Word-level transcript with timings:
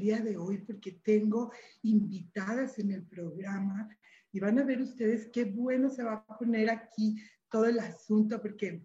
Día 0.00 0.20
de 0.20 0.36
hoy 0.36 0.58
porque 0.58 0.92
tengo 1.04 1.52
invitadas 1.82 2.78
en 2.78 2.90
el 2.90 3.06
programa 3.06 3.88
y 4.32 4.40
van 4.40 4.58
a 4.58 4.64
ver 4.64 4.80
ustedes 4.80 5.28
qué 5.32 5.44
bueno 5.44 5.90
se 5.90 6.02
va 6.02 6.24
a 6.26 6.38
poner 6.38 6.70
aquí 6.70 7.16
todo 7.48 7.66
el 7.66 7.78
asunto 7.78 8.40
porque 8.40 8.82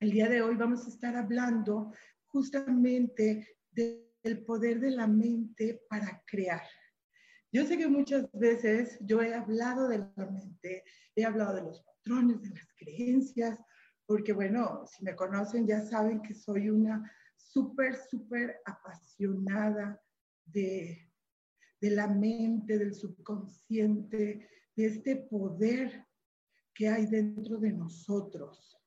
el 0.00 0.10
día 0.10 0.28
de 0.28 0.42
hoy 0.42 0.56
vamos 0.56 0.84
a 0.86 0.88
estar 0.88 1.16
hablando 1.16 1.92
justamente 2.26 3.56
del 3.70 4.44
poder 4.44 4.80
de 4.80 4.90
la 4.90 5.06
mente 5.06 5.82
para 5.88 6.22
crear. 6.26 6.62
Yo 7.52 7.66
sé 7.66 7.76
que 7.76 7.88
muchas 7.88 8.30
veces 8.32 8.98
yo 9.00 9.20
he 9.22 9.34
hablado 9.34 9.88
de 9.88 9.98
la 9.98 10.26
mente, 10.26 10.84
he 11.16 11.24
hablado 11.24 11.54
de 11.54 11.62
los 11.62 11.82
patrones, 11.82 12.42
de 12.42 12.50
las 12.50 12.68
creencias, 12.76 13.58
porque 14.06 14.32
bueno, 14.32 14.84
si 14.86 15.04
me 15.04 15.16
conocen 15.16 15.66
ya 15.66 15.82
saben 15.82 16.22
que 16.22 16.34
soy 16.34 16.70
una 16.70 17.10
súper, 17.36 17.96
súper 17.96 18.60
apasionada 18.64 20.00
de, 20.52 21.10
de 21.80 21.90
la 21.90 22.06
mente, 22.06 22.78
del 22.78 22.94
subconsciente, 22.94 24.48
de 24.76 24.86
este 24.86 25.16
poder 25.16 26.06
que 26.74 26.88
hay 26.88 27.06
dentro 27.06 27.58
de 27.58 27.72
nosotros, 27.72 28.78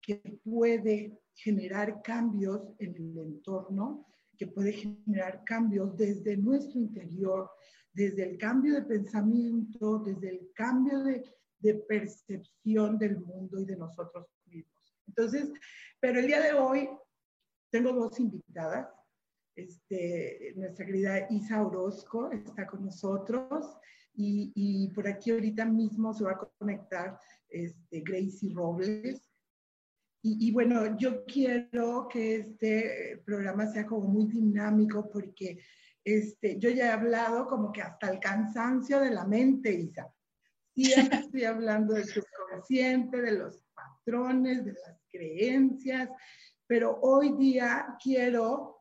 que 0.00 0.16
puede 0.42 1.20
generar 1.34 2.02
cambios 2.02 2.74
en 2.78 2.96
el 2.96 3.18
entorno, 3.18 4.06
que 4.36 4.46
puede 4.46 4.72
generar 4.72 5.42
cambios 5.44 5.96
desde 5.96 6.36
nuestro 6.36 6.80
interior, 6.80 7.50
desde 7.92 8.30
el 8.30 8.38
cambio 8.38 8.74
de 8.74 8.82
pensamiento, 8.82 9.98
desde 9.98 10.30
el 10.30 10.50
cambio 10.54 11.02
de, 11.02 11.24
de 11.58 11.74
percepción 11.74 12.98
del 12.98 13.18
mundo 13.18 13.60
y 13.60 13.64
de 13.64 13.76
nosotros 13.76 14.26
entonces, 15.08 15.50
pero 16.00 16.20
el 16.20 16.26
día 16.26 16.40
de 16.40 16.52
hoy 16.52 16.88
tengo 17.70 17.92
dos 17.92 18.20
invitadas. 18.20 18.88
Este, 19.58 20.52
nuestra 20.54 20.86
querida 20.86 21.26
Isa 21.30 21.66
Orozco 21.66 22.30
está 22.30 22.64
con 22.64 22.84
nosotros 22.84 23.76
y, 24.14 24.88
por 24.94 25.08
aquí 25.08 25.32
ahorita 25.32 25.64
mismo 25.64 26.14
se 26.14 26.22
va 26.22 26.32
a 26.32 26.50
conectar 26.58 27.18
este, 27.48 28.00
Gracie 28.00 28.54
Robles. 28.54 29.28
Y, 30.22 30.48
y, 30.48 30.52
bueno, 30.52 30.96
yo 30.96 31.24
quiero 31.24 32.06
que 32.08 32.36
este 32.36 33.20
programa 33.24 33.66
sea 33.66 33.84
como 33.84 34.06
muy 34.06 34.26
dinámico 34.26 35.10
porque 35.10 35.58
este, 36.04 36.58
yo 36.60 36.70
ya 36.70 36.86
he 36.86 36.90
hablado 36.90 37.46
como 37.46 37.72
que 37.72 37.82
hasta 37.82 38.10
el 38.10 38.20
cansancio 38.20 39.00
de 39.00 39.10
la 39.10 39.26
mente, 39.26 39.72
Isa. 39.72 40.08
Siempre 40.72 41.18
estoy 41.18 41.44
hablando 41.44 41.94
del 41.94 42.06
subconsciente, 42.06 43.20
de 43.20 43.32
los 43.32 43.64
patrones, 43.74 44.64
de 44.64 44.72
las 44.72 45.02
creencias, 45.10 46.10
pero 46.68 47.00
hoy 47.00 47.36
día 47.36 47.96
quiero 48.00 48.77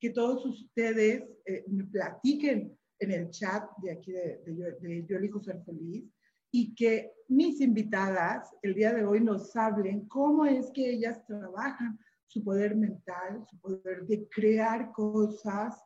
que 0.00 0.10
todos 0.10 0.44
ustedes 0.46 1.24
eh, 1.44 1.64
me 1.68 1.84
platiquen 1.84 2.76
en 3.00 3.12
el 3.12 3.30
chat 3.30 3.68
de 3.78 3.92
aquí 3.92 4.12
de, 4.12 4.40
de, 4.80 5.04
Yo 5.06 5.16
Elijo 5.16 5.40
Ser 5.40 5.62
Feliz 5.64 6.04
y 6.50 6.74
que 6.74 7.12
mis 7.28 7.60
invitadas 7.60 8.50
el 8.62 8.74
día 8.74 8.92
de 8.92 9.04
hoy 9.04 9.20
nos 9.20 9.54
hablen 9.54 10.06
cómo 10.08 10.46
es 10.46 10.70
que 10.72 10.90
ellas 10.90 11.24
trabajan 11.26 11.98
su 12.26 12.42
poder 12.42 12.76
mental, 12.76 13.44
su 13.48 13.58
poder 13.60 14.06
de 14.06 14.28
crear 14.28 14.92
cosas 14.92 15.82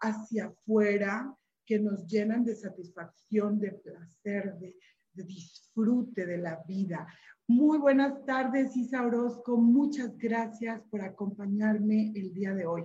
hacia 0.00 0.46
afuera 0.46 1.34
que 1.64 1.78
nos 1.78 2.06
llenan 2.06 2.44
de 2.44 2.54
satisfacción, 2.54 3.58
de 3.58 3.72
placer, 3.72 4.54
de, 4.58 4.76
de 5.12 5.24
disfrute 5.24 6.26
de 6.26 6.38
la 6.38 6.62
vida. 6.66 7.06
Muy 7.48 7.78
buenas 7.78 8.24
tardes, 8.24 8.76
Isa 8.76 9.04
Orozco. 9.04 9.56
Muchas 9.56 10.16
gracias 10.18 10.82
por 10.90 11.02
acompañarme 11.02 12.12
el 12.14 12.32
día 12.34 12.54
de 12.54 12.66
hoy. 12.66 12.84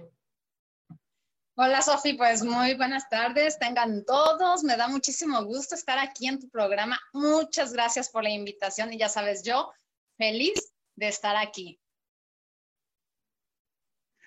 Hola, 1.56 1.82
Sofi. 1.82 2.14
Pues 2.14 2.44
muy 2.44 2.76
buenas 2.76 3.10
tardes. 3.10 3.60
Tengan 3.60 4.06
todos. 4.06 4.64
Me 4.64 4.78
da 4.78 4.88
muchísimo 4.88 5.44
gusto 5.44 5.76
estar 5.76 6.00
aquí 6.00 6.28
en 6.28 6.40
tu 6.40 6.50
programa. 6.50 6.98
Muchas 7.14 7.74
gracias 7.74 8.10
por 8.10 8.24
la 8.24 8.30
invitación 8.30 8.94
y 8.94 8.98
ya 8.98 9.10
sabes, 9.10 9.44
yo 9.44 9.72
feliz 10.18 10.74
de 10.96 11.10
estar 11.10 11.36
aquí. 11.36 11.78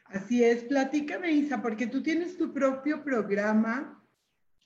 Así 0.05 0.45
es. 0.45 0.65
Platícame, 0.65 1.33
Isa, 1.33 1.63
porque 1.63 1.87
tú 1.87 2.03
tienes 2.03 2.37
tu 2.37 2.53
propio 2.53 3.03
programa, 3.03 4.05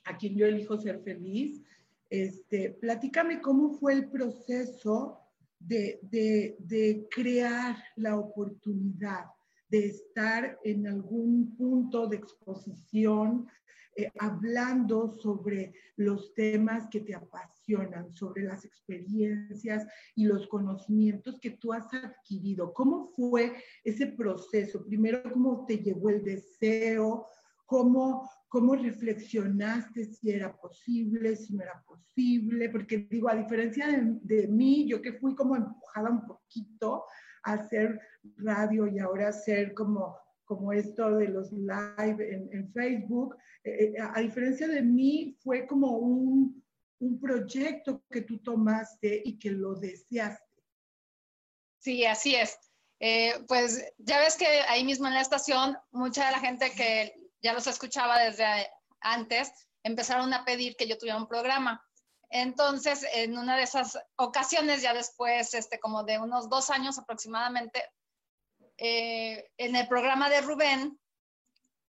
a 0.05 0.17
quien 0.19 0.37
yo 0.37 0.45
elijo 0.45 0.77
ser 0.77 1.01
feliz. 1.03 1.63
Este, 2.11 2.71
platícame 2.71 3.41
cómo 3.41 3.79
fue 3.79 3.93
el 3.93 4.11
proceso 4.11 5.21
de, 5.61 7.07
crear 7.11 7.77
la 7.97 8.17
oportunidad 8.17 9.27
de 9.69 9.87
estar 9.87 10.59
en 10.65 10.87
algún 10.87 11.57
punto 11.57 12.07
de 12.07 12.17
exposición 12.17 13.47
eh, 13.99 14.13
hablando 14.21 15.11
sobre 15.11 15.73
los 15.97 16.33
temas 16.35 16.87
que 16.89 17.01
te 17.01 17.17
apasionan, 17.17 18.13
sobre 18.13 18.45
las 18.45 18.65
experiencias 18.65 19.87
y 20.15 20.25
los 20.25 20.47
conocimientos 20.47 21.41
que 21.41 21.51
tú 21.51 21.73
has 21.73 21.93
adquirido. 21.93 22.73
¿Cómo 22.73 23.09
fue 23.17 23.57
ese 23.83 24.07
proceso? 24.07 24.85
Primero, 24.85 25.23
¿cómo 25.33 25.67
te 25.67 25.79
llegó 25.79 26.11
el 26.11 26.23
deseo? 26.23 27.27
¿Cómo, 27.67 28.31
cómo 28.49 28.77
reflexionaste 28.77 30.05
si 30.05 30.31
era 30.31 30.57
posible, 30.57 31.35
si 31.35 31.55
no 31.55 31.65
era 31.65 31.83
posible, 31.85 32.71
porque 32.71 33.09
digo, 33.11 33.29
a 33.29 33.35
diferencia 33.35 33.87
de, 34.23 34.47
mí, 34.47 34.87
yo 34.89 35.03
que 35.03 35.15
fui 35.15 35.35
como 35.35 35.57
empujada 35.57 36.09
un 36.09 36.25
poquito 36.25 37.05
hacer 37.43 38.01
radio 38.37 38.87
y 38.87 38.99
ahora 38.99 39.29
hacer 39.29 39.75
como, 39.75 40.17
como 40.45 40.73
esto 40.73 41.17
de 41.17 41.29
los 41.29 41.53
live 41.53 42.49
en, 42.53 42.73
Facebook, 42.73 43.37
eh, 43.65 43.93
eh, 43.95 44.01
a 44.01 44.21
diferencia 44.21 44.69
de 44.69 44.83
mí, 44.83 45.37
fue 45.41 45.67
como 45.67 45.99
un, 45.99 46.63
un 47.01 47.21
proyecto 47.21 48.03
que 48.11 48.23
tú 48.23 48.39
tomaste 48.39 49.23
y 49.25 49.39
que 49.39 49.51
lo 49.51 49.75
deseaste. 49.75 50.45
Sí, 51.79 52.05
así 52.05 52.35
es. 52.35 52.59
Eh, 53.01 53.35
pues 53.47 53.85
ya 53.99 54.19
ves 54.19 54.37
que 54.37 54.47
ahí 54.47 54.85
mismo 54.85 55.07
en 55.07 55.15
la 55.15 55.21
estación, 55.21 55.77
mucha 55.93 56.27
de 56.27 56.33
la 56.33 56.41
gente 56.41 56.73
que 56.73 57.15
ya 57.41 57.53
los 57.53 57.67
escuchaba 57.67 58.19
desde 58.19 58.45
antes, 59.01 59.53
empezaron 59.85 60.33
a 60.35 60.45
pedir 60.45 60.75
que 60.77 60.89
yo 60.89 60.99
tuviera 60.99 61.19
un 61.19 61.29
programa. 61.29 61.85
Entonces, 62.31 63.07
en 63.15 63.39
una 63.39 63.57
de 63.57 63.63
esas 63.63 63.99
ocasiones, 64.17 64.83
ya 64.83 64.93
después, 64.93 65.55
este, 65.55 65.81
como 65.81 66.05
de 66.05 66.19
unos 66.19 66.49
dos 66.49 66.71
años 66.71 66.99
aproximadamente, 66.99 67.83
eh, 68.77 69.51
en 69.57 69.77
el 69.77 69.89
programa 69.89 70.29
de 70.29 70.41
Rubén, 70.43 70.99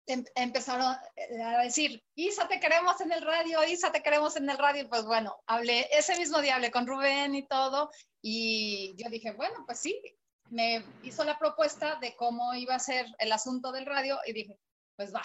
em, 0.06 0.24
empezaron 0.34 0.84
a 0.84 1.62
decir, 1.62 2.04
Isa, 2.14 2.46
te 2.46 2.60
queremos 2.60 3.00
en 3.00 3.12
el 3.12 3.22
radio, 3.22 3.64
Isa, 3.64 3.90
te 3.90 4.02
queremos 4.02 4.36
en 4.36 4.48
el 4.48 4.58
radio. 4.58 4.88
Pues 4.88 5.04
bueno, 5.04 5.36
hablé, 5.46 5.88
ese 5.90 6.16
mismo 6.16 6.40
día 6.40 6.56
hablé 6.56 6.70
con 6.70 6.86
Rubén 6.86 7.34
y 7.34 7.46
todo, 7.46 7.90
y 8.22 8.94
yo 8.96 9.08
dije, 9.08 9.32
bueno, 9.32 9.64
pues 9.66 9.80
sí, 9.80 10.00
me 10.50 10.84
hizo 11.02 11.24
la 11.24 11.38
propuesta 11.38 11.96
de 11.96 12.14
cómo 12.14 12.54
iba 12.54 12.74
a 12.74 12.78
ser 12.78 13.06
el 13.18 13.32
asunto 13.32 13.72
del 13.72 13.86
radio, 13.86 14.18
y 14.26 14.32
dije, 14.32 14.56
pues 14.96 15.14
va. 15.14 15.22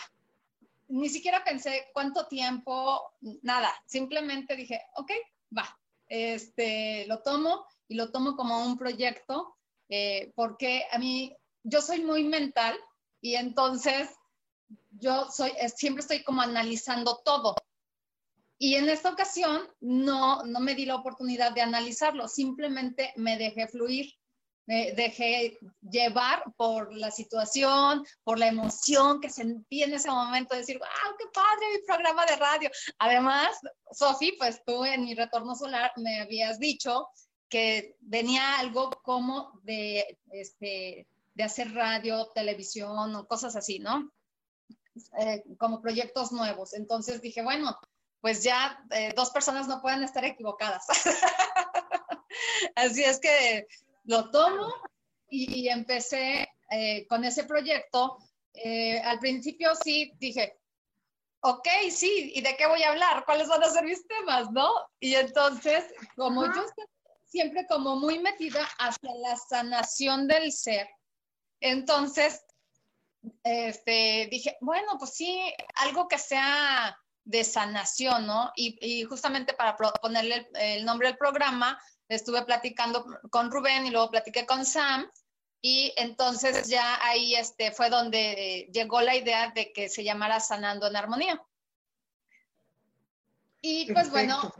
Ni 0.91 1.09
siquiera 1.09 1.43
pensé 1.43 1.89
cuánto 1.93 2.27
tiempo, 2.27 3.01
nada, 3.43 3.71
simplemente 3.85 4.55
dije, 4.55 4.81
ok, 4.95 5.11
va, 5.57 5.79
este, 6.07 7.05
lo 7.07 7.21
tomo 7.21 7.65
y 7.87 7.95
lo 7.95 8.11
tomo 8.11 8.35
como 8.35 8.65
un 8.65 8.77
proyecto, 8.77 9.55
eh, 9.89 10.31
porque 10.35 10.85
a 10.91 10.99
mí, 10.99 11.35
yo 11.63 11.81
soy 11.81 12.01
muy 12.03 12.23
mental, 12.23 12.77
Y 13.23 13.35
entonces 13.35 14.09
yo 14.89 15.27
soy, 15.29 15.51
siempre 15.75 16.01
estoy 16.01 16.23
como 16.23 16.41
analizando 16.41 17.21
todo. 17.23 17.55
Y 18.57 18.75
en 18.75 18.89
esta 18.89 19.11
ocasión 19.11 19.61
no, 19.79 20.43
no 20.43 20.59
me 20.59 20.75
di 20.75 20.85
la 20.85 20.95
oportunidad 20.95 21.51
de 21.53 21.61
analizarlo, 21.61 22.27
simplemente 22.27 23.13
me 23.15 23.37
dejé 23.37 23.67
fluir, 23.67 24.11
me 24.65 24.93
dejé 24.93 25.57
llevar 25.81 26.43
por 26.55 26.95
la 26.95 27.11
situación, 27.11 28.05
por 28.23 28.39
la 28.39 28.47
emoción 28.47 29.19
que 29.19 29.29
sentí 29.29 29.83
en 29.83 29.93
ese 29.93 30.09
momento, 30.09 30.53
de 30.53 30.61
decir, 30.61 30.77
wow, 30.77 31.15
qué 31.17 31.25
padre 31.33 31.65
mi 31.73 31.85
programa 31.85 32.25
de 32.25 32.35
radio. 32.35 32.69
Además, 32.99 33.49
Sofi, 33.91 34.33
pues 34.37 34.61
tú 34.65 34.85
en 34.85 35.03
mi 35.03 35.15
retorno 35.15 35.55
solar 35.55 35.91
me 35.97 36.21
habías 36.21 36.59
dicho 36.59 37.09
que 37.49 37.97
venía 37.99 38.59
algo 38.59 38.89
como 39.03 39.59
de, 39.63 40.17
este, 40.31 41.07
de 41.33 41.43
hacer 41.43 41.73
radio, 41.73 42.27
televisión 42.33 43.15
o 43.15 43.27
cosas 43.27 43.55
así, 43.55 43.79
¿no? 43.79 44.11
Eh, 45.19 45.43
como 45.57 45.81
proyectos 45.81 46.31
nuevos. 46.31 46.73
Entonces 46.73 47.21
dije, 47.21 47.41
bueno, 47.41 47.77
pues 48.21 48.43
ya 48.43 48.83
eh, 48.91 49.13
dos 49.15 49.31
personas 49.31 49.67
no 49.67 49.81
pueden 49.81 50.03
estar 50.03 50.23
equivocadas. 50.23 50.85
Así 52.75 53.03
es 53.03 53.19
que 53.19 53.67
lo 54.03 54.29
tomo 54.31 54.73
y, 55.29 55.67
empecé 55.69 56.49
eh, 56.71 57.05
con 57.07 57.23
ese 57.23 57.45
proyecto. 57.45 58.17
al 59.03 59.19
principio 59.19 59.71
sí 59.75 60.11
dije, 60.17 60.59
ok, 61.41 61.67
sí, 61.89 62.31
¿y 62.35 62.41
de 62.41 62.55
qué 62.57 62.67
voy 62.67 62.83
a 62.83 62.89
hablar? 62.89 63.25
¿Cuáles 63.25 63.47
van 63.47 63.63
a 63.63 63.69
ser 63.69 63.83
mis 63.83 64.05
temas, 64.07 64.51
no? 64.51 64.69
Y 64.99 65.15
entonces, 65.15 65.85
como 66.15 66.45
yo 66.45 66.61
estoy 66.61 66.85
siempre 67.25 67.65
como 67.67 67.95
muy 67.95 68.19
metida 68.19 68.67
hacia 68.77 69.13
la 69.15 69.35
sanación 69.37 70.27
del 70.27 70.51
ser, 70.51 70.87
entonces 71.61 72.43
este, 73.43 74.27
dije, 74.31 74.57
bueno, 74.61 74.97
pues 74.97 75.15
sí, 75.15 75.53
algo 75.75 76.07
que 76.07 76.17
sea 76.17 76.97
de 77.23 77.43
sanación, 77.43 78.25
¿no? 78.25 78.51
Y, 78.55 79.03
justamente 79.03 79.53
para 79.53 79.75
ponerle 79.75 80.49
el, 80.55 80.85
nombre 80.85 81.09
del 81.09 81.17
programa, 81.17 81.79
estuve 82.15 82.43
platicando 82.43 83.05
con 83.29 83.51
Rubén 83.51 83.85
y 83.85 83.91
luego 83.91 84.11
platiqué 84.11 84.45
con 84.45 84.65
Sam. 84.65 85.09
Y 85.61 85.93
entonces 85.95 86.67
ya 86.67 86.99
ahí 87.05 87.35
este, 87.35 87.71
fue 87.71 87.89
donde 87.89 88.69
llegó 88.73 89.01
la 89.01 89.15
idea 89.15 89.51
de 89.51 89.71
que 89.71 89.89
se 89.89 90.03
llamara 90.03 90.39
Sanando 90.39 90.87
en 90.87 90.95
Armonía. 90.95 91.41
Y 93.61 93.91
pues 93.93 94.09
bueno, 94.09 94.51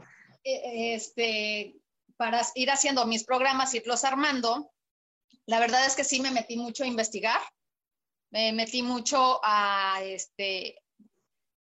e, 0.44 0.94
este, 0.94 1.76
para 2.16 2.40
ir 2.54 2.70
haciendo 2.70 3.04
mis 3.04 3.24
programas, 3.24 3.74
irlos 3.74 4.04
armando, 4.04 4.70
la 5.46 5.58
verdad 5.58 5.84
es 5.86 5.96
que 5.96 6.04
sí 6.04 6.20
me 6.20 6.30
metí 6.30 6.56
mucho 6.56 6.84
a 6.84 6.86
investigar 6.86 7.40
me 8.32 8.52
metí 8.52 8.82
mucho 8.82 9.40
a, 9.44 10.00
este, 10.02 10.82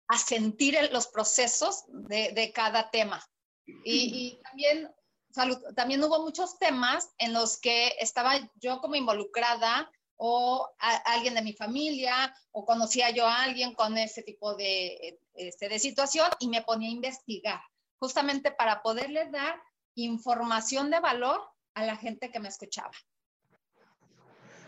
a 0.09 0.17
sentir 0.17 0.79
los 0.93 1.09
procesos 1.09 1.85
de, 1.89 2.53
cada 2.55 2.91
tema. 2.91 3.23
Y, 3.85 4.41
también, 4.43 4.89
también 5.75 6.03
hubo 6.03 6.23
muchos 6.23 6.59
temas 6.59 7.11
en 7.19 7.33
los 7.33 7.59
que 7.61 7.95
estaba 8.01 8.35
yo 8.61 8.81
como 8.81 8.95
involucrada 8.95 9.91
o 10.17 10.69
alguien 11.07 11.35
de 11.35 11.43
mi 11.43 11.55
familia 11.55 12.35
o 12.53 12.67
conocía 12.67 13.11
yo 13.11 13.27
a 13.27 13.43
alguien 13.43 13.75
con 13.75 13.97
ese 13.97 14.23
tipo 14.23 14.55
de, 14.55 15.19
este, 15.35 15.69
de 15.69 15.79
situación 15.79 16.29
y 16.41 16.49
me 16.49 16.63
ponía 16.63 16.89
a 16.89 16.93
investigar, 16.93 17.61
justamente 17.99 18.51
para 18.53 18.83
poderle 18.83 19.31
dar 19.31 19.61
información 19.95 20.91
de 20.91 21.01
valor 21.01 21.41
a 21.75 21.85
la 21.85 21.97
gente 21.97 22.31
que 22.31 22.41
me 22.41 22.49
escuchaba. 22.49 22.93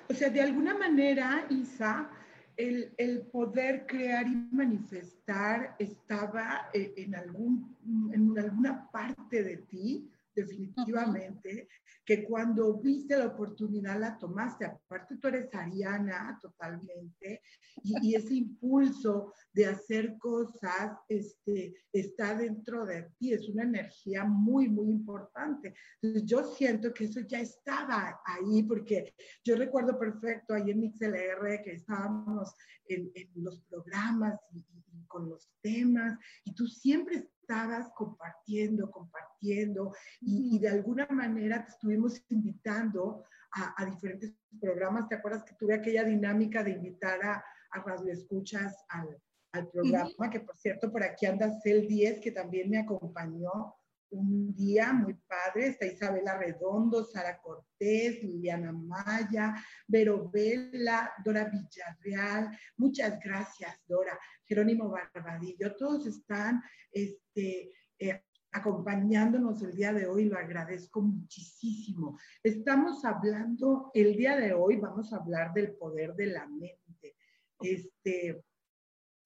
O 0.08 0.14
sea, 0.14 0.30
de 0.30 0.40
alguna 0.40 0.74
manera, 0.74 1.46
Isa, 1.50 2.10
el, 2.56 2.94
el 2.96 3.22
poder 3.22 3.86
crear 3.86 4.26
y 4.26 4.36
manifestar 4.52 5.74
estaba 5.78 6.68
eh, 6.72 6.92
en, 6.96 7.14
algún, 7.14 7.76
en 8.12 8.38
alguna 8.38 8.90
parte 8.90 9.42
de 9.42 9.56
ti, 9.58 10.10
definitivamente, 10.34 11.68
que 12.04 12.24
cuando 12.24 12.80
viste 12.80 13.16
la 13.16 13.26
oportunidad 13.26 13.98
la 14.00 14.18
tomaste. 14.18 14.64
Aparte, 14.64 15.16
tú 15.16 15.28
eres 15.28 15.54
ariana 15.54 16.38
totalmente, 16.40 17.42
y, 17.82 18.14
ese 18.16 18.34
impulso 18.34 19.32
de 19.52 19.66
hacer 19.66 20.16
cosas 20.18 20.98
este, 21.08 21.74
está 21.92 22.36
dentro 22.36 22.84
de 22.84 23.10
ti, 23.18 23.32
es 23.32 23.48
una 23.48 23.62
energía 23.62 24.24
muy, 24.24 24.68
muy 24.68 24.90
importante. 24.90 25.74
Entonces, 26.00 26.28
yo 26.28 26.44
siento 26.54 26.92
que 26.92 27.04
eso 27.04 27.20
ya 27.20 27.40
estaba 27.40 28.20
ahí, 28.24 28.62
porque 28.64 29.14
yo 29.44 29.56
recuerdo 29.56 29.98
perfecto 29.98 30.54
ahí 30.54 30.70
en 30.70 30.80
MixLR 30.80 31.62
que 31.62 31.72
estábamos 31.72 32.54
en, 32.88 33.12
los 33.36 33.60
programas 33.62 34.38
y, 34.52 34.64
con 35.06 35.28
los 35.28 35.50
temas, 35.60 36.18
y 36.44 36.54
tú 36.54 36.66
siempre 36.66 37.28
estabas 37.42 37.90
compartiendo, 37.94 38.90
compartiendo, 38.90 39.94
y, 40.20 40.58
de 40.58 40.68
alguna 40.68 41.06
manera 41.10 41.64
te 41.64 41.72
estuvimos 41.72 42.22
invitando 42.28 43.24
a, 43.52 43.84
diferentes 43.84 44.32
programas. 44.60 45.08
¿Te 45.08 45.16
acuerdas 45.16 45.44
que 45.44 45.54
tuve 45.54 45.74
aquella 45.74 46.04
dinámica 46.04 46.62
de 46.62 46.70
invitar 46.70 47.22
a, 47.22 47.44
a 47.70 47.80
Radio 47.80 48.12
Escuchas 48.12 48.74
al, 48.88 49.20
al 49.52 49.68
programa? 49.68 50.30
Que 50.30 50.40
por 50.40 50.56
cierto, 50.56 50.90
por 50.90 51.02
aquí 51.02 51.26
anda 51.26 51.52
Cel 51.60 51.86
10, 51.86 52.20
que 52.20 52.30
también 52.30 52.70
me 52.70 52.78
acompañó 52.78 53.74
un 54.12 54.54
día 54.54 54.92
muy 54.92 55.14
padre. 55.14 55.68
Está 55.68 55.86
Isabela 55.86 56.38
Redondo, 56.38 57.04
Sara 57.04 57.40
Cortés, 57.40 58.22
Liliana 58.22 58.72
Maya, 58.72 59.54
Vero 59.86 60.30
Vela, 60.30 61.12
Dora 61.24 61.50
Villarreal. 61.50 62.56
Muchas 62.76 63.18
gracias, 63.20 63.80
Dora. 63.86 64.18
Jerónimo 64.44 64.88
Barbadillo. 64.88 65.74
Todos 65.76 66.06
están 66.06 66.62
este, 66.90 67.72
eh, 67.98 68.22
acompañándonos 68.52 69.62
el 69.62 69.74
día 69.74 69.92
de 69.92 70.06
hoy. 70.06 70.26
Lo 70.26 70.38
agradezco 70.38 71.00
muchísimo. 71.00 72.18
Estamos 72.42 73.04
hablando, 73.04 73.90
el 73.94 74.16
día 74.16 74.36
de 74.36 74.52
hoy 74.52 74.76
vamos 74.76 75.12
a 75.12 75.16
hablar 75.16 75.52
del 75.54 75.72
poder 75.72 76.14
de 76.14 76.26
la 76.26 76.46
mente. 76.46 77.16
Este, 77.60 78.44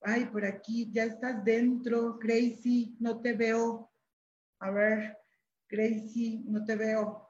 ay, 0.03 0.27
por 0.27 0.45
aquí 0.45 0.91
ya 0.93 1.05
estás 1.05 1.45
dentro, 1.45 2.19
Crazy, 2.19 2.97
no 3.01 3.21
te 3.21 3.33
veo. 3.33 3.91
A 4.61 4.71
ver, 4.71 5.19
Gracie, 5.69 6.43
no 6.47 6.65
te 6.65 6.77
veo. 6.77 7.27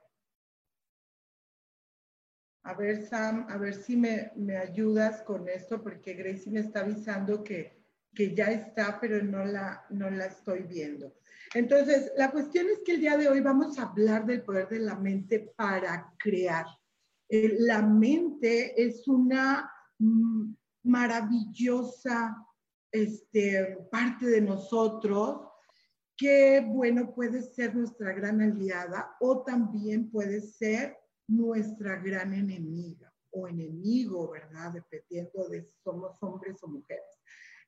A 2.64 2.74
ver, 2.74 3.06
Sam, 3.06 3.46
a 3.48 3.58
ver 3.58 3.74
si 3.74 3.96
me, 3.96 4.32
ayudas 4.56 5.22
con 5.22 5.48
esto, 5.48 5.82
porque 5.82 6.14
Gracie 6.14 6.50
me 6.50 6.60
está 6.60 6.80
avisando 6.80 7.42
que, 7.44 7.84
que 8.14 8.34
ya 8.34 8.50
está, 8.50 8.98
pero 9.00 9.22
no 9.22 9.44
la, 9.44 9.86
no 9.90 10.10
la 10.10 10.26
estoy 10.26 10.62
viendo. 10.62 11.14
Entonces, 11.54 12.12
la 12.16 12.30
cuestión 12.30 12.66
es 12.68 12.80
que 12.84 12.92
el 12.92 13.00
día 13.00 13.16
de 13.16 13.28
hoy 13.28 13.40
vamos 13.40 13.78
a 13.78 13.84
hablar 13.84 14.26
del 14.26 14.42
poder 14.42 14.68
de 14.68 14.80
la 14.80 14.96
mente 14.96 15.52
para 15.56 16.12
crear. 16.18 16.66
Eh, 17.28 17.56
la 17.60 17.82
mente 17.82 18.80
es 18.80 19.06
una 19.06 19.70
mm, 19.98 20.52
maravillosa 20.84 22.36
este, 22.90 23.78
parte 23.90 24.26
de 24.26 24.40
nosotros 24.40 25.46
que, 26.16 26.60
bueno, 26.66 27.14
puede 27.14 27.42
ser 27.42 27.74
nuestra 27.74 28.12
gran 28.12 28.40
aliada 28.40 29.16
o 29.20 29.42
también 29.42 30.10
puede 30.10 30.40
ser 30.40 30.96
nuestra 31.28 31.96
gran 31.96 32.32
enemiga 32.32 33.12
o 33.30 33.48
enemigo, 33.48 34.30
¿verdad? 34.30 34.72
Dependiendo 34.72 35.48
de 35.48 35.62
si 35.62 35.72
somos 35.82 36.16
hombres 36.22 36.62
o 36.62 36.68
mujeres. 36.68 37.04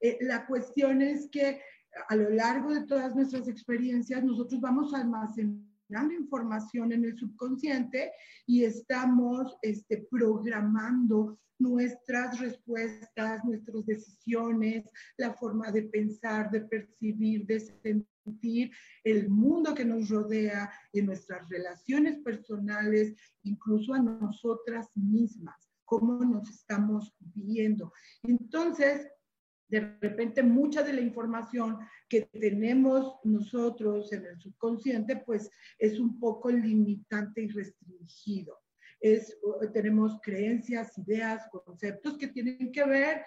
Eh, 0.01 0.19
la 0.23 0.47
cuestión 0.47 1.03
es 1.03 1.29
que 1.31 1.61
a 2.09 2.17
lo 2.17 2.31
largo 2.31 2.73
de 2.73 2.87
todas 2.87 3.15
nuestras 3.15 3.49
experiencias, 3.49 4.23
nosotros 4.23 4.61
vamos 4.61 4.95
almacenando 4.95 6.15
información 6.19 6.93
en 6.93 7.05
el 7.05 7.19
subconsciente 7.19 8.13
y 8.47 8.65
estamos 8.65 9.57
este, 9.63 10.07
programando 10.11 11.39
nuestras 11.59 12.39
respuestas, 12.39 13.45
nuestras 13.45 13.85
decisiones, 13.85 14.89
la 15.17 15.35
forma 15.35 15.73
de 15.73 15.83
pensar, 15.83 16.51
de 16.51 16.61
percibir, 16.61 17.47
de 17.47 17.61
sentir, 17.61 18.07
el 19.05 19.29
mundo 19.29 19.75
que 19.75 19.85
nos 19.85 20.09
rodea, 20.09 20.71
en 20.93 21.07
nuestras 21.07 21.49
relaciones 21.49 22.19
personales, 22.21 23.17
incluso 23.43 23.95
a 23.95 23.99
nosotras 23.99 24.89
mismas, 24.95 25.71
cómo 25.85 26.25
nos 26.25 26.49
estamos 26.51 27.15
viendo. 27.21 27.93
Entonces, 28.23 29.09
de 29.69 29.99
repente 30.01 30.43
mucha 30.43 30.83
de 30.83 30.95
la 30.95 31.01
información 31.01 31.79
que 32.09 32.23
tenemos 32.23 33.17
nosotros 33.25 34.13
en 34.13 34.25
el 34.25 34.41
subconsciente, 34.41 35.17
pues 35.17 35.51
es 35.79 35.99
un 35.99 36.19
poco 36.19 36.51
limitante 36.51 37.43
y 37.43 37.49
restringido 37.49 38.59
es, 39.01 39.39
tenemos 39.73 40.19
creencias, 40.23 40.97
ideas, 40.99 41.49
conceptos 41.51 42.19
que 42.19 42.29
tienen 42.29 42.73
que 42.73 42.85
ver 42.85 43.25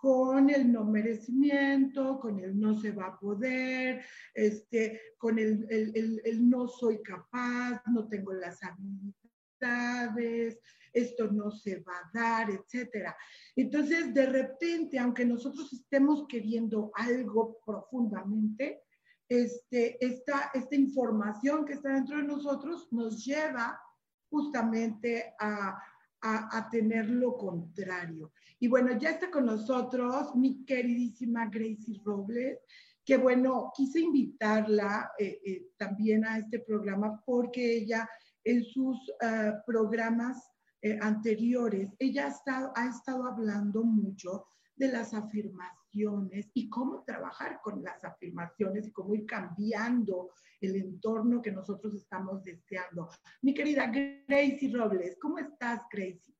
con 0.00 0.48
el 0.48 0.72
no 0.72 0.84
merecimiento, 0.84 2.18
con 2.18 2.40
el 2.40 2.58
no 2.58 2.78
se 2.80 2.92
va 2.92 3.06
a 3.06 3.18
poder, 3.18 4.02
este, 4.34 5.00
con 5.18 5.38
el, 5.38 5.66
el, 5.68 6.20
el, 6.24 6.48
no 6.48 6.68
soy 6.68 7.02
capaz, 7.02 7.82
no 7.86 8.08
tengo 8.08 8.32
las 8.32 8.62
habilidades 8.62 10.58
esto 10.92 11.30
no 11.30 11.50
se 11.50 11.80
va 11.80 11.92
a 11.92 12.10
dar, 12.12 12.50
etcétera. 12.50 13.16
Entonces, 13.54 14.12
de 14.12 14.26
repente, 14.26 14.98
aunque 14.98 15.24
nosotros 15.24 15.72
estemos 15.72 16.26
queriendo 16.26 16.90
algo 16.94 17.60
profundamente, 17.64 18.82
este, 19.28 20.04
esta, 20.04 20.50
esta 20.54 20.74
información 20.74 21.64
que 21.64 21.74
está 21.74 21.92
dentro 21.92 22.16
de 22.16 22.24
nosotros 22.24 22.88
nos 22.90 23.24
lleva 23.24 23.80
justamente 24.28 25.34
a, 25.38 25.80
a, 26.20 26.68
tener 26.70 27.08
lo 27.08 27.36
contrario. 27.36 28.32
Y 28.60 28.68
bueno, 28.68 28.96
ya 28.98 29.10
está 29.10 29.30
con 29.30 29.46
nosotros 29.46 30.36
mi 30.36 30.64
queridísima 30.66 31.46
Gracie 31.46 32.00
Robles, 32.04 32.58
que 33.04 33.16
bueno, 33.16 33.72
quise 33.74 34.00
invitarla 34.00 35.12
eh, 35.18 35.40
eh, 35.44 35.66
también 35.78 36.26
a 36.26 36.38
este 36.38 36.60
programa 36.60 37.22
porque 37.24 37.78
ella 37.78 38.08
en 38.44 38.62
sus 38.64 38.96
uh, 39.22 39.52
programas 39.66 40.50
eh, 40.82 40.98
anteriores, 41.00 41.90
ella 41.98 42.26
ha 42.26 42.28
estado, 42.28 42.72
ha 42.74 42.88
estado 42.88 43.26
hablando 43.26 43.82
mucho 43.82 44.46
de 44.76 44.88
las 44.88 45.12
afirmaciones 45.12 46.50
y 46.54 46.70
cómo 46.70 47.02
trabajar 47.04 47.60
con 47.62 47.82
las 47.82 48.02
afirmaciones 48.04 48.86
y 48.86 48.92
cómo 48.92 49.14
ir 49.14 49.26
cambiando 49.26 50.30
el 50.60 50.76
entorno 50.76 51.42
que 51.42 51.52
nosotros 51.52 51.94
estamos 51.94 52.42
deseando. 52.44 53.10
Mi 53.42 53.52
querida 53.52 53.90
Gracie 54.26 54.72
Robles, 54.72 55.18
¿cómo 55.20 55.38
estás, 55.38 55.82
Gracie? 55.92 56.34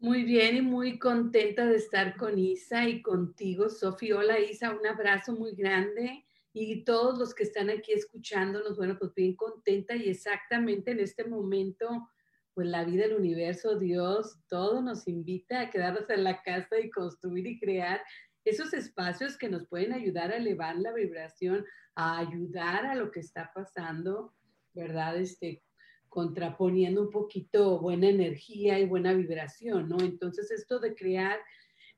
Muy 0.00 0.22
bien 0.22 0.54
y 0.54 0.62
muy 0.62 0.96
contenta 0.96 1.66
de 1.66 1.74
estar 1.74 2.16
con 2.16 2.38
Isa 2.38 2.88
y 2.88 3.02
contigo, 3.02 3.68
Sofía. 3.68 4.16
Hola, 4.16 4.38
Isa, 4.38 4.70
un 4.70 4.86
abrazo 4.86 5.34
muy 5.34 5.56
grande 5.56 6.24
y 6.52 6.84
todos 6.84 7.18
los 7.18 7.34
que 7.34 7.42
están 7.42 7.68
aquí 7.68 7.94
escuchándonos, 7.94 8.76
bueno, 8.76 8.96
pues 8.96 9.12
bien 9.12 9.34
contenta 9.34 9.96
y 9.96 10.08
exactamente 10.08 10.92
en 10.92 11.00
este 11.00 11.24
momento 11.24 12.08
pues 12.54 12.68
la 12.68 12.84
vida, 12.84 13.06
el 13.06 13.14
universo, 13.14 13.76
Dios, 13.76 14.38
todo 14.48 14.82
nos 14.82 15.08
invita 15.08 15.62
a 15.62 15.70
quedarnos 15.70 16.08
en 16.10 16.22
la 16.22 16.42
casa 16.42 16.78
y 16.78 16.90
construir 16.90 17.48
y 17.48 17.58
crear 17.58 18.00
esos 18.44 18.74
espacios 18.74 19.36
que 19.36 19.48
nos 19.48 19.66
pueden 19.66 19.92
ayudar 19.92 20.30
a 20.30 20.36
elevar 20.36 20.76
la 20.76 20.92
vibración, 20.92 21.66
a 21.96 22.20
ayudar 22.20 22.86
a 22.86 22.94
lo 22.94 23.10
que 23.10 23.18
está 23.18 23.50
pasando, 23.52 24.32
¿verdad? 24.74 25.16
Este, 25.16 25.64
contraponiendo 26.08 27.02
un 27.02 27.10
poquito 27.10 27.78
buena 27.80 28.08
energía 28.08 28.78
y 28.78 28.86
buena 28.86 29.12
vibración, 29.12 29.88
¿no? 29.88 29.98
Entonces 30.00 30.50
esto 30.50 30.78
de 30.78 30.94
crear, 30.94 31.38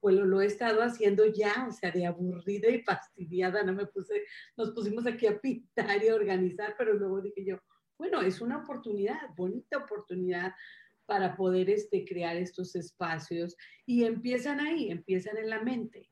lo, 0.02 0.24
lo, 0.24 0.40
he 0.40 0.46
estado 0.46 0.82
haciendo 0.82 1.26
ya, 1.26 1.66
o 1.68 1.72
sea, 1.72 1.90
de 1.90 2.06
aburrida 2.06 2.68
y 2.68 2.82
fastidiada, 2.82 3.62
no 3.62 3.74
me 3.74 3.86
puse, 3.86 4.24
nos 4.56 4.72
pusimos 4.72 5.06
aquí 5.06 5.26
a 5.26 5.40
pintar 5.40 6.02
y 6.02 6.08
a 6.08 6.14
organizar, 6.14 6.74
pero 6.78 6.94
luego 6.94 7.20
dije 7.20 7.44
yo, 7.44 7.58
bueno, 7.98 8.22
es 8.22 8.40
una 8.40 8.58
oportunidad, 8.58 9.18
bonita 9.36 9.76
oportunidad 9.76 10.54
para 11.04 11.36
poder 11.36 11.68
este, 11.68 12.04
crear 12.04 12.36
estos 12.36 12.74
espacios 12.76 13.56
y 13.84 14.04
empiezan 14.04 14.60
ahí, 14.60 14.90
empiezan 14.90 15.36
en 15.36 15.50
la 15.50 15.60
mente. 15.60 16.08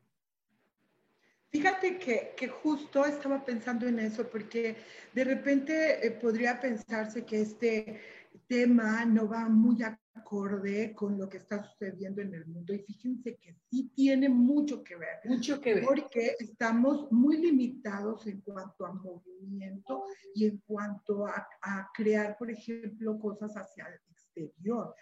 Fíjate 1.50 1.98
que, 1.98 2.34
que 2.36 2.48
justo 2.48 3.06
estaba 3.06 3.42
pensando 3.42 3.86
en 3.86 3.98
eso 4.00 4.28
porque 4.28 4.76
de 5.14 5.24
repente 5.24 6.06
eh, 6.06 6.10
podría 6.10 6.60
pensarse 6.60 7.24
que 7.24 7.40
este 7.40 8.00
tema 8.46 9.04
no 9.06 9.28
va 9.28 9.48
muy 9.48 9.82
acorde 9.82 10.94
con 10.94 11.18
lo 11.18 11.26
que 11.26 11.38
está 11.38 11.62
sucediendo 11.62 12.20
en 12.20 12.34
el 12.34 12.46
mundo. 12.46 12.74
Y 12.74 12.80
fíjense 12.80 13.36
que 13.36 13.56
sí 13.70 13.90
tiene 13.94 14.28
mucho 14.28 14.84
que 14.84 14.96
ver. 14.96 15.20
Mucho 15.24 15.58
que 15.58 15.74
ver. 15.74 15.84
Porque 15.84 16.36
estamos 16.38 17.10
muy 17.10 17.38
limitados 17.38 18.26
en 18.26 18.42
cuanto 18.42 18.84
a 18.84 18.92
movimiento 18.92 20.04
y 20.34 20.46
en 20.46 20.58
cuanto 20.66 21.26
a, 21.26 21.48
a 21.62 21.88
crear, 21.94 22.36
por 22.36 22.50
ejemplo, 22.50 23.18
cosas 23.18 23.54
hacia 23.56 23.86
el 23.86 24.00
exterior. 24.10 24.94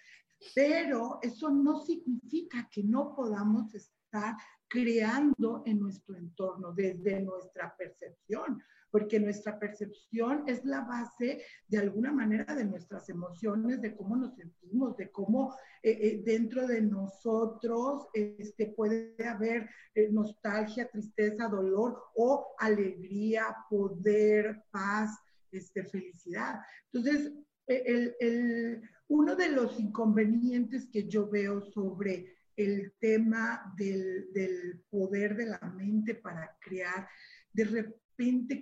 Pero 0.55 1.19
eso 1.23 1.51
no 1.51 1.81
significa 1.81 2.69
que 2.71 2.85
no 2.85 3.15
podamos 3.17 3.75
estar 3.75 3.96
creando 4.69 5.63
en 5.67 5.79
nuestro 5.79 6.17
entorno 6.17 6.73
desde 6.73 7.21
nuestra 7.21 7.75
percepción 7.77 8.63
porque 8.97 9.21
nuestra 9.21 9.59
percepción 9.59 10.45
es 10.47 10.65
la 10.65 10.81
base 10.81 11.43
de 11.69 11.79
alguna 11.79 12.13
manera 12.13 12.55
de 12.55 12.65
nuestras 12.65 13.09
emociones, 13.11 13.83
de 13.83 13.95
cómo 13.95 14.17
nos 14.17 14.35
sentimos, 14.35 14.97
de 14.97 15.11
cómo 15.11 15.55
eh, 15.83 15.99
eh, 16.01 16.23
dentro 16.25 16.67
de 16.67 16.81
nosotros 16.81 18.07
este, 18.15 18.69
puede 18.69 19.15
haber 19.29 19.69
eh, 19.95 20.09
nostalgia, 20.11 20.89
tristeza, 20.89 21.49
dolor 21.49 22.05
o 22.15 22.55
alegría, 22.59 23.55
poder, 23.69 24.65
paz, 24.71 25.11
este, 25.53 25.85
felicidad. 25.85 26.61
Entonces, 26.91 27.33
el, 27.67 28.17
el, 28.21 28.81
uno 29.09 29.37
de 29.37 29.51
los 29.51 29.79
inconvenientes 29.79 30.89
que 30.91 31.07
yo 31.07 31.29
veo 31.29 31.61
sobre 31.61 32.36
el 32.57 32.95
tema 32.99 33.73
del, 33.77 34.83
poder 34.91 35.37
de 35.37 35.47
la 35.47 35.61
mente 35.77 36.15
para 36.15 36.57
crear, 36.61 37.09
de, 37.53 37.95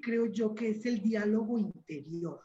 creo 0.03 0.27
yo 0.27 0.55
que 0.55 0.71
es 0.71 0.85
el 0.85 1.01
diálogo 1.01 1.59
interior. 1.59 2.41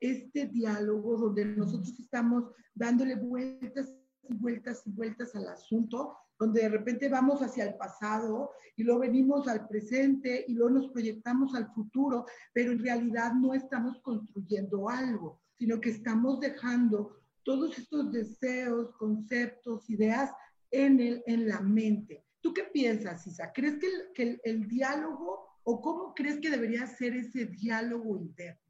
Este 0.00 0.46
diálogo 0.46 1.16
donde 1.16 1.44
nosotros 1.44 1.98
estamos 2.00 2.50
dándole 2.74 3.14
vueltas 3.14 3.96
y 4.28 4.34
vueltas 4.34 4.82
y 4.86 4.90
vueltas 4.90 5.34
al 5.36 5.48
asunto, 5.48 6.16
donde 6.38 6.62
de 6.62 6.68
repente 6.70 7.08
vamos 7.08 7.40
hacia 7.40 7.64
el 7.64 7.76
pasado 7.76 8.50
y 8.76 8.82
luego 8.82 9.00
venimos 9.00 9.46
al 9.46 9.68
presente 9.68 10.44
y 10.48 10.54
luego 10.54 10.70
nos 10.70 10.88
proyectamos 10.90 11.54
al 11.54 11.72
futuro, 11.72 12.26
pero 12.52 12.72
en 12.72 12.80
realidad 12.80 13.32
no 13.34 13.54
estamos 13.54 14.00
construyendo 14.02 14.88
algo, 14.88 15.40
sino 15.56 15.80
que 15.80 15.90
estamos 15.90 16.40
dejando 16.40 17.16
todos 17.44 17.78
estos 17.78 18.10
deseos, 18.10 18.92
conceptos, 18.96 19.88
ideas 19.88 20.32
en, 20.72 20.98
el, 20.98 21.22
en 21.26 21.48
la 21.48 21.60
mente. 21.60 22.24
¿Tú 22.40 22.52
qué 22.52 22.64
piensas, 22.64 23.24
Isa? 23.26 23.52
¿Crees 23.52 23.78
que 23.78 23.86
el, 23.86 24.12
que 24.12 24.22
el, 24.22 24.40
el 24.44 24.68
diálogo 24.68 25.52
¿O 25.64 25.80
cómo 25.80 26.14
crees 26.14 26.40
que 26.40 26.50
debería 26.50 26.86
ser 26.86 27.14
ese 27.16 27.46
diálogo 27.46 28.16
interno? 28.16 28.60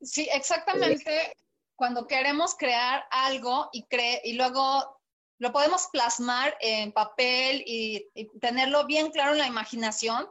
Sí, 0.00 0.28
exactamente. 0.32 1.32
Cuando 1.76 2.06
queremos 2.06 2.56
crear 2.56 3.04
algo 3.10 3.68
y, 3.72 3.84
cre 3.86 4.20
y 4.24 4.34
luego 4.34 5.00
lo 5.38 5.52
podemos 5.52 5.88
plasmar 5.92 6.56
en 6.60 6.92
papel 6.92 7.62
y, 7.66 8.08
tenerlo 8.40 8.86
bien 8.86 9.10
claro 9.10 9.32
en 9.32 9.38
la 9.38 9.46
imaginación 9.46 10.28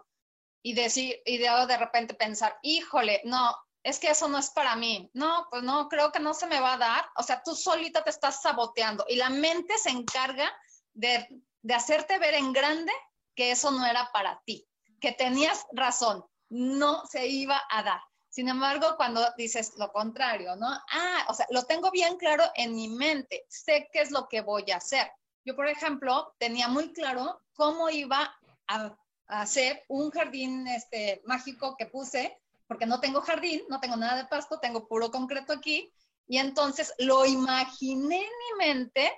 y 0.64 0.74
decir, 0.74 1.22
y 1.26 1.38
de, 1.38 1.50
de 1.68 1.78
repente 1.78 2.14
pensar, 2.14 2.58
híjole, 2.62 3.22
no, 3.26 3.56
es 3.84 4.00
que 4.00 4.10
eso 4.10 4.28
no 4.28 4.38
es 4.38 4.50
para 4.50 4.76
mí. 4.76 5.10
No, 5.14 5.48
pues 5.50 5.64
no, 5.64 5.90
creo 5.90 6.12
que 6.12 6.20
no 6.20 6.34
se 6.34 6.48
me 6.48 6.60
va 6.60 6.74
a 6.74 6.78
dar. 6.78 7.06
O 7.18 7.24
sea, 7.24 7.42
tú 7.44 7.56
solita 7.56 8.04
te 8.04 8.10
estás 8.10 8.42
saboteando 8.42 9.06
y 9.08 9.16
la 9.16 9.30
mente 9.30 9.78
se 9.78 9.90
encarga 9.90 10.52
de, 10.94 11.28
de 11.62 11.74
hacerte 11.74 12.20
ver 12.20 12.36
en 12.36 12.54
grande 12.54 12.92
que 13.36 13.52
eso 13.52 13.72
no 13.72 13.86
era 13.86 14.12
para 14.12 14.42
ti 14.46 14.68
que 15.02 15.12
tenías 15.12 15.66
razón, 15.74 16.24
no 16.50 17.06
se 17.08 17.28
iba 17.28 17.62
a 17.70 17.84
dar. 17.84 18.00
Sin 18.30 18.48
embargo, 18.48 18.96
cuando 18.96 19.26
dices 19.36 19.74
lo 19.78 19.92
contrario, 19.92 20.56
¿no? 20.56 20.68
Ah, 20.68 21.26
o 21.28 21.34
sea, 21.34 21.46
lo 21.50 21.64
tengo 21.64 21.92
bien 21.92 22.16
claro 22.16 22.46
en 22.56 22.74
mi 22.74 22.88
mente, 22.88 23.46
sé 23.50 23.90
qué 23.92 24.00
es 24.02 24.12
lo 24.12 24.30
que 24.30 24.40
voy 24.40 24.72
a 24.72 24.78
hacer. 24.78 25.12
Yo, 25.44 25.56
por 25.56 25.68
ejemplo, 25.68 26.34
tenía 26.38 26.70
muy 26.70 26.94
claro 26.94 27.42
cómo 27.54 27.90
iba 27.90 28.34
a, 28.68 28.96
hacer 29.28 29.84
un 29.88 30.12
jardín 30.12 30.68
este, 30.68 31.22
mágico 31.26 31.76
que 31.78 31.88
puse, 31.88 32.38
porque 32.72 32.86
no 32.86 33.02
tengo 33.02 33.20
jardín, 33.20 33.64
no 33.68 33.82
tengo 33.82 33.98
nada 33.98 34.16
de 34.16 34.30
pasto, 34.30 34.58
tengo 34.62 34.88
puro 34.88 35.12
concreto 35.12 35.52
aquí, 35.52 35.94
y 36.26 36.38
entonces 36.38 36.94
lo 37.00 37.26
imaginé 37.26 38.16
en 38.16 38.22
mi 38.24 38.66
mente, 38.66 39.12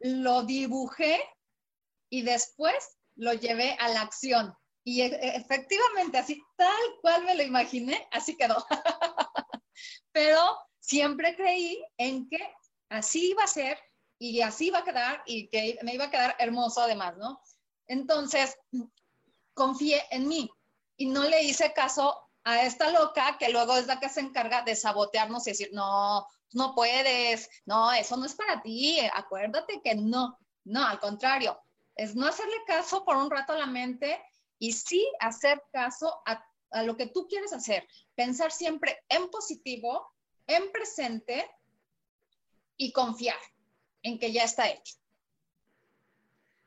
lo 0.00 0.44
dibujé 0.44 1.22
y 2.08 2.22
después 2.22 2.96
lo 3.16 3.34
llevé 3.34 3.76
a 3.80 3.90
la 3.90 4.00
acción. 4.00 4.56
Y 4.82 5.02
e, 5.02 5.08
e, 5.08 5.36
efectivamente, 5.36 6.16
así 6.16 6.42
tal 6.56 6.82
cual 7.02 7.22
me 7.24 7.34
lo 7.34 7.42
imaginé, 7.42 8.08
así 8.12 8.34
quedó. 8.34 8.64
Pero 10.12 10.40
siempre 10.80 11.36
creí 11.36 11.84
en 11.98 12.26
que 12.30 12.50
así 12.88 13.32
iba 13.32 13.44
a 13.44 13.46
ser 13.46 13.78
y 14.18 14.40
así 14.40 14.68
iba 14.68 14.78
a 14.78 14.84
quedar 14.84 15.22
y 15.26 15.48
que 15.48 15.78
me 15.82 15.92
iba 15.92 16.06
a 16.06 16.10
quedar 16.10 16.34
hermoso 16.38 16.80
además, 16.80 17.14
¿no? 17.18 17.42
Entonces, 17.88 18.56
confié 19.52 20.02
en 20.10 20.28
mí 20.28 20.50
y 20.96 21.04
no 21.04 21.24
le 21.24 21.42
hice 21.42 21.74
caso 21.74 22.22
a 22.46 22.62
esta 22.62 22.92
loca 22.92 23.36
que 23.38 23.48
luego 23.48 23.76
es 23.76 23.88
la 23.88 23.98
que 23.98 24.08
se 24.08 24.20
encarga 24.20 24.62
de 24.62 24.76
sabotearnos 24.76 25.44
y 25.46 25.50
decir, 25.50 25.70
no, 25.72 26.28
no 26.52 26.76
puedes, 26.76 27.50
no, 27.64 27.92
eso 27.92 28.16
no 28.16 28.24
es 28.24 28.36
para 28.36 28.62
ti, 28.62 29.00
acuérdate 29.12 29.82
que 29.82 29.96
no, 29.96 30.38
no, 30.62 30.86
al 30.86 31.00
contrario, 31.00 31.60
es 31.96 32.14
no 32.14 32.24
hacerle 32.24 32.54
caso 32.64 33.04
por 33.04 33.16
un 33.16 33.32
rato 33.32 33.52
a 33.52 33.58
la 33.58 33.66
mente 33.66 34.22
y 34.60 34.72
sí 34.72 35.04
hacer 35.18 35.60
caso 35.72 36.22
a, 36.24 36.40
a 36.70 36.84
lo 36.84 36.96
que 36.96 37.08
tú 37.08 37.26
quieres 37.26 37.52
hacer. 37.52 37.84
Pensar 38.14 38.52
siempre 38.52 39.04
en 39.08 39.28
positivo, 39.28 40.08
en 40.46 40.70
presente 40.70 41.50
y 42.76 42.92
confiar 42.92 43.40
en 44.04 44.20
que 44.20 44.30
ya 44.30 44.44
está 44.44 44.68
hecho. 44.68 44.94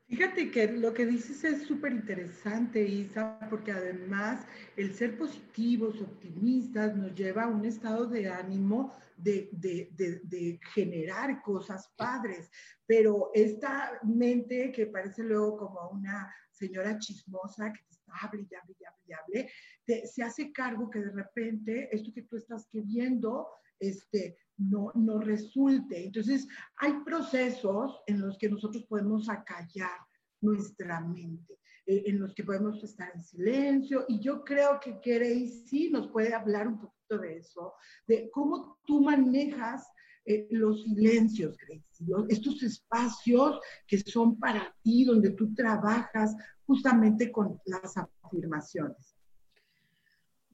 Fíjate 0.10 0.50
que 0.50 0.68
lo 0.68 0.92
que 0.92 1.06
dices 1.06 1.44
es 1.44 1.68
súper 1.68 1.92
interesante, 1.92 2.82
Isa, 2.82 3.38
porque 3.48 3.72
además 3.72 4.44
el 4.76 4.96
ser 4.96 5.16
positivos, 5.20 6.02
optimistas, 6.02 6.96
nos 6.96 7.14
lleva 7.14 7.44
a 7.44 7.48
un 7.48 7.64
estado 7.64 8.08
de 8.08 8.28
ánimo 8.28 8.92
de, 9.16 9.50
de, 9.52 10.60
generar 10.74 11.44
cosas 11.44 11.94
padres. 11.96 12.50
Pero 12.88 13.30
esta 13.36 14.00
mente 14.02 14.72
que 14.72 14.88
parece 14.88 15.22
luego 15.22 15.58
como 15.58 15.90
una 15.90 16.34
señora 16.50 16.98
chismosa 16.98 17.72
que 17.72 17.82
está 17.92 18.12
hable, 18.20 18.48
hable, 18.60 18.76
hable, 18.88 19.14
hable, 19.14 20.08
se 20.08 20.24
hace 20.24 20.52
cargo 20.52 20.90
que 20.90 21.02
de 21.02 21.12
repente 21.12 21.88
esto 21.96 22.12
que 22.12 22.24
tú 22.24 22.36
estás 22.36 22.68
queriendo 22.68 23.48
este, 23.80 24.38
no, 24.60 24.92
no 24.96 25.20
resulte. 25.20 26.06
Entonces, 26.06 26.48
hay 26.78 26.94
procesos 27.06 28.02
en 28.08 28.22
los 28.22 28.38
que 28.38 28.50
nosotros 28.50 28.86
podemos 28.86 29.30
acallar 29.30 29.98
nuestra 30.42 31.02
mente, 31.02 31.60
eh, 31.86 32.04
en 32.06 32.20
los 32.20 32.34
que 32.34 32.44
podemos 32.44 32.84
estar 32.84 33.12
en 33.16 33.24
silencio. 33.24 34.06
Y 34.08 34.20
yo 34.20 34.44
creo 34.44 34.80
que 34.80 35.00
Grace 35.04 35.64
sí 35.68 35.90
nos 35.90 36.08
puede 36.10 36.34
hablar 36.34 36.68
un 36.68 36.80
poquito 36.80 37.18
de 37.18 37.38
eso, 37.38 37.74
de 38.08 38.30
cómo 38.32 38.78
tú 38.86 39.02
manejas 39.02 39.88
eh, 40.26 40.48
los 40.52 40.84
silencios, 40.84 41.58
Grace, 41.58 41.86
estos 42.30 42.62
espacios 42.62 43.60
que 43.88 43.98
son 44.00 44.38
para 44.38 44.76
ti, 44.84 45.06
donde 45.06 45.32
tú 45.32 45.54
trabajas 45.56 46.36
justamente 46.66 47.32
con 47.32 47.60
las 47.66 47.96
afirmaciones. 47.98 49.19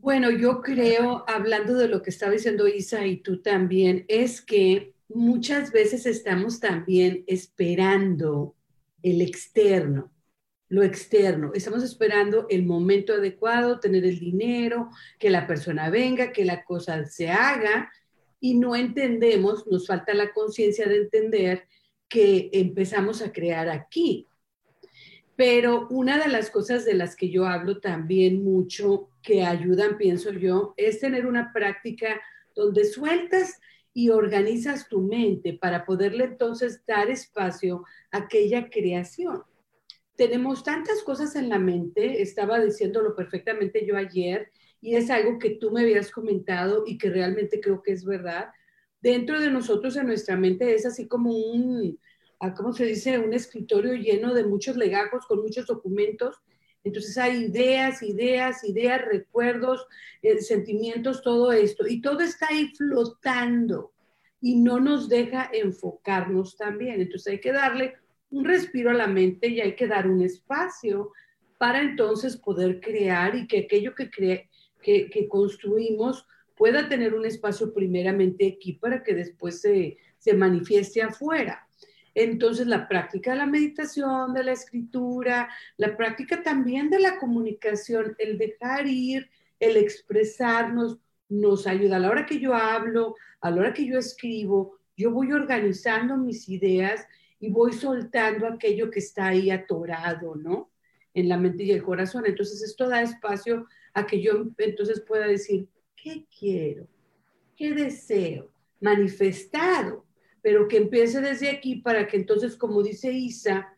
Bueno, 0.06 0.30
yo 0.30 0.62
creo, 0.62 1.26
hablando 1.28 1.74
de 1.74 1.88
lo 1.88 2.04
que 2.04 2.12
estaba 2.12 2.32
diciendo 2.32 2.68
Isa 2.68 3.08
y 3.08 3.18
tú 3.18 3.42
también, 3.42 4.06
es 4.08 4.40
que 4.40 4.94
muchas 5.10 5.72
veces 5.72 6.06
estamos 6.06 6.60
también 6.60 7.24
esperando 7.26 8.56
el 9.02 9.24
externo, 9.24 10.12
lo 10.70 10.84
externo. 10.84 11.54
Estamos 11.56 11.84
esperando 11.84 12.46
el 12.52 12.68
momento 12.68 13.14
adecuado, 13.14 13.80
tener 13.80 14.06
el 14.06 14.20
dinero, 14.20 14.92
que 15.18 15.32
la 15.32 15.48
persona 15.48 15.90
venga, 15.90 16.32
que 16.32 16.46
la 16.46 16.64
cosa 16.64 17.04
se 17.08 17.32
haga 17.32 17.92
y 18.40 18.60
no 18.60 18.76
entendemos, 18.76 19.66
nos 19.66 19.88
falta 19.88 20.14
la 20.14 20.34
conciencia 20.34 20.88
de 20.88 20.98
entender 20.98 21.68
que 22.08 22.52
empezamos 22.54 23.24
a 23.24 23.34
crear 23.34 23.70
aquí. 23.70 24.28
Pero 25.36 25.88
una 25.90 26.18
de 26.18 26.30
las 26.30 26.50
cosas 26.50 26.86
de 26.86 26.94
las 26.94 27.16
que 27.16 27.30
yo 27.30 27.46
hablo 27.46 27.80
también 27.80 28.44
mucho, 28.44 29.10
que 29.22 29.44
ayudan, 29.44 29.98
pienso 29.98 30.32
yo, 30.32 30.74
es 30.78 31.00
tener 31.00 31.26
una 31.26 31.52
práctica 31.52 32.22
donde 32.56 32.86
sueltas 32.86 33.60
y 33.94 34.10
organizas 34.10 34.88
tu 34.88 35.02
mente 35.02 35.54
para 35.54 35.86
poderle 35.86 36.26
entonces 36.26 36.86
dar 36.86 37.10
espacio 37.10 37.84
a 38.12 38.20
aquella 38.20 38.70
creación. 38.70 39.44
Tenemos 40.16 40.64
tantas 40.64 41.02
cosas 41.04 41.36
en 41.36 41.50
la 41.50 41.60
mente, 41.60 42.22
estaba 42.22 42.60
diciéndolo 42.60 43.16
perfectamente 43.16 43.86
yo 43.86 43.98
ayer, 43.98 44.50
y 44.82 44.96
es 44.96 45.10
algo 45.10 45.40
que 45.40 45.52
tú 45.52 45.72
me 45.72 45.82
habías 45.82 46.12
comentado 46.12 46.84
y 46.86 46.98
que 46.98 47.10
realmente 47.10 47.60
creo 47.60 47.82
que 47.82 47.92
es 47.92 48.06
verdad. 48.06 48.50
Dentro 49.02 49.40
de 49.40 49.50
nosotros, 49.50 49.96
en 49.98 50.08
nuestra 50.08 50.38
mente, 50.38 50.74
es 50.76 50.86
así 50.86 51.08
como 51.08 51.32
un, 51.32 52.00
¿cómo 52.56 52.74
se 52.74 52.86
dice? 52.86 53.18
Un 53.20 53.34
escritorio 53.34 53.94
lleno 53.94 54.34
de 54.34 54.44
muchos 54.44 54.76
legajos 54.76 55.26
con 55.26 55.42
muchos 55.42 55.66
documentos. 55.66 56.36
Entonces 56.84 57.18
hay 57.18 57.46
ideas, 57.46 58.04
ideas, 58.04 58.64
ideas, 58.64 59.02
recuerdos, 59.04 59.88
eh, 60.22 60.40
sentimientos, 60.40 61.22
todo 61.24 61.52
esto. 61.52 61.88
Y 61.88 62.02
todo 62.02 62.20
está 62.20 62.48
ahí 62.50 62.72
flotando 62.76 63.94
y 64.40 64.56
no 64.58 64.80
nos 64.80 65.10
deja 65.10 65.50
enfocarnos 65.52 66.56
también. 66.58 67.02
Entonces 67.02 67.34
hay 67.34 67.40
que 67.40 67.52
darle 67.52 67.96
un 68.30 68.46
respiro 68.46 68.92
a 68.92 68.94
la 68.94 69.08
mente 69.08 69.48
y 69.48 69.62
hay 69.62 69.76
que 69.76 69.88
dar 69.88 70.08
un 70.08 70.22
espacio 70.22 71.12
para 71.58 71.82
entonces 71.82 72.38
poder 72.38 72.80
crear 72.82 73.36
y 73.36 73.48
que 73.48 73.60
aquello 73.60 73.96
que, 73.96 74.10
que, 74.12 75.10
que 75.10 75.28
construimos 75.28 76.28
pueda 76.56 76.88
tener 76.88 77.14
un 77.14 77.26
espacio 77.26 77.74
primeramente 77.74 78.56
aquí 78.56 78.74
para 78.74 79.04
que 79.04 79.14
después 79.14 79.62
se, 79.62 79.98
se 80.18 80.34
manifieste 80.34 81.02
afuera. 81.02 81.65
Entonces, 82.16 82.66
la 82.66 82.88
práctica 82.88 83.32
de 83.32 83.38
la 83.38 83.46
meditación, 83.46 84.34
de 84.34 84.46
la 84.46 84.54
escritura, 84.54 85.50
la 85.76 85.98
práctica 85.98 86.42
también 86.42 86.90
de 86.90 87.00
la 87.00 87.20
comunicación, 87.20 88.16
el 88.18 88.38
dejar 88.38 88.88
ir, 88.88 89.30
el 89.60 89.76
expresarnos, 89.76 90.98
nos 91.28 91.68
ayuda. 91.68 91.98
A 91.98 92.00
la 92.00 92.10
hora 92.10 92.26
que 92.26 92.40
yo 92.40 92.54
hablo, 92.54 93.16
a 93.42 93.52
la 93.52 93.62
hora 93.62 93.74
que 93.74 93.86
yo 93.86 94.00
escribo, 94.00 94.78
yo 94.96 95.12
voy 95.12 95.34
organizando 95.34 96.16
mis 96.16 96.48
ideas 96.48 97.06
y 97.40 97.50
voy 97.50 97.74
soltando 97.74 98.48
aquello 98.48 98.90
que 98.90 99.00
está 99.00 99.28
ahí 99.28 99.50
atorado, 99.50 100.36
¿no? 100.36 100.72
En 101.14 101.28
la 101.28 101.38
mente 101.38 101.64
y 101.64 101.72
el 101.72 101.84
corazón. 101.84 102.26
Entonces, 102.26 102.62
esto 102.64 102.88
da 102.88 103.02
espacio 103.02 103.68
a 103.94 104.06
que 104.06 104.22
yo 104.22 104.46
entonces 104.58 105.02
pueda 105.02 105.28
decir, 105.28 105.68
¿qué 105.98 106.26
quiero? 106.40 106.88
¿Qué 107.58 107.74
deseo? 107.74 108.50
Manifestado 108.80 110.05
pero 110.46 110.68
que 110.68 110.78
empiece 110.78 111.22
desde 111.22 111.50
aquí 111.50 111.78
para 111.78 112.06
que 112.06 112.18
entonces, 112.18 112.56
como 112.56 112.84
dice 112.84 113.12
Isa, 113.12 113.76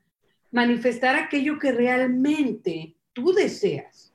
manifestar 0.51 1.15
aquello 1.15 1.57
que 1.57 1.71
realmente 1.71 2.97
tú 3.13 3.31
deseas. 3.31 4.13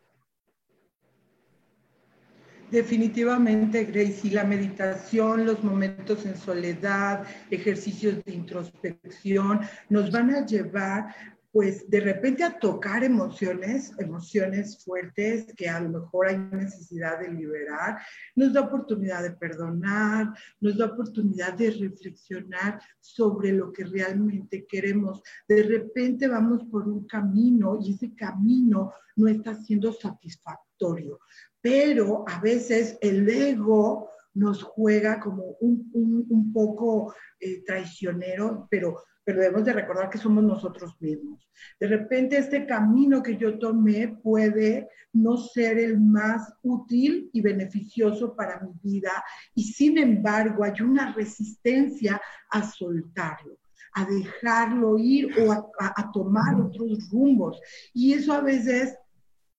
Definitivamente, 2.70 3.84
Gracie, 3.84 4.32
la 4.32 4.44
meditación, 4.44 5.46
los 5.46 5.64
momentos 5.64 6.26
en 6.26 6.36
soledad, 6.36 7.26
ejercicios 7.50 8.22
de 8.22 8.34
introspección, 8.34 9.60
nos 9.88 10.10
van 10.10 10.34
a 10.34 10.44
llevar 10.44 11.06
pues 11.52 11.88
de 11.90 12.00
repente 12.00 12.42
a 12.42 12.58
tocar 12.58 13.04
emociones, 13.04 13.92
emociones 13.98 14.82
fuertes 14.82 15.52
que 15.54 15.68
a 15.68 15.80
lo 15.80 16.00
mejor 16.00 16.28
hay 16.28 16.38
necesidad 16.38 17.20
de 17.20 17.30
liberar, 17.30 17.98
nos 18.34 18.54
da 18.54 18.62
oportunidad 18.62 19.22
de 19.22 19.32
perdonar, 19.32 20.32
nos 20.60 20.78
da 20.78 20.86
oportunidad 20.86 21.52
de 21.52 21.70
reflexionar 21.72 22.80
sobre 23.00 23.52
lo 23.52 23.70
que 23.70 23.84
realmente 23.84 24.64
queremos. 24.66 25.22
De 25.46 25.62
repente 25.62 26.26
vamos 26.26 26.64
por 26.70 26.88
un 26.88 27.06
camino 27.06 27.78
y 27.78 27.92
ese 27.92 28.14
camino 28.14 28.94
no 29.16 29.28
está 29.28 29.54
siendo 29.54 29.92
satisfactorio, 29.92 31.20
pero 31.60 32.24
a 32.26 32.40
veces 32.40 32.96
el 33.02 33.28
ego 33.28 34.08
nos 34.34 34.62
juega 34.62 35.20
como 35.20 35.56
un, 35.60 35.90
un, 35.92 36.52
poco 36.52 37.14
eh, 37.38 37.62
traicionero, 37.66 38.66
pero 38.70 39.04
pero 39.24 39.40
debemos 39.40 39.64
de 39.64 39.72
recordar 39.72 40.10
que 40.10 40.18
somos 40.18 40.42
nosotros 40.42 40.94
mismos. 41.00 41.48
De 41.78 41.86
repente 41.86 42.36
este 42.36 42.66
camino 42.66 43.22
que 43.22 43.36
yo 43.36 43.58
tomé 43.58 44.08
puede 44.08 44.88
no 45.12 45.36
ser 45.36 45.78
el 45.78 46.00
más 46.00 46.52
útil 46.62 47.30
y 47.32 47.40
beneficioso 47.40 48.34
para 48.34 48.60
mi 48.60 48.72
vida 48.82 49.24
y 49.54 49.64
sin 49.64 49.98
embargo 49.98 50.64
hay 50.64 50.80
una 50.80 51.12
resistencia 51.12 52.20
a 52.50 52.62
soltarlo 52.62 53.58
a 53.94 54.06
dejarlo 54.06 54.98
ir 54.98 55.38
o 55.38 55.52
a, 55.52 55.70
a 55.78 56.10
tomar 56.12 56.58
otros 56.58 57.10
rumbos. 57.10 57.60
Y 57.92 58.14
eso 58.14 58.32
a 58.32 58.40
veces 58.40 58.96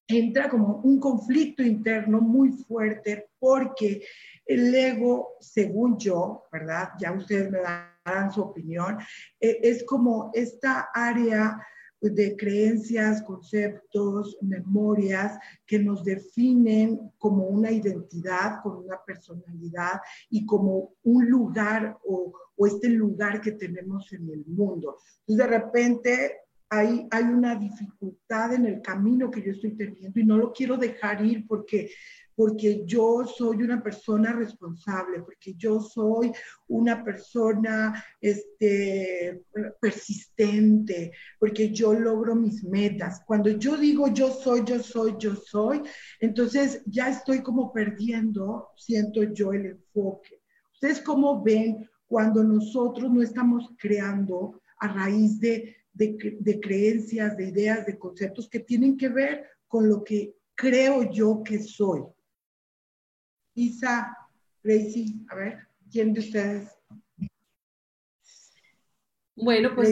entra 0.08 0.50
como 0.50 0.78
un 0.78 1.00
conflicto 1.00 1.64
interno 1.64 2.20
muy 2.20 2.52
fuerte 2.52 3.30
porque 3.40 4.04
el 4.46 4.74
ego, 4.74 5.38
según 5.40 5.98
yo, 5.98 6.46
¿verdad? 6.52 6.90
Ya 7.00 7.12
ustedes 7.12 7.52
me 7.52 7.60
dan 7.60 7.93
su 8.34 8.42
opinión, 8.42 8.98
eh, 9.40 9.60
es 9.64 9.84
como 9.84 10.32
esta 10.34 10.90
área 10.94 11.58
de 12.02 12.36
creencias, 12.36 13.22
conceptos, 13.22 14.38
memorias 14.42 15.40
que 15.66 15.80
nos 15.80 16.04
definen 16.04 17.00
como 17.18 17.46
una 17.46 17.72
identidad, 17.72 18.62
como 18.62 18.80
una 18.80 19.00
personalidad 19.06 20.02
y 20.30 20.46
como 20.46 20.96
un 21.04 21.30
lugar 21.30 21.98
o, 22.06 22.34
o 22.58 22.68
este 22.68 22.90
lugar 22.90 23.40
que 23.40 23.54
tenemos 23.54 24.12
en 24.12 24.30
el 24.30 24.44
mundo. 24.46 24.98
Entonces, 25.20 25.38
de 25.38 25.48
repente 25.48 26.38
hay, 26.70 27.08
hay 27.10 27.24
una 27.24 27.56
dificultad 27.56 28.54
en 28.54 28.66
el 28.66 28.82
camino 28.82 29.32
que 29.32 29.42
yo 29.42 29.52
estoy 29.52 29.72
teniendo 29.78 30.20
y 30.20 30.26
no 30.26 30.38
lo 30.38 30.52
quiero 30.52 30.76
dejar 30.76 31.24
ir 31.26 31.48
porque 31.48 31.90
porque 32.36 32.84
yo 32.86 33.26
soy 33.26 33.64
una 33.64 33.82
persona 33.82 34.34
responsable, 34.34 35.22
porque 35.22 35.54
yo 35.56 35.80
soy 35.80 36.32
una 36.68 37.04
persona 37.04 38.04
este, 38.20 39.44
persistente, 39.80 41.12
porque 41.40 41.72
yo 41.72 41.94
logro 41.94 42.36
mis 42.36 42.64
metas. 42.64 43.22
Cuando 43.26 43.50
yo 43.52 43.78
digo 43.78 44.08
yo 44.08 44.32
soy, 44.32 44.64
yo 44.66 44.82
soy, 44.82 45.16
yo 45.20 45.36
soy, 45.36 45.82
entonces 46.20 46.82
ya 46.86 47.10
estoy 47.10 47.42
como 47.42 47.72
perdiendo, 47.72 48.70
siento 48.78 49.24
yo, 49.24 49.54
el 49.54 49.66
enfoque. 49.68 50.42
¿Ustedes 50.74 51.02
cómo 51.02 51.44
ven 51.44 51.90
cuando 52.08 52.44
nosotros 52.44 53.12
no 53.12 53.22
estamos 53.22 53.70
creando 53.78 54.62
a 54.80 54.88
raíz 54.88 55.40
de, 55.40 55.78
de, 55.94 56.38
de 56.40 56.60
creencias, 56.60 57.38
de 57.38 57.50
ideas, 57.50 57.86
de 57.86 57.98
conceptos 57.98 58.50
que 58.50 58.60
tienen 58.60 58.98
que 58.98 59.10
ver 59.10 59.46
con 59.68 59.88
lo 59.88 60.04
que 60.04 60.36
creo 60.56 61.10
yo 61.12 61.42
que 61.44 61.60
soy? 61.60 62.04
Isa, 63.56 64.18
Gracie, 64.64 65.14
a 65.30 65.36
ver, 65.36 65.68
¿quién 65.92 66.14
de 66.14 66.20
ustedes? 66.22 66.70
Bueno, 69.36 69.76
pues 69.76 69.92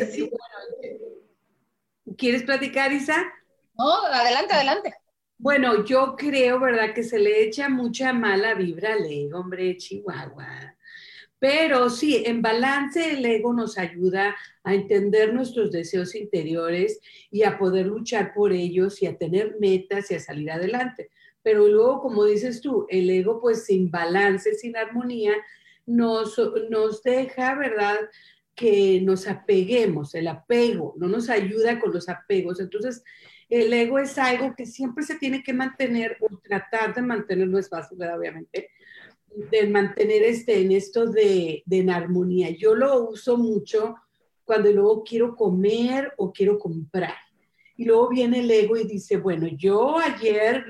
¿Quieres 2.18 2.44
platicar, 2.44 2.92
Isa? 2.92 3.24
No, 3.78 4.06
adelante, 4.06 4.54
adelante. 4.54 4.94
Bueno, 5.38 5.86
yo 5.86 6.16
creo, 6.16 6.60
¿verdad? 6.60 6.94
Que 6.94 7.04
se 7.04 7.18
le 7.18 7.44
echa 7.44 7.68
mucha 7.68 8.14
mala 8.14 8.54
vibra 8.54 8.94
al 8.94 9.06
ego, 9.06 9.40
hombre, 9.40 9.76
Chihuahua. 9.78 10.76
Pero 11.40 11.90
sí, 11.90 12.24
en 12.26 12.44
balance 12.44 13.14
el 13.14 13.26
ego 13.26 13.52
nos 13.52 13.80
ayuda 13.80 14.36
a 14.64 14.76
entender 14.76 15.34
nuestros 15.34 15.72
deseos 15.72 16.14
interiores 16.14 17.00
y 17.32 17.42
a 17.42 17.58
poder 17.58 17.88
luchar 17.88 18.34
por 18.34 18.54
ellos 18.54 19.02
y 19.02 19.08
a 19.08 19.18
tener 19.18 19.56
metas 19.60 20.12
y 20.12 20.16
a 20.16 20.20
salir 20.20 20.52
adelante. 20.52 21.10
Pero 21.44 21.68
luego, 21.68 22.02
como 22.02 22.26
dices 22.26 22.62
tú, 22.62 22.86
el 22.90 23.10
ego 23.10 23.40
pues 23.40 23.66
sin 23.66 23.90
balance, 23.90 24.54
sin 24.54 24.78
armonía, 24.78 25.34
nos, 25.86 26.40
nos 26.70 27.02
deja, 27.04 27.56
¿verdad? 27.56 27.98
Que 28.56 29.02
nos 29.02 29.28
apeguemos, 29.28 30.14
el 30.16 30.28
apego, 30.28 30.94
no 30.98 31.08
nos 31.08 31.30
ayuda 31.30 31.80
con 31.80 31.92
los 31.92 32.10
apegos. 32.10 32.60
Entonces, 32.60 33.04
el 33.50 33.74
ego 33.74 34.00
es 34.00 34.18
algo 34.18 34.54
que 34.56 34.66
siempre 34.66 35.04
se 35.04 35.16
tiene 35.16 35.44
que 35.44 35.54
mantener 35.54 36.18
o 36.22 36.38
tratar 36.38 36.94
de 36.94 37.02
mantener, 37.02 37.48
no 37.48 37.58
es 37.58 37.70
fácil, 37.70 38.02
obviamente, 38.04 38.70
de 39.28 39.68
mantener 39.68 40.24
este, 40.24 40.62
en 40.62 40.72
esto 40.72 41.08
de, 41.08 41.64
de 41.66 41.78
en 41.80 41.90
armonía. 41.90 42.50
Yo 42.52 42.76
lo 42.76 43.10
uso 43.10 43.38
mucho 43.38 43.96
cuando 44.44 44.72
luego 44.72 45.04
quiero 45.04 45.36
comer 45.36 46.14
o 46.18 46.32
quiero 46.32 46.60
comprar. 46.60 47.16
Y 47.76 47.86
luego 47.86 48.10
viene 48.10 48.42
el 48.42 48.52
ego 48.52 48.78
y 48.78 48.86
dice, 48.86 49.18
bueno, 49.18 49.48
yo 49.48 49.98
ayer 49.98 50.64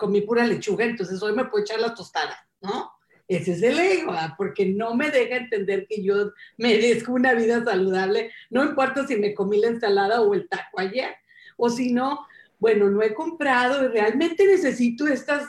comí 0.00 0.22
pura 0.22 0.46
lechuga, 0.46 0.84
entonces 0.84 1.22
hoy 1.22 1.34
me 1.34 1.44
puedo 1.44 1.62
echar 1.62 1.78
la 1.78 1.94
tostada, 1.94 2.36
¿no? 2.60 2.90
Ese 3.28 3.52
es 3.52 3.62
el 3.62 3.78
ego, 3.78 4.12
porque 4.36 4.66
no 4.66 4.96
me 4.96 5.10
deja 5.10 5.36
entender 5.36 5.86
que 5.88 6.02
yo 6.02 6.32
merezco 6.56 7.12
una 7.12 7.32
vida 7.34 7.62
saludable, 7.62 8.32
no 8.50 8.64
importa 8.64 9.06
si 9.06 9.16
me 9.16 9.34
comí 9.34 9.60
la 9.60 9.68
ensalada 9.68 10.20
o 10.22 10.34
el 10.34 10.48
taco 10.48 10.80
ayer 10.80 11.14
o 11.56 11.70
si 11.70 11.92
no, 11.92 12.26
bueno, 12.58 12.90
no 12.90 13.02
he 13.02 13.14
comprado 13.14 13.84
y 13.84 13.88
realmente 13.88 14.44
necesito 14.46 15.06
estas 15.06 15.44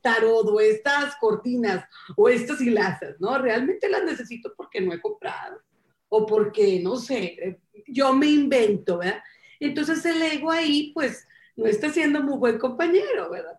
tarot 0.00 0.46
o 0.48 0.60
estas 0.60 1.16
cortinas 1.16 1.84
o 2.16 2.28
estas 2.28 2.60
hilazas, 2.60 3.20
¿no? 3.20 3.36
Realmente 3.36 3.90
las 3.90 4.04
necesito 4.04 4.54
porque 4.56 4.80
no 4.80 4.94
he 4.94 5.00
comprado 5.00 5.60
o 6.08 6.26
porque, 6.26 6.80
no 6.82 6.96
sé, 6.96 7.60
yo 7.86 8.14
me 8.14 8.26
invento, 8.26 8.98
¿verdad? 8.98 9.22
Entonces 9.60 10.04
el 10.04 10.20
ego 10.22 10.50
ahí, 10.50 10.92
pues, 10.94 11.26
no 11.56 11.66
está 11.66 11.90
siendo 11.90 12.22
muy 12.22 12.38
buen 12.38 12.58
compañero, 12.58 13.30
¿verdad? 13.30 13.58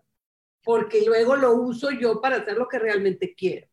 Porque 0.64 1.04
luego 1.04 1.36
lo 1.36 1.54
uso 1.54 1.90
yo 1.90 2.20
para 2.20 2.36
hacer 2.36 2.56
lo 2.56 2.68
que 2.68 2.78
realmente 2.78 3.34
quiero 3.34 3.68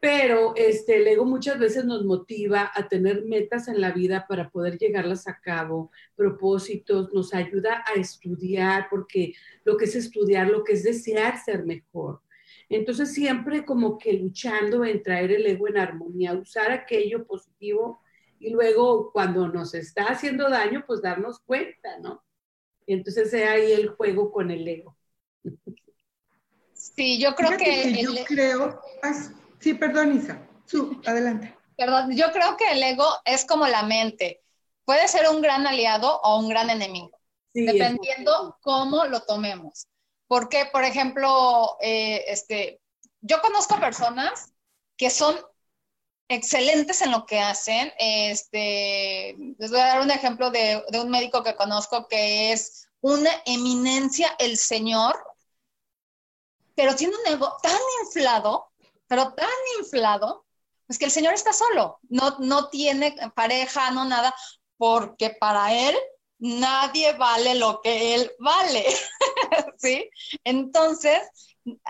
pero 0.00 0.54
este, 0.56 0.98
el 0.98 1.08
ego 1.08 1.24
muchas 1.24 1.58
veces 1.58 1.84
nos 1.84 2.04
motiva 2.04 2.70
a 2.74 2.86
tener 2.88 3.24
metas 3.24 3.66
en 3.68 3.80
la 3.80 3.92
vida 3.92 4.26
para 4.28 4.50
poder 4.50 4.78
llegarlas 4.78 5.26
a 5.26 5.40
cabo, 5.40 5.90
propósitos, 6.14 7.12
nos 7.12 7.32
ayuda 7.34 7.82
a 7.86 7.98
estudiar, 7.98 8.88
porque 8.90 9.34
lo 9.64 9.76
que 9.76 9.86
es 9.86 9.96
estudiar, 9.96 10.48
lo 10.48 10.64
que 10.64 10.74
es 10.74 10.84
desear 10.84 11.42
ser 11.42 11.64
mejor. 11.64 12.20
Entonces 12.68 13.12
siempre 13.14 13.64
como 13.64 13.98
que 13.98 14.12
luchando 14.12 14.84
en 14.84 15.02
traer 15.02 15.32
el 15.32 15.46
ego 15.46 15.68
en 15.68 15.78
armonía, 15.78 16.34
usar 16.34 16.70
aquello 16.70 17.26
positivo 17.26 18.00
y 18.38 18.50
luego 18.50 19.10
cuando 19.12 19.48
nos 19.48 19.74
está 19.74 20.04
haciendo 20.04 20.48
daño, 20.50 20.84
pues 20.86 21.00
darnos 21.00 21.40
cuenta, 21.40 21.98
¿no? 22.00 22.22
Entonces 22.86 23.30
sea 23.30 23.52
ahí 23.52 23.72
el 23.72 23.88
juego 23.88 24.30
con 24.30 24.50
el 24.50 24.68
ego. 24.68 24.95
Sí, 26.72 27.18
yo 27.18 27.34
creo 27.34 27.56
que... 27.58 28.02
Yo 28.02 28.24
creo... 28.24 28.80
Sí, 29.60 29.74
perdón, 29.74 30.18
Isa. 30.18 30.46
Su, 30.66 31.00
adelante. 31.06 31.56
Perdón, 31.76 32.14
yo 32.16 32.32
creo 32.32 32.56
que 32.56 32.72
el 32.72 32.82
ego 32.82 33.06
es 33.24 33.44
como 33.44 33.66
la 33.66 33.82
mente. 33.82 34.42
Puede 34.84 35.08
ser 35.08 35.28
un 35.28 35.42
gran 35.42 35.66
aliado 35.66 36.20
o 36.22 36.38
un 36.38 36.48
gran 36.48 36.70
enemigo, 36.70 37.18
dependiendo 37.52 38.56
cómo 38.62 39.04
lo 39.06 39.20
tomemos. 39.22 39.88
Porque, 40.28 40.66
por 40.72 40.84
ejemplo, 40.84 41.76
eh, 41.80 42.24
este, 42.28 42.80
yo 43.20 43.40
conozco 43.40 43.78
personas 43.78 44.52
que 44.96 45.10
son 45.10 45.36
excelentes 46.28 47.02
en 47.02 47.10
lo 47.10 47.26
que 47.26 47.40
hacen. 47.40 47.92
Este, 47.98 49.36
les 49.58 49.70
voy 49.70 49.80
a 49.80 49.86
dar 49.86 50.00
un 50.00 50.10
ejemplo 50.10 50.50
de, 50.50 50.82
de 50.90 51.00
un 51.00 51.10
médico 51.10 51.42
que 51.42 51.56
conozco 51.56 52.08
que 52.08 52.52
es 52.52 52.88
una 53.00 53.30
eminencia, 53.44 54.34
el 54.38 54.56
señor, 54.56 55.16
pero 56.76 56.94
tiene 56.94 57.14
un 57.16 57.32
ego 57.32 57.56
tan 57.60 57.80
inflado 58.04 58.70
pero 59.08 59.32
tan 59.34 59.48
inflado, 59.78 60.44
es 60.88 60.98
que 60.98 61.06
el 61.06 61.10
Señor 61.10 61.34
está 61.34 61.52
solo, 61.52 61.98
no, 62.08 62.36
no 62.38 62.68
tiene 62.68 63.16
pareja, 63.34 63.90
no 63.90 64.04
nada, 64.04 64.34
porque 64.76 65.30
para 65.30 65.72
Él 65.72 65.96
nadie 66.38 67.12
vale 67.14 67.54
lo 67.54 67.80
que 67.80 68.14
Él 68.14 68.30
vale, 68.38 68.84
¿sí? 69.78 70.08
Entonces, 70.44 71.20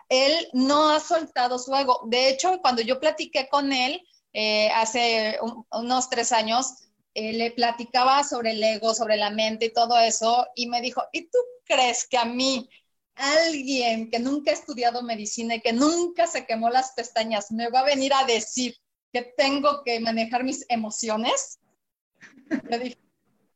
Él 0.09 0.49
no 0.53 0.91
ha 0.91 1.01
soltado 1.01 1.59
su 1.59 1.75
ego. 1.75 2.03
De 2.07 2.31
hecho, 2.31 2.61
cuando 2.61 2.83
yo 2.83 3.01
platiqué 3.01 3.49
con 3.49 3.73
Él 3.73 4.03
eh, 4.33 4.71
hace 4.71 5.39
unos 5.73 6.09
tres 6.09 6.33
años, 6.33 6.89
eh, 7.15 7.33
le 7.33 7.51
platicaba 7.51 8.25
sobre 8.25 8.53
el 8.53 8.63
ego, 8.63 8.95
sobre 8.95 9.17
la 9.17 9.31
mente 9.31 9.67
y 9.67 9.73
todo 9.73 9.99
eso, 9.99 10.47
y 10.55 10.69
me 10.69 10.81
dijo, 10.81 11.03
¿y 11.13 11.29
tú 11.29 11.39
crees 11.65 12.07
que 12.07 12.19
a 12.19 12.27
mí 12.27 12.69
alguien 13.17 14.11
que 14.11 14.19
nunca 14.19 14.51
ha 14.51 14.55
estudiado 14.55 15.03
medicina 15.03 15.57
y 15.57 15.61
que 15.61 15.73
nunca 15.73 16.27
se 16.27 16.47
quemó 16.47 16.71
las 16.71 16.93
pestañas 16.93 17.51
me 17.51 17.69
va 17.69 17.81
a 17.81 17.85
venir 17.85 18.13
a 18.15 18.25
decir 18.25 18.77
que 19.13 19.23
tengo 19.37 19.83
que 19.85 19.99
manejar 20.01 20.45
mis 20.45 20.65
emociones? 20.69 21.59
Le 22.69 22.79
dije, 22.79 22.99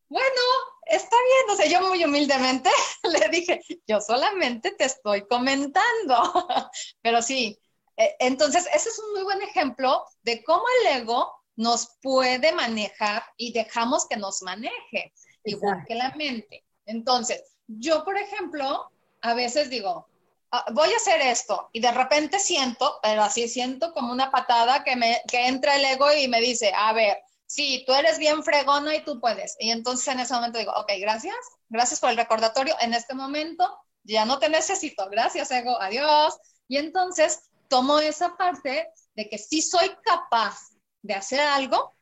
bueno, 0.08 0.42
está 0.86 1.16
bien, 1.16 1.50
o 1.50 1.56
sea, 1.56 1.66
yo 1.66 1.88
muy 1.88 2.04
humildemente 2.04 2.70
le 3.04 3.28
dije, 3.28 3.60
yo 3.86 4.00
solamente 4.00 4.72
te 4.72 4.84
estoy 4.84 5.26
comentando, 5.26 6.16
pero 7.02 7.22
sí, 7.22 7.58
e, 7.96 8.16
entonces 8.18 8.66
ese 8.74 8.88
es 8.88 8.98
un 8.98 9.12
muy 9.12 9.22
buen 9.22 9.42
ejemplo 9.42 10.04
de 10.22 10.42
cómo 10.42 10.64
el 10.80 11.02
ego 11.02 11.32
nos 11.56 11.98
puede 12.02 12.52
manejar 12.52 13.22
y 13.36 13.52
dejamos 13.52 14.08
que 14.08 14.16
nos 14.16 14.42
maneje, 14.42 15.12
igual 15.44 15.84
que 15.86 15.94
la 15.94 16.10
mente. 16.16 16.64
Entonces, 16.86 17.42
yo, 17.66 18.02
por 18.04 18.16
ejemplo, 18.16 18.90
a 19.22 19.34
veces 19.34 19.70
digo, 19.70 20.08
ah, 20.50 20.64
voy 20.72 20.92
a 20.92 20.96
hacer 20.96 21.20
esto 21.20 21.68
y 21.72 21.80
de 21.80 21.92
repente 21.92 22.38
siento, 22.38 22.98
pero 23.02 23.22
así 23.22 23.48
siento 23.48 23.92
como 23.92 24.12
una 24.12 24.30
patada 24.30 24.84
que, 24.84 24.96
me, 24.96 25.22
que 25.28 25.46
entra 25.46 25.76
el 25.76 25.84
ego 25.84 26.12
y 26.12 26.28
me 26.28 26.40
dice, 26.40 26.72
a 26.74 26.92
ver, 26.92 27.18
sí, 27.46 27.84
tú 27.86 27.92
eres 27.92 28.18
bien 28.18 28.42
fregona 28.42 28.94
y 28.94 29.04
tú 29.04 29.20
puedes. 29.20 29.56
Y 29.58 29.70
entonces 29.70 30.06
en 30.08 30.20
ese 30.20 30.34
momento 30.34 30.58
digo, 30.58 30.72
ok, 30.72 30.92
gracias, 31.00 31.34
gracias 31.68 32.00
por 32.00 32.10
el 32.10 32.16
recordatorio. 32.16 32.74
En 32.80 32.94
este 32.94 33.14
momento 33.14 33.68
ya 34.04 34.24
no 34.24 34.38
te 34.38 34.48
necesito, 34.48 35.08
gracias 35.10 35.50
ego, 35.50 35.80
adiós. 35.80 36.38
Y 36.68 36.76
entonces 36.76 37.50
tomo 37.68 37.98
esa 37.98 38.36
parte 38.36 38.88
de 39.14 39.28
que 39.28 39.38
sí 39.38 39.62
soy 39.62 39.90
capaz 40.02 40.70
de 41.02 41.14
hacer 41.14 41.40
algo, 41.40 41.92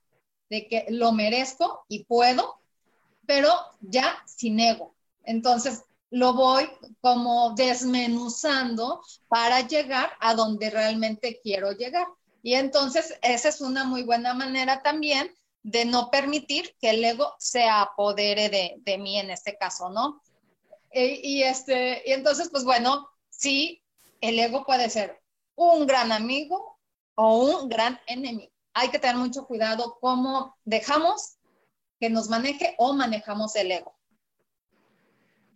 de 0.51 0.69
que 0.69 0.87
lo 0.91 1.13
merezco 1.13 1.85
y 1.89 2.05
puedo, 2.05 2.61
pero 3.27 3.53
ya 3.81 4.23
sin 4.27 4.61
ego. 4.61 4.95
Entonces 5.25 5.85
lo 6.11 6.33
voy 6.33 6.69
como 7.01 7.55
desmenuzando 7.55 9.03
para 9.29 9.67
llegar 9.67 10.11
a 10.21 10.35
donde 10.35 10.71
realmente 10.71 11.41
quiero 11.43 11.73
llegar. 11.73 12.07
Y 12.43 12.55
entonces 12.55 13.19
esa 13.23 13.49
es 13.49 13.61
una 13.61 13.85
muy 13.85 14.03
buena 14.03 14.33
manera 14.35 14.83
también 14.83 15.35
de 15.63 15.85
no 15.85 16.11
permitir 16.11 16.75
que 16.81 16.91
el 16.91 17.05
ego 17.05 17.35
se 17.39 17.69
apodere 17.69 18.49
de, 18.85 18.99
mí 18.99 19.19
en 19.19 19.31
este 19.31 19.57
caso, 19.57 19.91
¿no? 19.91 20.23
E, 20.91 21.21
y, 21.23 21.43
este, 21.43 22.03
y 22.07 22.13
entonces, 22.13 22.49
pues 22.51 22.65
bueno, 22.65 23.09
sí, 23.29 23.83
el 24.21 24.39
ego 24.39 24.65
puede 24.65 24.89
ser 24.89 25.21
un 25.57 25.87
gran 25.87 26.13
amigo 26.13 26.79
o 27.17 27.37
un 27.37 27.69
gran 27.69 28.01
enemigo. 28.07 28.53
Hay 28.73 28.89
que 28.89 28.99
tener 28.99 29.17
mucho 29.17 29.47
cuidado 29.47 29.99
cómo 30.01 30.57
dejamos 30.65 31.37
que 32.01 32.09
nos 32.09 32.29
maneje 32.29 32.75
o 32.79 32.93
manejamos 32.95 33.57
el 33.57 33.73
ego. 33.73 33.98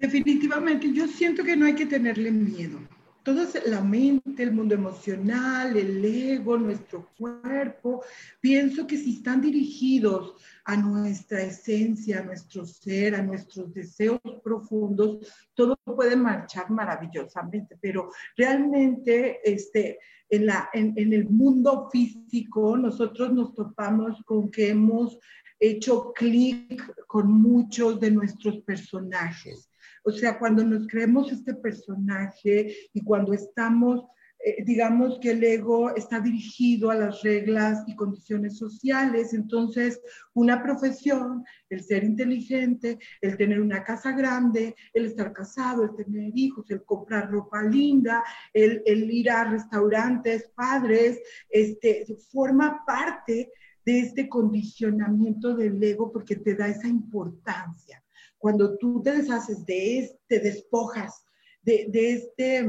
Definitivamente, 0.03 0.93
yo 0.93 1.07
siento 1.07 1.45
que 1.45 1.57
no 1.57 1.65
hay 1.65 1.77
que 1.77 1.87
tenerle 1.87 2.33
miedo. 2.33 2.81
Todo 3.23 3.43
es 3.43 3.57
la 3.69 3.81
mente, 3.83 4.43
el 4.43 4.51
mundo 4.51 4.75
emocional, 4.75 5.77
el 5.77 6.05
ego, 6.05 6.59
nuestro 6.59 7.09
cuerpo. 7.17 8.03
Pienso 8.41 8.85
que 8.85 8.97
si 8.97 9.19
están 9.19 9.41
dirigidos 9.41 10.35
a 10.65 10.77
nuestra 10.77 11.43
esencia, 11.43 12.19
a 12.19 12.25
nuestro 12.25 12.67
ser, 12.67 13.15
a 13.15 13.23
nuestros 13.23 13.73
deseos 13.73 14.21
profundos, 14.43 15.19
todo 15.55 15.77
puede 15.85 16.17
marchar 16.17 16.69
maravillosamente, 16.69 17.79
pero 17.81 18.11
realmente 18.37 19.39
este, 19.45 20.01
en, 20.29 20.47
la, 20.47 20.69
en, 20.73 20.95
en 20.97 21.13
el 21.13 21.29
mundo 21.31 21.89
físico 21.93 22.77
nosotros 22.77 23.33
nos 23.33 23.55
topamos 23.55 24.21
con 24.25 24.51
que 24.51 24.71
hemos 24.71 25.17
hecho 25.61 26.13
clic 26.13 26.93
con 27.07 27.31
muchos 27.31 28.01
de 28.01 28.11
nuestros 28.11 28.63
personajes 28.63 29.69
o 30.03 30.11
sea, 30.11 30.39
cuando 30.39 30.65
nos 30.65 30.87
creemos 30.87 31.31
este 31.33 31.55
personaje 31.55 32.75
y 32.93 33.03
cuando 33.03 33.33
estamos 33.33 34.05
eh, 34.45 34.65
digamos 34.65 35.21
que 35.21 35.31
el 35.31 35.45
ego 35.45 35.95
está 35.95 36.19
dirigido 36.19 36.91
a 36.91 36.97
las 36.97 37.23
reglas 37.23 37.85
y 37.87 37.95
condiciones 37.95 38.59
sociales, 38.59 39.35
entonces 39.35 40.01
una 40.35 40.61
profesión, 40.61 41.45
el 41.71 41.85
ser 41.85 42.03
inteligente, 42.03 42.99
el 43.21 43.37
tener 43.37 43.61
una 43.61 43.85
casa 43.85 44.11
grande, 44.11 44.75
el 44.93 45.07
estar 45.07 45.33
casado, 45.33 45.85
el 45.85 45.95
tener 45.95 46.33
hijos, 46.35 46.69
el 46.73 46.83
comprar 46.83 47.31
ropa 47.31 47.63
linda, 47.63 48.25
el, 48.53 48.83
ir 48.85 49.31
a 49.31 49.45
restaurantes, 49.45 50.51
padres, 50.57 51.21
este, 51.49 52.05
forma 52.33 52.85
parte 52.85 53.53
de 53.85 54.01
este 54.01 54.29
condicionamiento 54.29 55.55
del 55.55 55.81
ego 55.83 56.11
porque 56.11 56.35
te 56.35 56.57
da 56.57 56.67
esa 56.67 56.89
importancia. 56.89 58.02
Cuando 58.43 58.77
tú 58.77 59.01
te 59.01 59.13
deshaces 59.13 59.65
de 59.65 60.01
este, 60.01 60.41
despojas 60.41 61.25
de, 61.63 61.89
este 61.95 62.69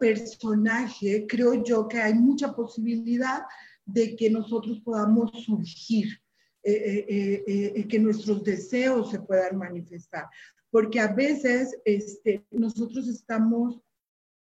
personaje, 0.00 1.26
creo 1.28 1.62
yo 1.62 1.86
que 1.86 1.98
hay 1.98 2.14
mucha 2.14 2.56
posibilidad 2.56 3.42
de 3.84 4.16
que 4.16 4.30
nosotros 4.30 4.80
podamos 4.80 5.30
surgir, 5.44 6.18
eh, 6.62 7.04
eh, 7.06 7.44
eh, 7.46 7.86
que 7.86 7.98
nuestros 7.98 8.42
deseos 8.42 9.10
se 9.10 9.20
puedan 9.20 9.58
manifestar. 9.58 10.30
Porque 10.70 10.98
a 10.98 11.12
veces 11.12 11.76
este, 11.84 12.46
nosotros 12.50 13.06
estamos, 13.06 13.78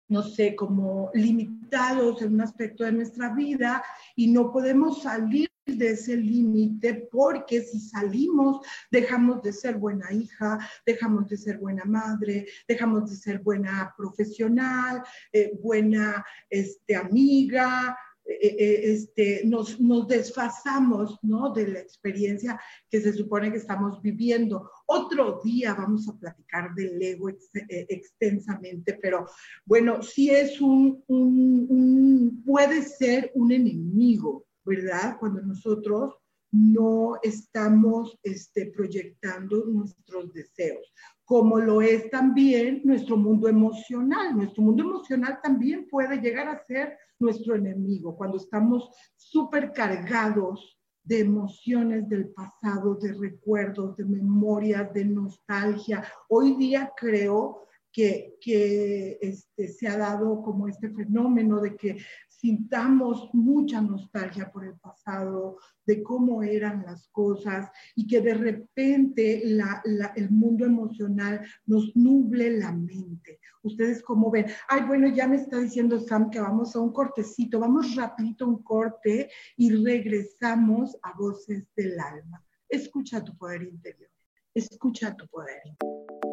no 0.08 0.24
sé, 0.24 0.56
como 0.56 1.12
limitados 1.14 2.22
en 2.22 2.36
un 2.36 2.42
aspecto 2.42 2.86
de 2.86 2.94
nuestra 2.94 3.34
vida 3.36 3.84
y 4.16 4.32
no 4.32 4.54
podemos 4.54 5.02
salir 5.02 5.49
de 5.78 5.92
ese 5.92 6.18
límite 6.18 7.08
porque 7.12 7.62
si 7.62 7.80
salimos 7.80 8.66
dejamos 8.92 9.42
de 9.42 9.54
ser 9.54 9.78
buena 9.78 10.12
hija, 10.12 10.60
dejamos 10.86 11.28
de 11.28 11.38
ser 11.38 11.58
buena 11.58 11.86
madre, 11.86 12.48
dejamos 12.68 13.10
de 13.10 13.16
ser 13.16 13.40
buena 13.40 13.94
profesional, 13.98 15.04
eh, 15.32 15.58
buena 15.62 16.26
este, 16.50 16.96
amiga, 16.96 17.98
eh, 18.30 18.56
eh, 18.60 18.92
este, 18.94 19.42
nos, 19.46 19.80
nos, 19.80 20.08
desfasamos 20.08 21.18
¿no? 21.24 21.52
de 21.52 21.68
la 21.68 21.80
experiencia 21.80 22.62
que 22.88 23.02
se 23.02 23.12
supone 23.12 23.52
que 23.52 23.58
estamos 23.58 24.00
viviendo. 24.04 24.70
Otro 24.86 25.42
día 25.44 25.74
vamos 25.74 26.08
a 26.08 26.16
platicar 26.16 26.76
del 26.76 27.02
ego 27.02 27.30
extensamente, 27.30 29.00
pero 29.02 29.26
bueno, 29.66 30.04
sí 30.04 30.30
es 30.30 30.62
un, 30.62 31.04
un, 31.08 32.44
puede 32.46 32.84
ser 32.84 33.32
un 33.34 33.52
enemigo, 33.52 34.46
¿verdad? 34.70 35.18
Cuando 35.20 35.42
nosotros 35.42 36.16
no 36.52 37.20
estamos 37.22 38.18
este, 38.24 38.68
proyectando 38.68 39.66
nuestros 39.66 40.34
deseos, 40.34 40.92
como 41.26 41.60
lo 41.60 41.82
es 41.82 42.10
también 42.10 42.82
nuestro 42.84 43.16
mundo 43.18 43.48
emocional. 43.48 44.36
Nuestro 44.36 44.64
mundo 44.64 44.84
emocional 44.84 45.40
también 45.44 45.88
puede 45.88 46.18
llegar 46.18 46.48
a 46.48 46.64
ser 46.66 46.98
nuestro 47.20 47.56
enemigo 47.56 48.16
cuando 48.16 48.38
estamos 48.38 48.90
súper 49.16 49.72
cargados 49.74 50.80
de 51.04 51.20
emociones 51.20 52.10
del 52.10 52.30
pasado, 52.30 52.96
de 52.96 53.14
recuerdos, 53.14 53.96
de 53.98 54.06
memorias, 54.06 54.92
de 54.94 55.06
nostalgia. 55.06 56.04
Hoy 56.30 56.56
día 56.56 56.92
creo 56.96 57.68
que, 57.92 58.38
que 58.42 59.18
este, 59.22 59.68
se 59.68 59.88
ha 59.88 59.98
dado 59.98 60.42
como 60.42 60.68
este 60.68 60.90
fenómeno 60.90 61.62
de 61.62 61.76
que 61.76 61.98
sintamos 62.40 63.30
mucha 63.34 63.82
nostalgia 63.82 64.50
por 64.52 64.64
el 64.66 64.78
pasado, 64.80 65.58
de 65.86 66.02
cómo 66.02 66.42
eran 66.42 66.84
las 66.86 67.08
cosas 67.10 67.70
y 67.96 68.08
que 68.08 68.22
de 68.22 68.34
repente 68.34 69.44
el 69.44 70.30
mundo 70.30 70.66
emocional 70.66 71.46
nos 71.66 71.96
nuble 71.96 72.58
la 72.58 72.72
mente. 72.72 73.40
Ustedes 73.64 74.02
cómo 74.02 74.32
ven, 74.32 74.46
ay, 74.70 74.84
bueno, 74.88 75.08
ya 75.08 75.28
me 75.28 75.36
está 75.36 75.60
diciendo 75.60 76.00
Sam 76.00 76.30
que 76.30 76.40
vamos 76.40 76.76
a 76.76 76.80
un 76.80 76.94
cortecito, 76.94 77.60
vamos 77.60 77.96
rapidito 77.96 78.46
a 78.46 78.50
un 78.50 78.64
corte 78.64 79.30
y 79.58 79.72
regresamos 79.72 80.98
a 81.02 81.14
voces 81.18 81.68
del 81.76 82.00
alma. 82.00 82.44
Escucha 82.70 83.24
tu 83.24 83.36
poder 83.36 83.64
interior, 83.64 84.12
escucha 84.54 85.16
tu 85.16 85.28
poder 85.28 85.60
interior. 85.66 86.29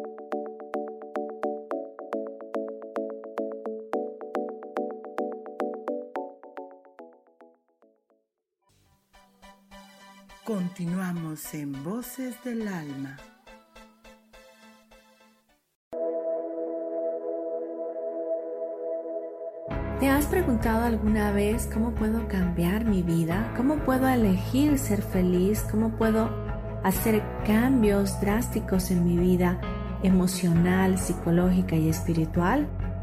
Continuamos 10.47 11.53
en 11.55 11.83
Voces 11.83 12.41
del 12.45 12.69
Alma. 12.69 13.17
¿Te 19.99 20.07
has 20.07 20.27
preguntado 20.27 20.85
alguna 20.85 21.33
vez 21.33 21.69
cómo 21.73 21.93
puedo 21.93 22.29
cambiar 22.29 22.85
mi 22.85 23.03
vida? 23.03 23.53
¿Cómo 23.57 23.79
puedo 23.79 24.07
elegir 24.07 24.79
ser 24.79 25.01
feliz? 25.01 25.65
¿Cómo 25.69 25.97
puedo 25.97 26.29
hacer 26.81 27.21
cambios 27.45 28.17
drásticos 28.21 28.89
en 28.89 29.03
mi 29.03 29.17
vida 29.17 29.59
emocional, 30.01 30.97
psicológica 30.97 31.75
y 31.75 31.89
espiritual? 31.89 32.69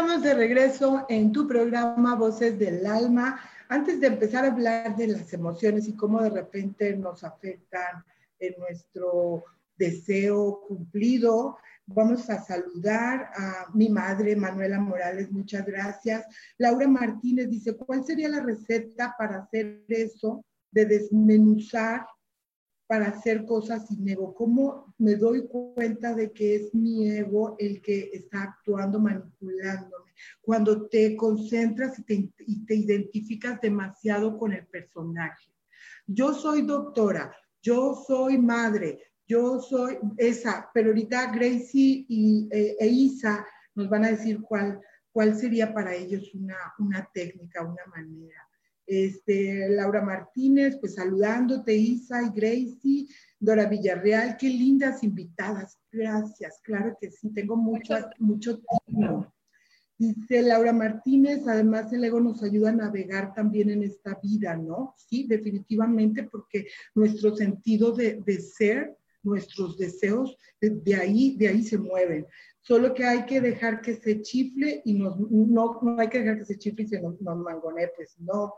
Estamos 0.00 0.22
de 0.22 0.32
regreso 0.32 1.04
en 1.10 1.30
tu 1.30 1.46
programa 1.46 2.14
Voces 2.14 2.58
del 2.58 2.86
Alma. 2.86 3.38
Antes 3.68 4.00
de 4.00 4.06
empezar 4.06 4.46
a 4.46 4.48
hablar 4.48 4.96
de 4.96 5.08
las 5.08 5.30
emociones 5.34 5.88
y 5.88 5.94
cómo 5.94 6.22
de 6.22 6.30
repente 6.30 6.96
nos 6.96 7.22
afectan 7.22 8.02
en 8.38 8.54
nuestro 8.58 9.44
deseo 9.76 10.62
cumplido, 10.66 11.58
vamos 11.84 12.30
a 12.30 12.42
saludar 12.42 13.30
a 13.36 13.66
mi 13.74 13.90
madre, 13.90 14.34
Manuela 14.36 14.80
Morales, 14.80 15.30
muchas 15.30 15.66
gracias. 15.66 16.24
Laura 16.56 16.88
Martínez 16.88 17.50
dice, 17.50 17.76
¿cuál 17.76 18.02
sería 18.02 18.30
la 18.30 18.40
receta 18.40 19.14
para 19.18 19.40
hacer 19.40 19.84
eso 19.86 20.42
de 20.70 20.86
desmenuzar 20.86 22.06
para 22.90 23.06
hacer 23.06 23.44
cosas 23.44 23.86
sin 23.86 24.08
ego? 24.08 24.34
¿Cómo 24.34 24.92
me 24.98 25.14
doy 25.14 25.46
cuenta 25.46 26.12
de 26.12 26.32
que 26.32 26.56
es 26.56 26.74
mi 26.74 27.08
ego 27.08 27.54
el 27.60 27.80
que 27.80 28.10
está 28.12 28.42
actuando, 28.42 28.98
manipulándome? 28.98 30.10
Cuando 30.40 30.88
te 30.88 31.14
concentras 31.16 32.00
y 32.00 32.64
te, 32.64 32.74
identificas 32.74 33.60
demasiado 33.60 34.36
con 34.36 34.52
el 34.52 34.66
personaje. 34.66 35.54
Yo 36.04 36.34
soy 36.34 36.62
doctora, 36.62 37.32
yo 37.62 37.94
soy 37.94 38.38
madre, 38.38 38.98
yo 39.24 39.60
soy 39.60 39.96
esa, 40.16 40.68
pero 40.74 40.88
ahorita 40.88 41.30
Gracie 41.30 42.06
y, 42.08 42.48
eh, 42.50 42.76
e 42.80 42.88
Isa 42.88 43.46
nos 43.76 43.88
van 43.88 44.04
a 44.04 44.10
decir 44.10 44.40
cuál, 44.42 44.80
cuál 45.12 45.36
sería 45.36 45.72
para 45.72 45.94
ellos 45.94 46.34
una, 46.34 46.56
una 46.80 47.08
técnica, 47.14 47.62
una 47.62 47.86
manera. 47.86 48.49
Este, 48.90 49.68
Laura 49.68 50.02
Martínez, 50.02 50.76
pues 50.80 50.96
saludándote, 50.96 51.72
Isa 51.76 52.24
y 52.24 52.30
Gracie, 52.34 53.06
Dora 53.38 53.66
Villarreal, 53.66 54.36
qué 54.36 54.48
lindas 54.48 55.04
invitadas, 55.04 55.78
gracias, 55.92 56.58
claro 56.60 56.98
que 57.00 57.08
sí, 57.08 57.30
tengo 57.32 57.56
mucho, 57.56 57.94
mucho 58.18 58.60
tiempo. 58.88 59.32
Dice 59.96 60.42
Laura 60.42 60.72
Martínez, 60.72 61.46
además 61.46 61.92
el 61.92 62.02
ego 62.02 62.18
nos 62.18 62.42
ayuda 62.42 62.70
a 62.70 62.74
navegar 62.74 63.32
también 63.32 63.70
en 63.70 63.84
esta 63.84 64.18
vida, 64.20 64.56
¿no? 64.56 64.96
Sí, 64.96 65.24
definitivamente, 65.28 66.24
porque 66.24 66.66
nuestro 66.96 67.36
sentido 67.36 67.92
de, 67.92 68.20
de 68.26 68.40
ser, 68.40 68.96
nuestros 69.22 69.78
deseos, 69.78 70.36
de, 70.60 70.96
ahí, 70.96 71.36
de 71.36 71.46
ahí 71.46 71.62
se 71.62 71.78
mueven. 71.78 72.26
Solo 72.60 72.92
que 72.92 73.04
hay 73.04 73.24
que 73.24 73.40
dejar 73.40 73.82
que 73.82 73.94
se 73.94 74.20
chifle 74.20 74.82
y 74.84 74.94
nos, 74.94 75.16
no, 75.30 75.78
no 75.80 76.00
hay 76.00 76.08
que 76.08 76.18
dejar 76.18 76.38
que 76.38 76.44
se 76.46 76.58
chifle 76.58 76.86
y 76.86 76.88
se 76.88 77.00
nos, 77.00 77.20
nos 77.20 77.36
mangone, 77.36 77.88
pues 77.94 78.18
no, 78.18 78.54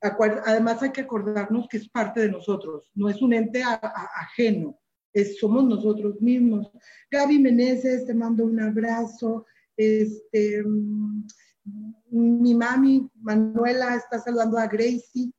Además 0.00 0.82
hay 0.82 0.92
que 0.92 1.02
acordarnos 1.02 1.66
que 1.68 1.78
es 1.78 1.88
parte 1.88 2.20
de 2.20 2.30
nosotros, 2.30 2.90
no 2.94 3.08
es 3.08 3.20
un 3.22 3.32
ente 3.32 3.62
ajeno, 3.62 4.78
es, 5.12 5.38
somos 5.38 5.64
nosotros 5.64 6.20
mismos. 6.20 6.70
Gaby 7.10 7.38
Meneses, 7.38 8.04
te 8.04 8.12
mando 8.12 8.44
un 8.44 8.60
abrazo. 8.60 9.46
Este, 9.76 10.62
mm, 10.62 11.26
mi 12.10 12.54
mami 12.54 13.10
Manuela 13.14 13.96
está 13.96 14.18
saludando 14.18 14.58
a 14.58 14.66
Gracie. 14.66 15.32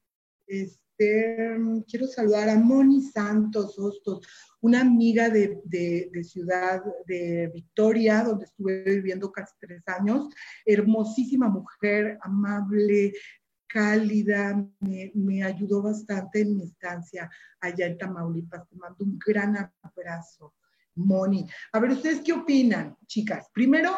Este, 0.48 1.58
quiero 1.88 2.08
saludar 2.08 2.50
a 2.50 2.58
Moni 2.58 3.04
Santos 3.04 3.78
Hostos, 3.78 4.26
una 4.62 4.82
amiga 4.82 5.30
de, 5.30 5.62
de, 5.66 6.10
de, 6.12 6.24
Ciudad 6.24 6.82
de 7.06 7.52
Victoria, 7.54 8.24
donde 8.24 8.46
estuve 8.46 8.84
viviendo 8.84 9.32
casi 9.32 9.54
tres 9.60 9.84
años. 9.88 10.28
Hermosísima 10.66 11.50
mujer, 11.50 12.18
amable, 12.22 13.14
cálida, 13.68 14.66
me, 14.80 15.44
ayudó 15.44 15.82
bastante 15.82 16.42
en 16.42 16.56
mi 16.56 16.64
estancia 16.64 17.30
allá 17.60 17.88
en 17.88 17.98
Tamaulipas. 17.98 18.68
Te 18.68 18.76
mando 18.76 19.04
un 19.04 19.20
gran 19.20 19.72
abrazo, 19.82 20.56
Moni. 20.96 21.46
A 21.74 21.80
ver, 21.80 21.92
¿ustedes 21.92 22.22
qué 22.22 22.34
opinan, 22.34 22.98
chicas? 23.06 23.50
Primero, 23.54 23.92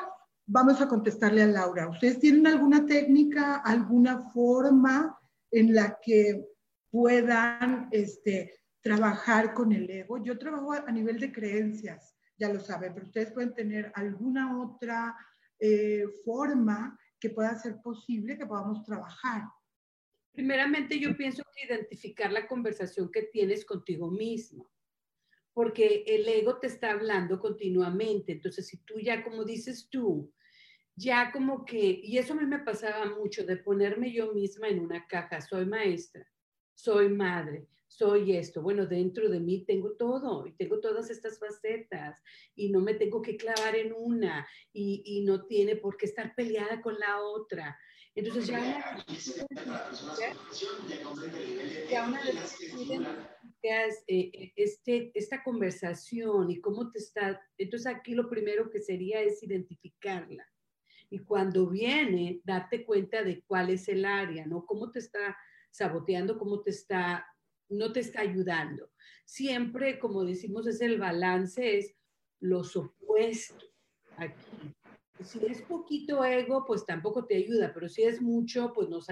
vamos 0.45 0.82
a 0.82 0.88
contestarle 0.88 1.43
a 1.43 1.47
Laura. 1.47 1.89
¿Ustedes 1.89 2.19
tienen 2.19 2.47
alguna 2.47 2.86
técnica, 2.86 3.58
alguna 3.58 4.29
forma 4.32 5.17
en 5.51 5.73
la 5.73 5.97
que 6.01 6.45
puedan 6.89 7.88
este, 7.91 8.55
trabajar 8.82 9.53
con 9.53 9.71
el 9.71 9.89
ego? 9.89 10.23
Yo 10.23 10.38
trabajo 10.38 10.73
a 10.73 10.91
nivel 10.91 11.19
de 11.19 11.32
creencias, 11.32 12.15
ya 12.38 12.51
lo 12.51 12.60
saben, 12.60 12.93
pero 12.93 13.05
ustedes 13.05 13.32
pueden 13.32 13.53
tener 13.53 13.91
alguna 13.95 14.60
otra 14.60 15.15
eh, 15.60 16.05
forma 16.25 16.97
que 17.19 17.29
pueda 17.29 17.58
ser 17.60 17.82
posible 17.82 18.38
que 18.38 18.45
podamos 18.45 18.84
trabajar. 18.84 19.43
Primeramente, 20.32 21.00
yo 21.00 21.15
pienso 21.18 21.44
que 21.54 21.65
identificar 21.65 22.32
la 22.32 22.48
conversación 22.48 23.12
que 23.12 23.24
tienes 23.24 23.65
contigo 23.65 24.10
mismo, 24.10 24.72
porque 25.54 26.04
el 26.08 26.28
ego 26.28 26.60
te 26.60 26.68
está 26.68 26.92
hablando 26.92 27.39
continuamente. 27.39 28.34
Entonces, 28.34 28.68
si 28.68 28.78
tú 28.84 29.00
ya, 29.00 29.24
como 29.24 29.44
dices 29.44 29.89
tú, 29.89 30.34
ya 30.96 31.32
como 31.32 31.65
que, 31.65 32.02
y 32.04 32.18
eso 32.18 32.34
a 32.34 32.38
mí 32.38 32.46
me 32.46 32.60
pasaba 32.60 33.06
mucho, 33.15 33.46
de 33.46 33.58
ponerme 33.58 34.12
yo 34.12 34.34
misma 34.34 34.68
en 34.68 34.80
una 34.80 35.08
caja, 35.08 35.42
soy 35.42 35.65
maestra, 35.65 36.28
soy 36.74 37.10
madre, 37.10 37.68
soy 37.88 38.36
esto. 38.36 38.62
Bueno, 38.62 38.86
dentro 38.86 39.30
de 39.30 39.39
mí 39.39 39.65
tengo 39.65 39.94
todo 39.94 40.46
y 40.46 40.54
tengo 40.54 40.80
todas 40.80 41.10
estas 41.10 41.39
facetas 41.39 42.22
y 42.56 42.70
no 42.70 42.82
me 42.82 42.94
tengo 42.94 43.22
que 43.22 43.36
clavar 43.36 43.76
en 43.76 43.94
una 43.94 44.48
y, 44.72 45.02
y 45.06 45.22
no 45.24 45.46
tiene 45.46 45.76
por 45.76 45.98
qué 45.98 46.06
estar 46.06 46.36
peleada 46.36 46.82
con 46.82 47.00
la 47.00 47.22
otra. 47.22 47.78
Entonces 48.15 48.48
ya 48.48 48.60
una, 52.08 53.38
vez 53.62 54.04
este, 54.56 55.12
esta 55.13 55.43
conversación 55.43 56.50
y 56.50 56.60
cómo 56.60 56.91
te 56.91 57.00
está, 57.00 57.41
entonces 57.58 57.88
aquí 57.88 58.13
lo 58.13 58.30
primero 58.30 58.69
que 58.69 58.82
sería 58.82 59.22
es 59.22 59.43
identificarla. 59.43 60.45
Y 61.10 61.19
cuando 61.19 61.67
viene, 61.69 62.41
darte 62.43 62.86
cuenta 62.86 63.24
de 63.24 63.41
cuál 63.43 63.69
es 63.69 63.88
el 63.88 64.06
área, 64.06 64.45
¿no? 64.45 64.65
Cómo 64.65 64.91
te 64.91 65.00
está 65.00 65.38
saboteando, 65.72 66.38
cómo 66.38 66.62
te 66.62 66.72
está, 66.72 67.26
no 67.69 67.91
te 67.91 68.02
está 68.02 68.22
ayudando. 68.22 68.91
Siempre, 69.26 69.98
como 70.00 70.24
decimos, 70.24 70.67
es 70.67 70.82
el 70.82 71.00
balance, 71.00 71.78
es 71.78 71.95
los 72.39 72.76
opuestos 72.76 73.69
aquí 74.17 74.76
si 75.23 75.45
es 75.45 75.62
poquito 75.62 76.23
ego, 76.23 76.65
pues 76.65 76.86
tampoco 76.86 77.25
te 77.25 77.36
ayuda, 77.36 77.73
pero 77.73 77.89
si 77.89 78.03
es 78.03 78.21
mucho, 78.21 78.71
pues 78.73 78.89
nos, 78.89 79.10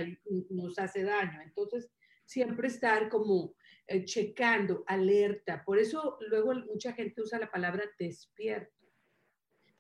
hace 0.78 1.04
daño. 1.04 1.41
Entonces, 1.41 1.89
siempre 2.26 2.67
estar 2.67 3.10
como 3.10 3.56
eh, 3.88 4.06
checando, 4.06 4.84
alerta. 4.88 5.63
Por 5.65 5.80
eso 5.80 6.17
luego 6.30 6.54
mucha 6.72 6.93
gente 6.93 7.22
usa 7.22 7.39
la 7.39 7.52
palabra 7.52 7.84
despierto. 8.00 8.74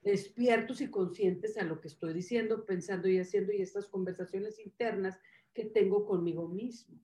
Despiertos 0.01 0.81
y 0.81 0.89
conscientes 0.89 1.57
a 1.57 1.63
lo 1.63 1.81
que 1.81 1.87
estoy 1.87 2.13
diciendo, 2.13 2.65
pensando 2.65 3.07
y 3.07 3.19
haciendo 3.19 3.51
y 3.51 3.61
estas 3.61 3.87
conversaciones 3.87 4.59
internas 4.59 5.19
que 5.53 5.65
tengo 5.65 6.05
conmigo 6.05 6.47
mismo 6.47 6.99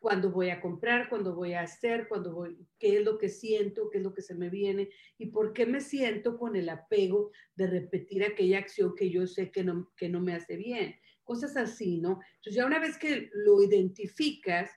cuando 0.00 0.30
voy 0.30 0.48
a 0.48 0.62
comprar, 0.62 1.10
cuando 1.10 1.34
voy 1.34 1.52
a 1.52 1.60
hacer, 1.60 2.08
cuando 2.08 2.32
voy, 2.34 2.56
qué 2.78 2.96
es 2.96 3.04
lo 3.04 3.18
que 3.18 3.28
siento, 3.28 3.90
qué 3.90 3.98
es 3.98 4.04
lo 4.04 4.14
que 4.14 4.22
se 4.22 4.34
me 4.34 4.48
viene 4.48 4.88
y 5.18 5.26
por 5.26 5.52
qué 5.52 5.66
me 5.66 5.82
siento 5.82 6.38
con 6.38 6.56
el 6.56 6.70
apego 6.70 7.30
de 7.54 7.66
repetir 7.66 8.24
aquella 8.24 8.58
acción 8.58 8.94
que 8.96 9.10
yo 9.10 9.26
sé 9.26 9.50
que 9.50 9.62
no, 9.62 9.92
que 9.98 10.08
no 10.08 10.20
me 10.20 10.32
hace 10.32 10.56
bien. 10.56 10.96
Cosas 11.22 11.54
así, 11.58 12.00
¿no? 12.00 12.18
Entonces 12.36 12.54
ya 12.54 12.64
una 12.64 12.80
vez 12.80 12.96
que 12.96 13.28
lo 13.34 13.62
identificas, 13.62 14.70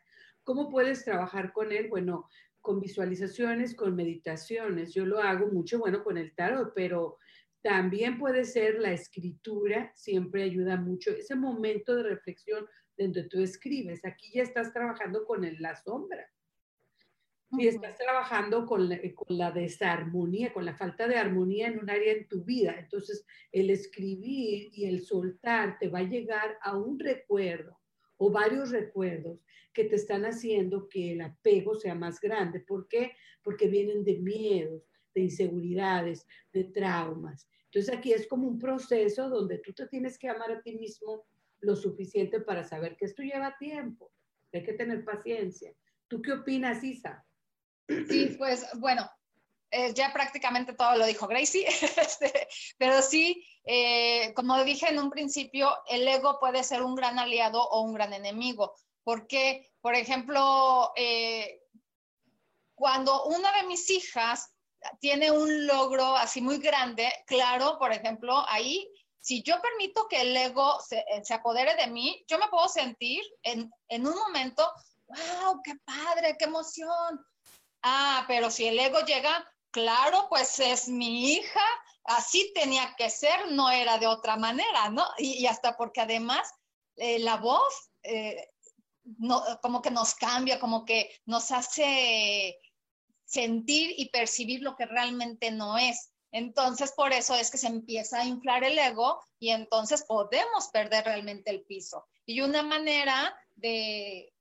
¿cómo 0.44 0.70
puedes 0.70 1.06
trabajar 1.06 1.54
con 1.54 1.72
él? 1.72 1.88
Bueno, 1.88 2.28
con 2.60 2.82
visualizaciones, 2.82 3.76
con 3.76 3.96
meditaciones. 3.96 4.94
Yo 4.94 5.06
lo 5.06 5.20
hago 5.20 5.48
mucho, 5.48 5.80
bueno, 5.80 6.04
con 6.04 6.18
el 6.18 6.36
tarot, 6.36 6.74
pero 6.76 7.18
también 7.62 8.18
puede 8.18 8.44
ser 8.44 8.78
la 8.80 8.92
escritura, 8.92 9.94
siempre 9.96 10.44
ayuda 10.44 10.76
mucho. 10.76 11.12
Ese 11.12 11.36
momento 11.36 11.96
de 11.96 12.04
reflexión 12.04 12.66
donde 12.98 13.24
tú 13.24 13.42
escribes. 13.42 14.04
Aquí 14.06 14.32
ya 14.34 14.44
estás 14.44 14.74
trabajando 14.74 15.26
con 15.26 15.48
la 15.60 15.76
sombra. 15.76 16.30
Y 17.56 17.68
estás 17.68 17.96
trabajando 17.98 18.66
con 18.66 18.90
la, 18.90 19.00
con 19.14 19.38
la, 19.38 19.52
desarmonía, 19.52 20.52
con 20.52 20.66
la 20.66 20.76
falta 20.76 21.08
de 21.08 21.18
armonía 21.18 21.68
en 21.68 21.80
un 21.80 21.90
área 21.90 22.14
en 22.14 22.28
tu 22.28 22.44
vida. 22.44 22.76
Entonces, 22.80 23.28
el 23.52 23.70
escribir 23.70 24.70
y 24.74 24.86
el 24.86 25.02
soltar 25.02 25.78
te 25.78 25.88
va 25.88 26.00
a 26.00 26.04
llegar 26.04 26.58
a 26.62 26.76
un 26.76 26.98
recuerdo 26.98 27.80
o 28.18 28.32
varios 28.32 28.72
recuerdos 28.72 29.40
que 29.72 29.86
te 29.86 29.96
están 29.96 30.26
haciendo 30.26 30.88
que 30.90 31.12
el 31.12 31.22
apego 31.22 31.76
sea 31.76 31.94
más 31.94 32.20
grande. 32.20 32.60
¿Por 32.60 32.88
qué? 32.88 33.12
Porque 33.44 33.68
vienen 33.68 34.04
de 34.04 34.18
miedos, 34.18 34.90
de 35.14 35.22
inseguridades, 35.22 36.26
de 36.52 36.64
traumas. 36.64 37.48
Entonces 37.66 37.94
aquí 37.96 38.14
es 38.14 38.28
como 38.28 38.48
un 38.48 38.60
proceso 38.60 39.30
donde 39.30 39.58
tú 39.58 39.74
te 39.74 39.88
tienes 39.88 40.18
que 40.18 40.30
amar 40.30 40.52
a 40.52 40.62
ti 40.62 40.76
mismo 40.78 41.26
lo 41.64 41.76
suficiente 41.76 42.40
para 42.42 42.64
saber 42.64 42.96
que 42.96 43.06
esto 43.06 43.24
lleva 43.24 43.58
tiempo. 43.58 44.12
Hay 44.54 44.64
que 44.64 44.74
tener 44.74 45.04
paciencia. 45.04 45.74
¿Tú 46.08 46.22
qué 46.22 46.34
opinas, 46.34 46.84
Isa? 46.84 47.26
Sí, 47.88 48.36
pues 48.38 48.66
bueno, 48.80 49.10
eh, 49.72 49.94
ya 49.94 50.14
prácticamente 50.14 50.74
todo 50.74 50.96
lo 50.98 51.06
dijo 51.06 51.28
Gracie, 51.28 51.68
este, 51.98 52.48
pero 52.78 53.02
sí, 53.02 53.44
eh, 53.66 54.32
como 54.36 54.64
dije 54.64 54.90
en 54.90 55.00
un 55.00 55.10
principio, 55.10 55.76
el 55.88 56.08
ego 56.08 56.40
puede 56.40 56.64
ser 56.64 56.84
un 56.84 56.96
gran 56.96 57.18
aliado 57.18 57.62
o 57.62 57.82
un 57.82 57.94
gran 57.94 58.14
enemigo, 58.14 58.76
porque, 59.04 59.72
por 59.82 59.96
ejemplo, 59.96 60.92
eh, 60.96 61.62
cuando 62.76 63.26
una 63.26 63.52
de 63.54 63.68
mis 63.68 63.90
hijas 63.90 64.56
tiene 65.00 65.32
un 65.32 65.66
logro 65.66 66.16
así 66.18 66.40
muy 66.40 66.60
grande, 66.60 67.12
claro, 67.26 67.78
por 67.80 67.92
ejemplo, 67.92 68.46
ahí 68.48 68.88
si 69.24 69.42
yo 69.42 69.62
permito 69.62 70.06
que 70.10 70.20
el 70.20 70.36
ego 70.36 70.82
se, 70.82 70.98
eh, 71.00 71.24
se 71.24 71.34
apodere 71.34 71.76
de 71.76 71.88
mí, 71.88 72.26
yo 72.28 72.38
me 72.38 72.50
puedo 72.50 72.68
sentir 72.68 73.24
en, 73.44 73.72
en, 73.88 74.06
un 74.06 74.16
momento, 74.16 74.70
wow, 75.08 75.62
qué 75.64 75.76
padre, 75.86 76.36
qué 76.38 76.44
emoción. 76.44 77.26
Ah, 77.84 78.26
pero 78.28 78.52
si 78.52 78.68
el 78.68 78.78
ego 78.78 79.00
llega, 79.06 79.50
claro, 79.72 80.28
pues 80.28 80.60
es 80.60 80.90
mi 80.90 81.36
hija, 81.36 81.64
así 82.04 82.52
tenía 82.54 82.96
que 82.98 83.10
ser, 83.10 83.50
no 83.54 83.72
era 83.72 83.98
de 83.98 84.08
otra 84.08 84.36
manera, 84.36 84.90
¿no? 84.90 85.06
Y, 85.18 85.46
hasta 85.46 85.78
porque 85.78 86.02
además 86.02 86.52
eh, 86.98 87.20
la 87.20 87.38
voz 87.38 87.92
eh, 88.04 88.50
no, 89.06 89.42
como 89.62 89.82
que 89.82 89.90
nos 89.90 90.16
cambia, 90.16 90.60
como 90.60 90.84
que 90.84 91.10
nos 91.26 91.50
hace 91.52 92.60
sentir 93.24 93.94
y 93.98 94.10
percibir 94.10 94.62
lo 94.62 94.76
que 94.76 94.86
realmente 94.86 95.50
no 95.50 95.78
es. 95.78 96.13
Entonces, 96.34 96.92
por 96.94 97.14
eso 97.14 97.36
es 97.36 97.52
que 97.52 97.60
se 97.60 97.68
empieza 97.68 98.20
a 98.20 98.26
inflar 98.26 98.64
el 98.64 98.78
ego 98.78 99.20
y 99.40 99.52
entonces 99.52 100.04
podemos 100.04 100.68
perder 100.70 101.06
realmente 101.06 101.52
el 101.52 101.62
piso. 101.62 102.08
Y 102.26 102.42
una 102.42 102.64
manera 102.64 103.38
de, 103.56 104.34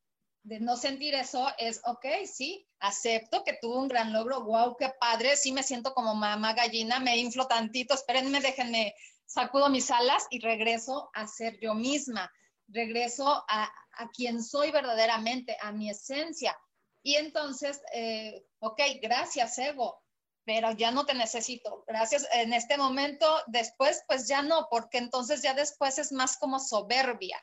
no 0.43 0.79
sentir 0.79 1.15
eso 1.15 1.47
es, 1.59 1.83
ok, 1.85 2.07
sí, 2.25 2.67
acepto 2.81 3.45
que 3.45 3.59
tuve 3.61 3.77
un 3.77 3.89
gran 3.89 4.11
logro, 4.11 4.43
wow, 4.43 4.75
qué 4.79 4.91
padre, 4.99 5.37
sí 5.37 5.53
me 5.53 5.63
siento 5.63 5.93
como 5.93 6.15
mamá 6.15 6.55
gallina, 6.55 6.99
me 6.99 7.19
inflo 7.19 7.47
tantito, 7.47 7.93
espérenme, 7.93 8.41
déjenme, 8.41 8.95
sacudo 9.27 9.69
mis 9.69 9.91
alas 9.91 10.27
y 10.31 10.41
regreso 10.41 11.11
a 11.13 11.27
ser 11.27 11.61
yo 11.61 11.75
misma, 11.75 12.33
regreso 12.69 13.45
a, 13.49 13.71
a 13.99 14.11
quien 14.11 14.43
soy 14.43 14.71
verdaderamente, 14.71 15.59
a 15.61 15.73
mi 15.73 15.91
esencia. 15.91 16.59
Y 17.03 17.17
entonces, 17.17 17.83
eh, 17.93 18.47
ok, 18.61 18.81
gracias, 19.03 19.59
ego, 19.59 20.03
pero 20.45 20.73
ya 20.73 20.91
no 20.91 21.07
te 21.07 21.15
necesito. 21.15 21.85
Gracias. 21.87 22.27
En 22.33 22.53
este 22.53 22.77
momento, 22.77 23.27
después, 23.47 24.03
pues 24.07 24.27
ya 24.29 24.43
no, 24.43 24.69
porque 24.71 24.99
entonces 24.99 25.43
ya 25.43 25.55
después 25.55 25.99
es 25.99 26.13
más 26.13 26.37
como 26.37 26.59
soberbia. 26.59 27.43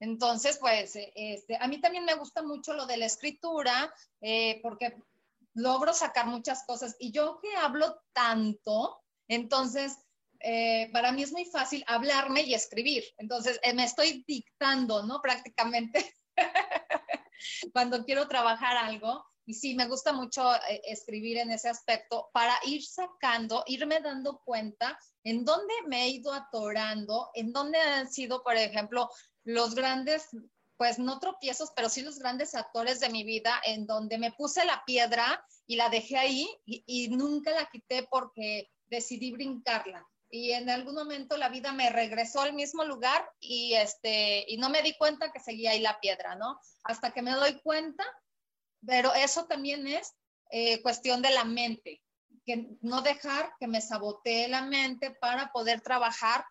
Entonces, 0.00 0.58
pues, 0.58 0.94
eh, 0.96 1.12
este, 1.14 1.56
a 1.58 1.66
mí 1.68 1.80
también 1.80 2.04
me 2.04 2.14
gusta 2.14 2.42
mucho 2.42 2.74
lo 2.74 2.86
de 2.86 2.98
la 2.98 3.06
escritura, 3.06 3.92
eh, 4.20 4.60
porque 4.62 4.96
logro 5.54 5.92
sacar 5.92 6.26
muchas 6.26 6.64
cosas. 6.66 6.96
Y 6.98 7.12
yo 7.12 7.40
que 7.40 7.54
hablo 7.56 8.00
tanto, 8.12 9.02
entonces, 9.28 9.98
eh, 10.40 10.90
para 10.92 11.12
mí 11.12 11.22
es 11.22 11.32
muy 11.32 11.46
fácil 11.46 11.82
hablarme 11.86 12.42
y 12.42 12.54
escribir. 12.54 13.04
Entonces, 13.16 13.58
me 13.74 13.84
estoy 13.84 14.24
dictando, 14.26 15.02
¿no? 15.02 15.20
Prácticamente 15.22 16.14
cuando 17.72 18.04
quiero 18.04 18.28
trabajar 18.28 18.76
algo. 18.76 19.24
Y 19.46 19.54
sí, 19.54 19.74
me 19.74 19.86
gusta 19.86 20.12
mucho 20.12 20.54
eh, 20.54 20.82
escribir 20.84 21.38
en 21.38 21.52
ese 21.52 21.68
aspecto 21.68 22.28
para 22.32 22.54
ir 22.64 22.84
sacando, 22.84 23.62
irme 23.66 24.00
dando 24.00 24.40
cuenta 24.44 24.98
en 25.22 25.44
dónde 25.44 25.72
me 25.86 26.02
he 26.02 26.08
ido 26.08 26.32
atorando, 26.32 27.30
en 27.34 27.52
dónde 27.52 27.78
han 27.78 28.10
sido, 28.10 28.42
por 28.42 28.56
ejemplo, 28.56 29.08
los 29.44 29.76
grandes, 29.76 30.28
pues 30.76 30.98
no 30.98 31.20
tropiezos, 31.20 31.70
pero 31.76 31.88
sí 31.88 32.02
los 32.02 32.18
grandes 32.18 32.56
actores 32.56 32.98
de 32.98 33.08
mi 33.08 33.22
vida, 33.22 33.60
en 33.64 33.86
donde 33.86 34.18
me 34.18 34.32
puse 34.32 34.64
la 34.64 34.82
piedra 34.84 35.44
y 35.66 35.76
la 35.76 35.88
dejé 35.88 36.18
ahí 36.18 36.48
y, 36.64 36.82
y 36.86 37.08
nunca 37.08 37.52
la 37.52 37.66
quité 37.66 38.06
porque 38.10 38.68
decidí 38.88 39.30
brincarla 39.30 40.04
y 40.30 40.52
en 40.52 40.68
algún 40.68 40.94
momento 40.94 41.36
la 41.36 41.48
vida 41.48 41.72
me 41.72 41.90
regresó 41.90 42.40
al 42.40 42.52
mismo 42.52 42.84
lugar 42.84 43.28
y 43.40 43.74
este 43.74 44.44
y 44.48 44.56
no 44.58 44.68
me 44.70 44.82
di 44.82 44.96
cuenta 44.96 45.30
que 45.30 45.40
seguía 45.40 45.70
ahí 45.70 45.80
la 45.80 46.00
piedra, 46.00 46.34
¿no? 46.34 46.60
Hasta 46.84 47.12
que 47.12 47.22
me 47.22 47.32
doy 47.32 47.60
cuenta 47.62 48.04
pero 48.86 49.12
eso 49.14 49.46
también 49.46 49.86
es 49.86 50.14
eh, 50.50 50.80
cuestión 50.82 51.22
de 51.22 51.30
la 51.30 51.44
mente, 51.44 52.02
que 52.44 52.68
no 52.80 53.02
dejar 53.02 53.52
que 53.58 53.66
me 53.66 53.80
sabotee 53.80 54.48
la 54.48 54.62
mente 54.62 55.10
para 55.10 55.50
poder 55.50 55.80
trabajar 55.80 56.44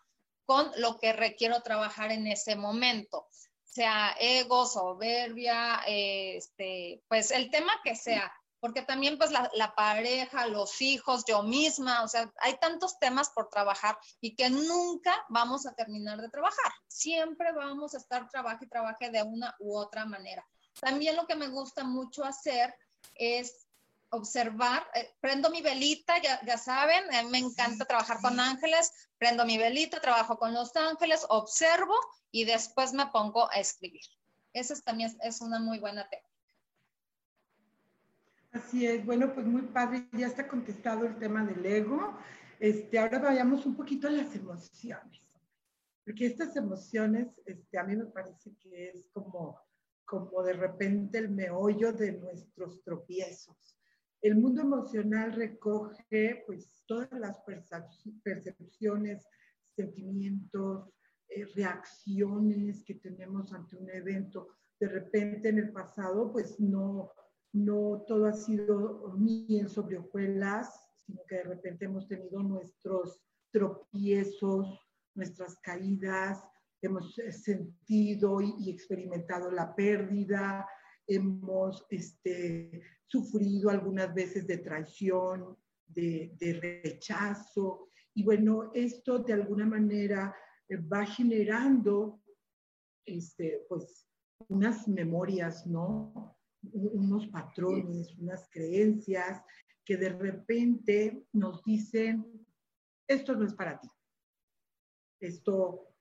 con 0.45 0.69
lo 0.77 0.99
que 0.99 1.13
requiero 1.13 1.61
trabajar 1.61 2.11
en 2.11 2.27
ese 2.27 2.55
momento, 2.55 3.27
sea 3.63 4.15
ego, 4.19 4.65
soberbia, 4.65 5.81
este, 5.87 7.01
pues 7.07 7.31
el 7.31 7.49
tema 7.49 7.71
que 7.83 7.95
sea, 7.95 8.31
porque 8.59 8.81
también 8.81 9.17
pues 9.17 9.31
la, 9.31 9.49
la, 9.53 9.73
pareja, 9.73 10.47
los 10.47 10.81
hijos, 10.81 11.23
yo 11.27 11.43
misma, 11.43 12.03
o 12.03 12.07
sea, 12.07 12.31
hay 12.41 12.57
tantos 12.57 12.99
temas 12.99 13.29
por 13.29 13.49
trabajar 13.49 13.97
y 14.21 14.35
que 14.35 14.49
nunca 14.49 15.25
vamos 15.29 15.65
a 15.65 15.73
terminar 15.73 16.19
de 16.19 16.29
trabajar, 16.29 16.71
siempre 16.87 17.51
vamos 17.53 17.95
a 17.95 17.97
estar 17.97 18.29
trabajo 18.29 18.63
y 18.63 18.69
trabaje 18.69 19.09
de 19.09 19.23
una 19.23 19.55
u 19.59 19.77
otra 19.77 20.05
manera. 20.05 20.45
También 20.79 21.15
lo 21.15 21.25
que 21.25 21.35
me 21.35 21.47
gusta 21.47 21.83
mucho 21.83 22.23
hacer 22.23 22.75
es 23.15 23.67
observar, 24.09 24.85
eh, 24.93 25.13
prendo 25.19 25.49
mi 25.49 25.61
velita, 25.61 26.21
ya, 26.21 26.39
ya 26.45 26.57
saben, 26.57 27.13
a 27.13 27.23
mí 27.23 27.29
me 27.29 27.39
encanta 27.39 27.85
trabajar 27.85 28.19
con 28.21 28.39
ángeles, 28.39 28.91
prendo 29.17 29.45
mi 29.45 29.57
velita, 29.57 29.99
trabajo 29.99 30.37
con 30.37 30.53
los 30.53 30.75
ángeles, 30.75 31.25
observo 31.29 31.95
y 32.31 32.45
después 32.45 32.93
me 32.93 33.07
pongo 33.07 33.49
a 33.51 33.55
escribir. 33.55 34.05
Esa 34.53 34.79
también 34.81 35.15
es 35.21 35.41
una 35.41 35.59
muy 35.59 35.79
buena 35.79 36.07
técnica. 36.07 36.35
Así 38.55 38.85
es, 38.85 39.05
bueno, 39.05 39.33
pues 39.33 39.45
muy 39.45 39.63
padre, 39.63 40.07
ya 40.13 40.27
está 40.27 40.47
contestado 40.47 41.05
el 41.05 41.19
tema 41.19 41.43
del 41.43 41.65
ego. 41.65 42.17
Este, 42.57 42.97
ahora 42.97 43.19
vayamos 43.19 43.65
un 43.65 43.75
poquito 43.75 44.07
a 44.07 44.11
las 44.11 44.33
emociones, 44.33 45.21
porque 46.05 46.27
estas 46.27 46.55
emociones, 46.55 47.27
este, 47.45 47.77
a 47.77 47.83
mí 47.83 47.97
me 47.97 48.05
parece 48.05 48.55
que 48.61 48.91
es 48.91 49.05
como 49.11 49.59
como 50.05 50.43
de 50.43 50.53
repente 50.53 51.17
el 51.17 51.29
meollo 51.29 51.91
de 51.91 52.13
nuestros 52.13 52.83
tropiezos. 52.83 53.57
El 54.21 54.35
mundo 54.35 54.61
emocional 54.61 55.33
recoge 55.33 56.43
pues 56.47 56.71
todas 56.85 57.11
las 57.11 57.41
percepciones, 58.23 59.27
sentimientos, 59.75 60.89
eh, 61.27 61.45
reacciones 61.55 62.83
que 62.83 62.95
tenemos 62.95 63.51
ante 63.53 63.75
un 63.75 63.89
evento. 63.89 64.47
De 64.79 64.87
repente 64.87 65.49
en 65.49 65.59
el 65.59 65.71
pasado 65.71 66.31
pues 66.31 66.59
no, 66.59 67.11
no 67.53 68.03
todo 68.07 68.25
ha 68.25 68.33
sido 68.33 69.13
miel 69.17 69.69
sobre 69.69 69.97
hojuelas, 69.97 70.87
sino 71.05 71.21
que 71.27 71.35
de 71.35 71.43
repente 71.43 71.85
hemos 71.85 72.07
tenido 72.07 72.41
nuestros 72.41 73.21
tropiezos, 73.51 74.79
nuestras 75.13 75.55
caídas, 75.59 76.43
hemos 76.81 77.17
eh, 77.19 77.31
sentido 77.31 78.41
y, 78.41 78.69
experimentado 78.69 79.51
la 79.51 79.75
pérdida, 79.75 80.67
hemos 81.07 81.85
este, 81.89 82.81
sufrido 83.05 83.69
algunas 83.69 84.13
veces 84.13 84.47
de 84.47 84.57
traición, 84.57 85.57
de, 85.87 86.59
rechazo. 86.83 87.89
Y 88.13 88.23
bueno, 88.23 88.71
esto 88.73 89.19
de 89.19 89.33
alguna 89.33 89.65
manera 89.65 90.35
eh, 90.67 90.77
va 90.77 91.05
generando 91.05 92.21
este, 93.05 93.65
pues, 93.69 94.07
unas 94.47 94.87
memorias, 94.87 95.65
¿no? 95.67 96.37
Unos 96.71 97.27
patrones, 97.27 98.17
unas 98.17 98.49
creencias 98.49 99.41
que 99.85 99.97
de 99.97 100.09
repente 100.09 101.27
nos 101.31 101.63
dicen, 101.63 102.45
esto 103.07 103.35
no 103.35 103.45
es 103.45 103.53
para 103.53 103.79
ti. 103.79 103.87
Esto 105.19 105.94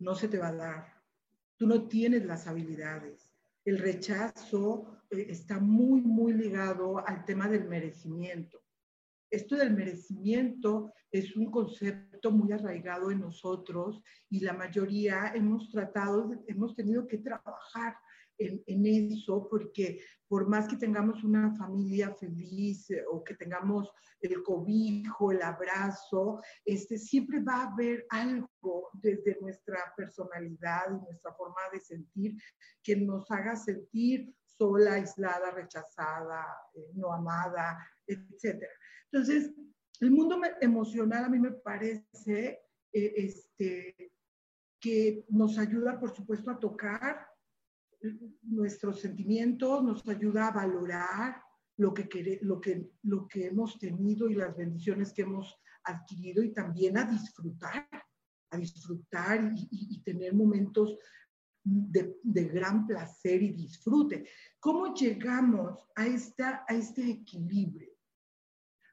no 0.00 0.14
se 0.14 0.28
te 0.28 0.38
va 0.38 0.48
a 0.48 0.54
dar. 0.54 1.02
Tú 1.56 1.66
no 1.66 1.86
tienes 1.86 2.24
las 2.26 2.46
habilidades. 2.46 3.32
El 3.64 3.78
rechazo 3.78 5.04
eh, 5.10 5.26
está 5.28 5.60
muy, 5.60 6.00
muy 6.00 6.32
ligado 6.32 7.06
al 7.06 7.24
tema 7.24 7.48
del 7.48 7.68
merecimiento. 7.68 8.62
Esto 9.30 9.56
del 9.56 9.72
merecimiento 9.72 10.92
es 11.12 11.36
un 11.36 11.50
concepto 11.50 12.32
muy 12.32 12.50
arraigado 12.52 13.10
en 13.10 13.20
nosotros 13.20 14.02
y 14.28 14.40
la 14.40 14.54
mayoría 14.54 15.32
hemos 15.34 15.70
tratado, 15.70 16.32
hemos 16.48 16.74
tenido 16.74 17.06
que 17.06 17.18
trabajar 17.18 17.96
en, 18.40 18.86
eso, 18.86 19.46
porque 19.48 20.00
por 20.28 20.48
más 20.48 20.66
que 20.66 20.76
tengamos 20.76 21.22
una 21.24 21.54
familia 21.56 22.14
feliz 22.14 22.90
eh, 22.90 23.04
o 23.10 23.22
que 23.22 23.34
tengamos 23.34 23.90
el 24.20 24.42
cobijo, 24.42 25.32
el 25.32 25.42
abrazo, 25.42 26.40
este, 26.64 26.98
siempre 26.98 27.40
va 27.40 27.62
a 27.62 27.72
haber 27.72 28.06
algo 28.10 28.90
desde 28.94 29.38
nuestra 29.40 29.92
personalidad 29.96 30.86
y 30.90 31.04
nuestra 31.04 31.32
forma 31.34 31.60
de 31.72 31.80
sentir 31.80 32.36
que 32.82 32.96
nos 32.96 33.30
haga 33.30 33.56
sentir 33.56 34.34
sola, 34.44 34.94
aislada, 34.94 35.50
rechazada, 35.50 36.46
eh, 36.74 36.92
no 36.94 37.12
amada, 37.12 37.78
etc. 38.06 38.62
Entonces, 39.10 39.52
el 40.00 40.10
mundo 40.10 40.40
emocional 40.60 41.24
a 41.24 41.28
mí 41.28 41.38
me 41.38 41.52
parece 41.52 42.60
eh, 42.92 43.12
este, 43.16 44.12
que 44.80 45.24
nos 45.28 45.58
ayuda, 45.58 46.00
por 46.00 46.14
supuesto, 46.14 46.50
a 46.50 46.58
tocar 46.58 47.29
nuestros 48.42 49.00
sentimientos, 49.00 49.82
nos 49.82 50.06
ayuda 50.08 50.48
a 50.48 50.52
valorar 50.52 51.42
lo 51.76 51.94
que, 51.94 52.38
lo, 52.42 52.60
que, 52.60 52.90
lo 53.02 53.26
que 53.26 53.46
hemos 53.46 53.78
tenido 53.78 54.28
y 54.28 54.34
las 54.34 54.56
bendiciones 54.56 55.12
que 55.12 55.22
hemos 55.22 55.58
adquirido 55.84 56.42
y 56.42 56.52
también 56.52 56.98
a 56.98 57.04
disfrutar, 57.04 57.88
a 58.50 58.56
disfrutar 58.56 59.52
y, 59.54 60.02
tener 60.02 60.34
momentos 60.34 60.98
de, 61.62 62.18
de, 62.22 62.44
gran 62.44 62.86
placer 62.86 63.42
y 63.42 63.52
disfrute. 63.52 64.28
¿Cómo 64.58 64.94
llegamos 64.94 65.86
a, 65.96 66.06
esta, 66.06 66.64
a 66.68 66.74
este 66.74 67.08
equilibrio? 67.08 67.90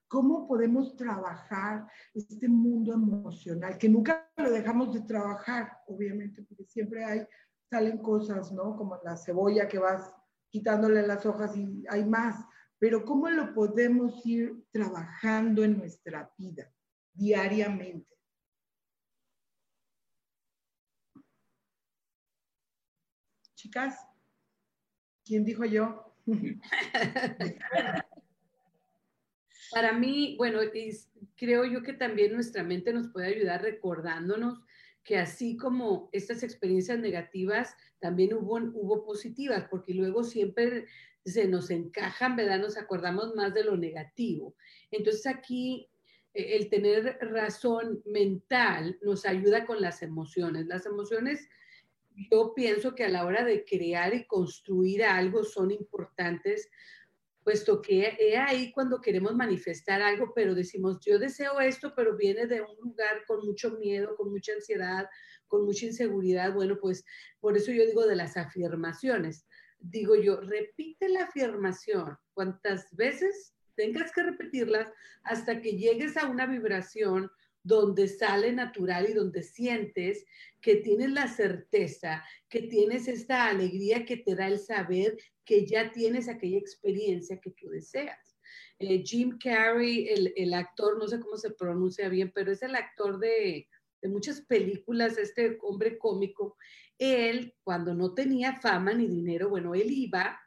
cómo 0.07 0.47
podemos 0.47 0.95
trabajar 0.95 1.85
este 2.13 2.47
mundo 2.47 2.93
emocional, 2.93 3.77
que 3.77 3.89
nunca 3.89 4.31
lo 4.37 4.49
dejamos 4.49 4.93
de 4.93 5.01
trabajar, 5.01 5.79
obviamente, 5.87 6.43
porque 6.43 6.63
siempre 6.63 7.03
hay, 7.03 7.27
salen 7.69 7.97
cosas, 7.97 8.51
¿no? 8.51 8.75
Como 8.75 8.99
la 9.03 9.17
cebolla 9.17 9.67
que 9.67 9.79
vas 9.79 10.13
quitándole 10.49 11.05
las 11.05 11.25
hojas 11.25 11.55
y 11.57 11.83
hay 11.89 12.05
más, 12.05 12.45
pero 12.79 13.03
cómo 13.03 13.29
lo 13.29 13.53
podemos 13.53 14.25
ir 14.25 14.65
trabajando 14.71 15.63
en 15.63 15.77
nuestra 15.77 16.31
vida 16.37 16.71
diariamente. 17.13 18.15
Chicas, 23.55 24.07
¿quién 25.25 25.43
dijo 25.43 25.65
yo? 25.65 26.15
Para 29.71 29.91
mí, 29.91 30.35
bueno, 30.37 30.59
creo 31.35 31.65
yo 31.65 31.81
que 31.81 31.93
también 31.93 32.33
nuestra 32.33 32.63
mente 32.63 32.93
nos 32.93 33.09
puede 33.09 33.27
ayudar 33.27 33.61
recordándonos 33.61 34.61
que 35.07 35.17
así 35.17 35.55
como 35.55 36.09
estas 36.11 36.43
experiencias 36.43 36.99
negativas, 36.99 37.73
también 37.99 38.33
hubo, 38.33 38.57
hubo 38.57 39.05
positivas, 39.05 39.65
porque 39.71 39.93
luego 39.93 40.21
siempre 40.25 40.85
se 41.23 41.47
nos 41.47 41.69
encajan, 41.69 42.35
¿verdad? 42.35 42.59
Nos 42.59 42.77
acordamos 42.77 43.33
más 43.33 43.53
de 43.53 43.63
lo 43.63 43.77
negativo. 43.77 44.53
Entonces 44.91 45.25
aquí 45.25 45.89
eh, 46.33 46.57
el 46.57 46.69
tener 46.69 47.17
razón 47.21 48.03
mental 48.05 48.99
nos 49.01 49.25
ayuda 49.25 49.65
con 49.65 49.79
las 49.79 50.03
emociones. 50.03 50.67
Las 50.67 50.85
emociones, 50.85 51.47
yo 52.29 52.53
pienso 52.53 52.93
que 52.93 53.05
a 53.05 53.09
la 53.09 53.25
hora 53.25 53.45
de 53.45 53.63
crear 53.63 54.13
y 54.13 54.27
construir 54.27 55.05
algo 55.05 55.45
son 55.45 55.71
importantes 55.71 56.69
puesto 57.47 57.81
que 57.81 58.13
es 58.19 58.37
ahí 58.37 58.73
cuando 58.73 58.99
queremos 58.99 59.33
manifestar 59.33 60.01
algo, 60.01 60.33
pero 60.35 60.53
decimos, 60.53 60.99
yo 60.99 61.17
deseo 61.17 61.61
esto, 61.61 61.93
pero 61.95 62.17
viene 62.17 62.45
de 62.45 62.59
un 62.59 62.75
lugar 62.83 63.23
con 63.25 63.45
mucho 63.45 63.77
miedo, 63.77 64.17
con 64.17 64.31
mucha 64.31 64.51
ansiedad, 64.51 65.07
con 65.47 65.63
mucha 65.63 65.85
inseguridad. 65.85 66.53
Bueno, 66.53 66.77
pues 66.77 67.05
por 67.39 67.55
eso 67.55 67.71
yo 67.71 67.85
digo 67.85 68.05
de 68.05 68.17
las 68.17 68.35
afirmaciones. 68.35 69.47
Digo 69.79 70.17
yo, 70.17 70.41
repite 70.41 71.07
la 71.07 71.23
afirmación 71.23 72.17
cuantas 72.33 72.93
veces 72.93 73.53
tengas 73.75 74.11
que 74.11 74.23
repetirlas 74.23 74.91
hasta 75.23 75.61
que 75.61 75.77
llegues 75.77 76.17
a 76.17 76.27
una 76.27 76.47
vibración 76.47 77.31
donde 77.67 78.07
sale 78.07 78.53
natural 78.53 79.09
y 79.09 79.13
donde 79.13 79.43
sientes 79.43 80.25
que 80.61 80.77
tienes 80.77 81.11
la 81.11 81.27
certeza, 81.27 82.23
que 82.49 82.61
tienes 82.63 83.07
esta 83.07 83.47
alegría 83.47 84.05
que 84.05 84.17
te 84.17 84.35
da 84.35 84.47
el 84.47 84.59
saber 84.59 85.17
que 85.43 85.65
ya 85.65 85.91
tienes 85.91 86.29
aquella 86.29 86.57
experiencia 86.57 87.39
que 87.39 87.51
tú 87.51 87.69
deseas. 87.69 88.37
Eh, 88.79 89.03
Jim 89.03 89.37
Carrey, 89.37 90.07
el, 90.35 90.53
actor, 90.53 90.97
no 90.97 91.07
sé 91.07 91.19
cómo 91.19 91.37
se 91.37 91.51
pronuncia 91.51 92.09
bien, 92.09 92.31
pero 92.33 92.51
es 92.51 92.61
el 92.63 92.75
actor 92.75 93.19
de, 93.19 93.67
de 94.01 94.09
muchas 94.09 94.41
películas, 94.41 95.17
este 95.17 95.57
hombre 95.61 95.97
cómico. 95.97 96.55
Él, 96.97 97.53
cuando 97.63 97.93
no 97.93 98.13
tenía 98.13 98.59
fama 98.61 98.93
ni 98.93 99.07
dinero, 99.07 99.49
bueno, 99.49 99.75
él 99.75 99.91
iba 99.91 100.39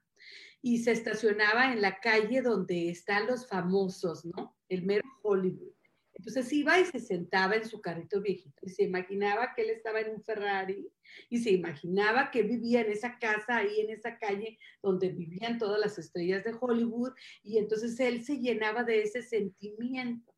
y 0.62 0.78
se 0.78 0.92
estacionaba 0.92 1.72
en 1.72 1.82
la 1.82 2.00
calle 2.00 2.40
donde 2.40 2.88
están 2.88 3.26
los 3.26 3.46
famosos, 3.46 4.24
¿no? 4.24 4.56
El 4.68 4.84
mero 4.84 5.04
Hollywood. 5.22 5.79
Entonces 6.20 6.52
iba 6.52 6.78
y 6.78 6.84
se 6.84 7.00
sentaba 7.00 7.56
en 7.56 7.66
su 7.66 7.80
carrito 7.80 8.20
viejito 8.20 8.60
y 8.66 8.68
se 8.68 8.82
imaginaba 8.82 9.54
que 9.54 9.62
él 9.62 9.70
estaba 9.70 10.00
en 10.00 10.10
un 10.10 10.22
Ferrari 10.22 10.86
y 11.30 11.38
se 11.38 11.50
imaginaba 11.50 12.30
que 12.30 12.42
vivía 12.42 12.82
en 12.82 12.92
esa 12.92 13.18
casa 13.18 13.56
ahí 13.56 13.80
en 13.80 13.88
esa 13.88 14.18
calle 14.18 14.58
donde 14.82 15.08
vivían 15.08 15.56
todas 15.56 15.80
las 15.80 15.98
estrellas 15.98 16.44
de 16.44 16.54
Hollywood 16.60 17.12
y 17.42 17.56
entonces 17.56 17.98
él 18.00 18.22
se 18.22 18.36
llenaba 18.36 18.84
de 18.84 19.00
ese 19.00 19.22
sentimiento. 19.22 20.34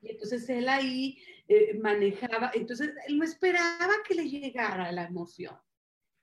Y 0.00 0.10
entonces 0.10 0.48
él 0.48 0.68
ahí 0.68 1.18
eh, 1.48 1.76
manejaba, 1.76 2.52
entonces 2.54 2.92
él 3.08 3.18
no 3.18 3.24
esperaba 3.24 3.94
que 4.06 4.14
le 4.14 4.30
llegara 4.30 4.92
la 4.92 5.08
emoción. 5.08 5.56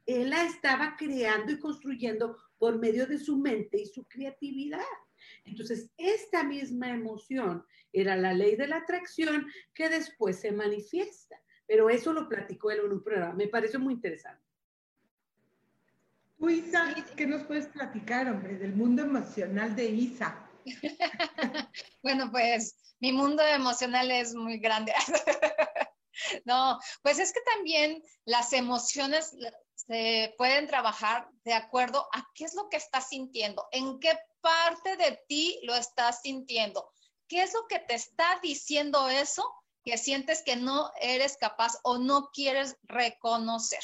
Él 0.06 0.30
la 0.30 0.46
estaba 0.46 0.96
creando 0.98 1.52
y 1.52 1.60
construyendo 1.60 2.38
por 2.58 2.80
medio 2.80 3.06
de 3.06 3.20
su 3.20 3.38
mente 3.38 3.82
y 3.82 3.86
su 3.86 4.06
creatividad. 4.06 4.80
Entonces, 5.46 5.90
esta 5.98 6.44
misma 6.44 6.90
emoción 6.90 7.66
era 7.94 8.16
la 8.16 8.34
ley 8.34 8.56
de 8.56 8.68
la 8.68 8.78
atracción 8.78 9.48
que 9.74 9.90
después 9.90 10.40
se 10.40 10.52
manifiesta. 10.52 11.42
Pero 11.68 11.90
eso 11.90 12.14
lo 12.14 12.28
platicó 12.28 12.72
él 12.72 12.82
en 12.86 12.92
un 12.92 13.04
programa. 13.04 13.34
Me 13.34 13.48
pareció 13.48 13.80
muy 13.80 13.94
interesante. 13.94 14.44
Tú, 16.38 16.50
Isa, 16.50 16.96
¿qué 17.16 17.28
nos 17.28 17.44
puedes 17.44 17.68
platicar, 17.68 18.28
hombre, 18.28 18.58
del 18.58 18.74
mundo 18.74 19.04
emocional 19.04 19.76
de 19.76 19.86
Isa? 19.86 20.50
bueno, 22.04 22.32
pues 22.32 22.76
mi 23.00 23.12
mundo 23.12 23.44
emocional 23.44 24.12
es 24.12 24.34
muy 24.34 24.58
grande. 24.58 24.94
no, 26.46 26.80
pues 27.02 27.20
es 27.20 27.32
que 27.32 27.42
también 27.56 28.02
las 28.26 28.54
emociones 28.54 29.36
se 29.88 30.36
pueden 30.38 30.68
trabajar 30.68 31.28
de 31.44 31.54
acuerdo 31.54 32.08
a 32.14 32.28
qué 32.36 32.46
es 32.46 32.54
lo 32.54 32.70
que 32.70 32.78
estás 32.78 33.10
sintiendo, 33.10 33.68
en 33.72 34.00
qué 34.00 34.18
parte 34.42 34.96
de 34.98 35.24
ti 35.28 35.60
lo 35.64 35.76
estás 35.76 36.22
sintiendo. 36.22 36.92
¿Qué 37.28 37.42
es 37.44 37.54
lo 37.54 37.68
que 37.68 37.80
te 37.80 37.96
está 37.96 38.40
diciendo 38.42 39.10
eso 39.10 39.44
que 39.84 39.98
sientes 39.98 40.44
que 40.44 40.56
no 40.56 40.92
eres 41.00 41.38
capaz 41.38 41.78
o 41.84 41.98
no 41.98 42.30
quieres 42.32 42.78
reconocer? 42.84 43.84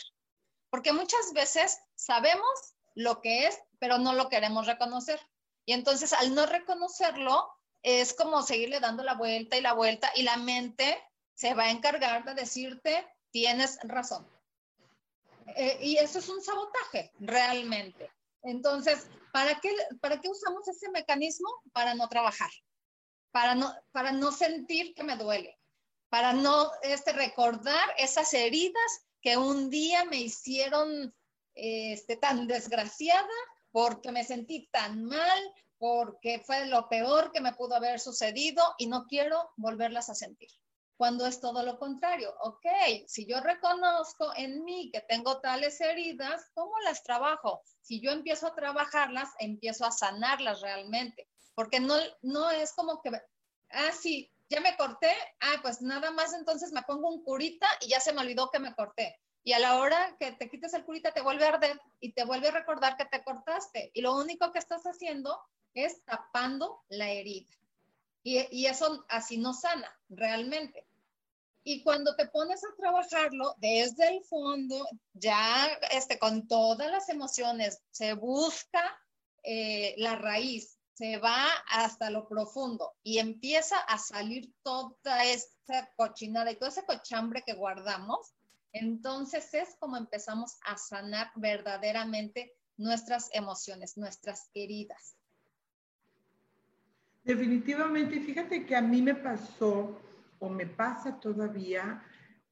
Porque 0.70 0.94
muchas 0.94 1.34
veces 1.34 1.80
sabemos 1.96 2.76
lo 2.94 3.22
que 3.22 3.48
es, 3.48 3.58
pero 3.80 3.98
no 3.98 4.14
lo 4.14 4.30
queremos 4.30 4.68
reconocer. 4.68 5.20
Y 5.66 5.74
entonces 5.74 6.14
al 6.14 6.36
no 6.36 6.46
reconocerlo, 6.46 7.50
es 7.84 8.14
como 8.14 8.42
seguirle 8.42 8.80
dando 8.80 9.04
la 9.04 9.14
vuelta 9.14 9.58
y 9.58 9.62
la 9.62 9.74
vuelta 9.74 10.12
y 10.16 10.24
la 10.24 10.38
mente 10.38 11.02
se 11.34 11.54
va 11.54 11.66
a 11.66 11.72
encargar 11.72 12.26
de 12.26 12.34
decirte, 12.34 13.08
tienes 13.32 13.78
razón. 13.84 14.28
Eh, 15.56 15.80
y 15.82 15.98
eso 15.98 16.20
es 16.20 16.30
un 16.30 16.42
sabotaje, 16.42 17.12
realmente. 17.20 18.12
Entonces, 18.44 19.08
¿para 19.32 19.60
qué, 19.60 19.74
¿para 20.02 20.20
qué 20.20 20.30
usamos 20.30 20.68
ese 20.68 20.90
mecanismo? 20.90 21.50
Para 21.72 21.94
no 21.94 22.08
trabajar, 22.08 22.50
para 23.32 23.56
no, 23.56 23.74
para 23.92 24.12
no 24.12 24.32
sentir 24.32 24.94
que 24.94 25.04
me 25.04 25.18
duele, 25.18 25.58
para 26.10 26.34
no 26.34 26.72
este, 26.84 27.14
recordar 27.14 27.90
esas 27.98 28.34
heridas 28.34 29.06
que 29.22 29.38
un 29.38 29.70
día 29.70 30.06
me 30.06 30.18
hicieron 30.18 31.14
este, 31.56 32.18
tan 32.18 32.48
desgraciada 32.48 33.28
porque 33.72 34.12
me 34.12 34.24
sentí 34.24 34.70
tan 34.72 35.06
mal, 35.06 35.54
porque 35.78 36.40
fue 36.46 36.66
lo 36.68 36.88
peor 36.90 37.32
que 37.32 37.42
me 37.42 37.54
pudo 37.54 37.76
haber 37.76 38.00
sucedido 38.00 38.64
y 38.78 38.88
no 38.88 39.06
quiero 39.08 39.52
volverlas 39.58 40.10
a 40.10 40.16
sentir 40.16 40.50
cuando 40.98 41.26
es 41.28 41.40
todo 41.40 41.64
lo 41.64 41.78
contrario. 41.78 42.36
Ok, 42.42 42.66
si 43.08 43.26
yo 43.26 43.40
reconozco 43.40 44.32
en 44.36 44.64
mí 44.64 44.90
que 44.92 45.02
tengo 45.02 45.40
tales 45.40 45.80
heridas, 45.80 46.50
¿cómo 46.54 46.78
las 46.84 47.04
trabajo? 47.04 47.62
Si 47.82 48.02
yo 48.02 48.12
empiezo 48.12 48.48
a 48.48 48.56
trabajarlas, 48.56 49.30
empiezo 49.40 49.86
a 49.86 49.92
sanarlas 49.92 50.62
realmente, 50.62 51.30
porque 51.56 51.80
no, 51.80 51.96
no 52.24 52.50
es 52.50 52.74
como 52.74 53.02
que, 53.02 53.12
ah, 53.70 53.92
sí, 53.92 54.32
ya 54.50 54.60
me 54.60 54.76
corté, 54.76 55.12
ah, 55.40 55.60
pues 55.62 55.82
nada 55.82 56.12
más 56.12 56.34
entonces 56.34 56.72
me 56.72 56.82
pongo 56.82 57.10
un 57.10 57.24
curita 57.24 57.68
y 57.82 57.90
ya 57.90 58.00
se 58.00 58.14
me 58.14 58.22
olvidó 58.22 58.50
que 58.50 58.60
me 58.60 58.74
corté. 58.74 59.20
Y 59.44 59.54
a 59.54 59.60
la 59.60 59.78
hora 59.78 60.18
que 60.20 60.34
te 60.34 60.50
quites 60.50 60.74
el 60.74 60.84
curita 60.84 61.14
te 61.14 61.22
vuelve 61.22 61.46
a 61.46 61.50
arder 61.50 61.80
y 62.02 62.12
te 62.12 62.26
vuelve 62.26 62.50
a 62.50 62.52
recordar 62.52 62.98
que 62.98 63.06
te 63.06 63.24
cortaste. 63.24 63.92
Y 63.94 64.02
lo 64.02 64.16
único 64.18 64.52
que 64.52 64.60
estás 64.60 64.84
haciendo 64.84 65.40
es 65.74 66.04
tapando 66.04 66.84
la 66.90 67.10
herida. 67.10 67.50
Y, 68.28 68.46
y, 68.52 68.66
eso 68.66 69.06
así 69.08 69.38
no 69.38 69.54
sana 69.54 69.90
realmente. 70.10 70.86
Y 71.64 71.82
cuando 71.82 72.14
te 72.18 72.28
pones 72.28 72.62
a 72.62 72.76
trabajarlo 72.76 73.56
desde 73.58 74.10
el 74.10 74.22
fondo, 74.26 74.86
ya 75.14 75.68
este, 75.92 76.20
con 76.20 76.46
todas 76.46 76.92
las 76.92 77.08
emociones, 77.08 77.80
se 77.90 78.12
busca 78.16 78.84
eh, 79.44 79.96
la 79.98 80.18
raíz, 80.18 80.78
se 80.94 81.16
va 81.20 81.46
hasta 81.70 82.10
lo 82.10 82.28
profundo 82.28 82.96
y 83.02 83.20
empieza 83.20 83.80
a 83.80 83.98
salir 83.98 84.54
toda 84.62 85.24
esa 85.24 85.90
cochinada 85.96 86.52
y 86.52 86.58
todo 86.58 86.68
ese 86.68 86.86
cochambre 86.86 87.44
que 87.46 87.54
guardamos, 87.54 88.34
entonces 88.74 89.54
es 89.54 89.76
como 89.80 89.96
empezamos 89.96 90.58
a 90.66 90.78
sanar 90.78 91.32
verdaderamente 91.36 92.58
nuestras 92.76 93.30
emociones, 93.32 93.96
nuestras 93.96 94.50
heridas. 94.54 95.17
Definitivamente, 97.28 98.22
fíjate 98.22 98.66
que 98.66 98.74
a 98.74 98.82
mí 98.82 99.02
me 99.02 99.14
pasó 99.14 100.00
o 100.40 100.50
me 100.50 100.66
pasa 100.66 101.20
todavía 101.20 102.02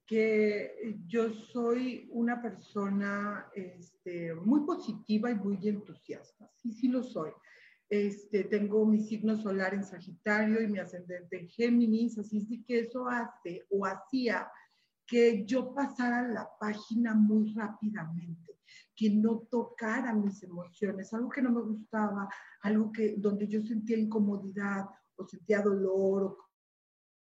que 0.05 0.99
yo 1.07 1.31
soy 1.31 2.09
una 2.11 2.41
persona 2.41 3.47
este, 3.55 4.35
muy 4.35 4.65
positiva 4.65 5.31
y 5.31 5.35
muy 5.35 5.65
entusiasta. 5.65 6.51
Sí, 6.57 6.73
sí 6.73 6.89
lo 6.89 7.03
soy. 7.03 7.31
Este, 7.89 8.43
tengo 8.43 8.85
mi 8.85 8.99
signo 8.99 9.37
solar 9.37 9.73
en 9.73 9.85
Sagitario 9.85 10.61
y 10.61 10.67
mi 10.67 10.79
ascendente 10.79 11.39
en 11.39 11.47
Géminis, 11.47 12.17
así 12.17 12.39
es 12.39 12.65
que 12.67 12.79
eso 12.79 13.07
hace 13.07 13.65
o 13.69 13.85
hacía 13.85 14.51
que 15.07 15.45
yo 15.45 15.73
pasara 15.73 16.27
la 16.27 16.49
página 16.59 17.13
muy 17.13 17.53
rápidamente, 17.53 18.54
que 18.95 19.09
no 19.09 19.39
tocara 19.49 20.13
mis 20.13 20.41
emociones, 20.43 21.13
algo 21.13 21.29
que 21.29 21.41
no 21.41 21.51
me 21.51 21.61
gustaba, 21.61 22.27
algo 22.61 22.91
que 22.91 23.15
donde 23.17 23.47
yo 23.47 23.61
sentía 23.61 23.97
incomodidad 23.97 24.85
o 25.15 25.27
sentía 25.27 25.61
dolor 25.61 26.37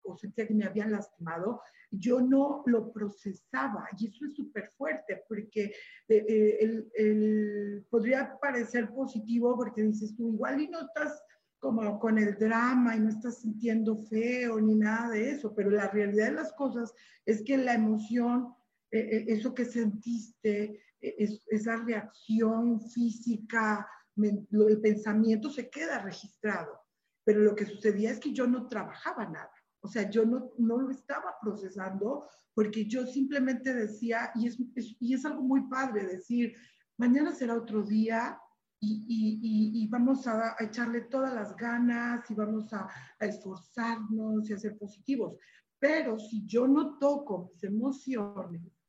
o, 0.03 0.17
sentía 0.17 0.47
que 0.47 0.53
me 0.53 0.65
habían 0.65 0.91
lastimado, 0.91 1.61
yo 1.91 2.21
no 2.21 2.63
lo 2.65 2.91
procesaba. 2.91 3.87
Y 3.97 4.07
eso 4.07 4.25
es 4.25 4.35
súper 4.35 4.71
fuerte 4.77 5.23
porque 5.27 5.73
eh, 6.07 6.25
eh, 6.27 6.89
el, 6.95 7.85
podría 7.89 8.37
parecer 8.39 8.89
positivo 8.89 9.55
porque 9.55 9.83
dices 9.83 10.15
tú 10.15 10.33
igual 10.33 10.61
y 10.61 10.69
no 10.69 10.81
estás 10.81 11.21
como 11.61 11.99
con 11.99 12.17
el 12.17 12.37
drama 12.39 12.95
y 12.95 12.99
no 12.99 13.09
estás 13.09 13.41
sintiendo 13.41 13.95
feo 13.95 14.59
ni 14.59 14.73
nada 14.73 15.11
de 15.11 15.29
eso, 15.29 15.53
pero 15.53 15.69
la 15.69 15.87
realidad 15.87 16.25
de 16.25 16.33
las 16.33 16.51
cosas 16.53 16.91
es 17.23 17.43
que 17.43 17.55
la 17.55 17.75
emoción, 17.75 18.55
eh, 18.89 19.25
eso 19.27 19.53
que 19.53 19.65
sentiste, 19.65 20.81
esa 21.01 21.77
reacción 21.77 22.79
física, 22.89 23.87
el 24.17 24.81
pensamiento 24.81 25.49
se 25.49 25.69
queda 25.69 25.99
registrado. 25.99 26.79
Pero 27.23 27.41
lo 27.41 27.55
que 27.55 27.65
sucedía 27.65 28.11
es 28.11 28.19
que 28.19 28.33
yo 28.33 28.47
no 28.47 28.67
trabajaba 28.67 29.25
nada. 29.25 29.51
O 29.81 29.87
sea, 29.87 30.09
yo 30.09 30.25
no, 30.25 30.51
no 30.57 30.77
lo 30.77 30.91
estaba 30.91 31.35
procesando 31.41 32.27
porque 32.53 32.85
yo 32.85 33.05
simplemente 33.05 33.73
decía, 33.73 34.31
y 34.35 34.47
es, 34.47 34.57
y 34.99 35.13
es 35.13 35.25
algo 35.25 35.41
muy 35.41 35.67
padre 35.67 36.05
decir, 36.05 36.53
mañana 36.97 37.33
será 37.33 37.55
otro 37.55 37.81
día 37.81 38.39
y, 38.79 39.05
y, 39.07 39.83
y, 39.83 39.87
vamos 39.87 40.25
a, 40.27 40.55
echarle 40.59 41.01
todas 41.01 41.33
las 41.33 41.55
ganas 41.55 42.29
y 42.31 42.33
vamos 42.33 42.73
a, 42.73 42.89
a, 43.19 43.25
esforzarnos 43.25 44.49
y 44.49 44.53
a 44.53 44.57
ser 44.57 44.77
positivos. 44.77 45.37
Pero 45.79 46.17
si 46.17 46.45
yo 46.45 46.67
no 46.67 46.97
toco 46.97 47.51
mis 47.51 47.63
emociones, 47.63 48.80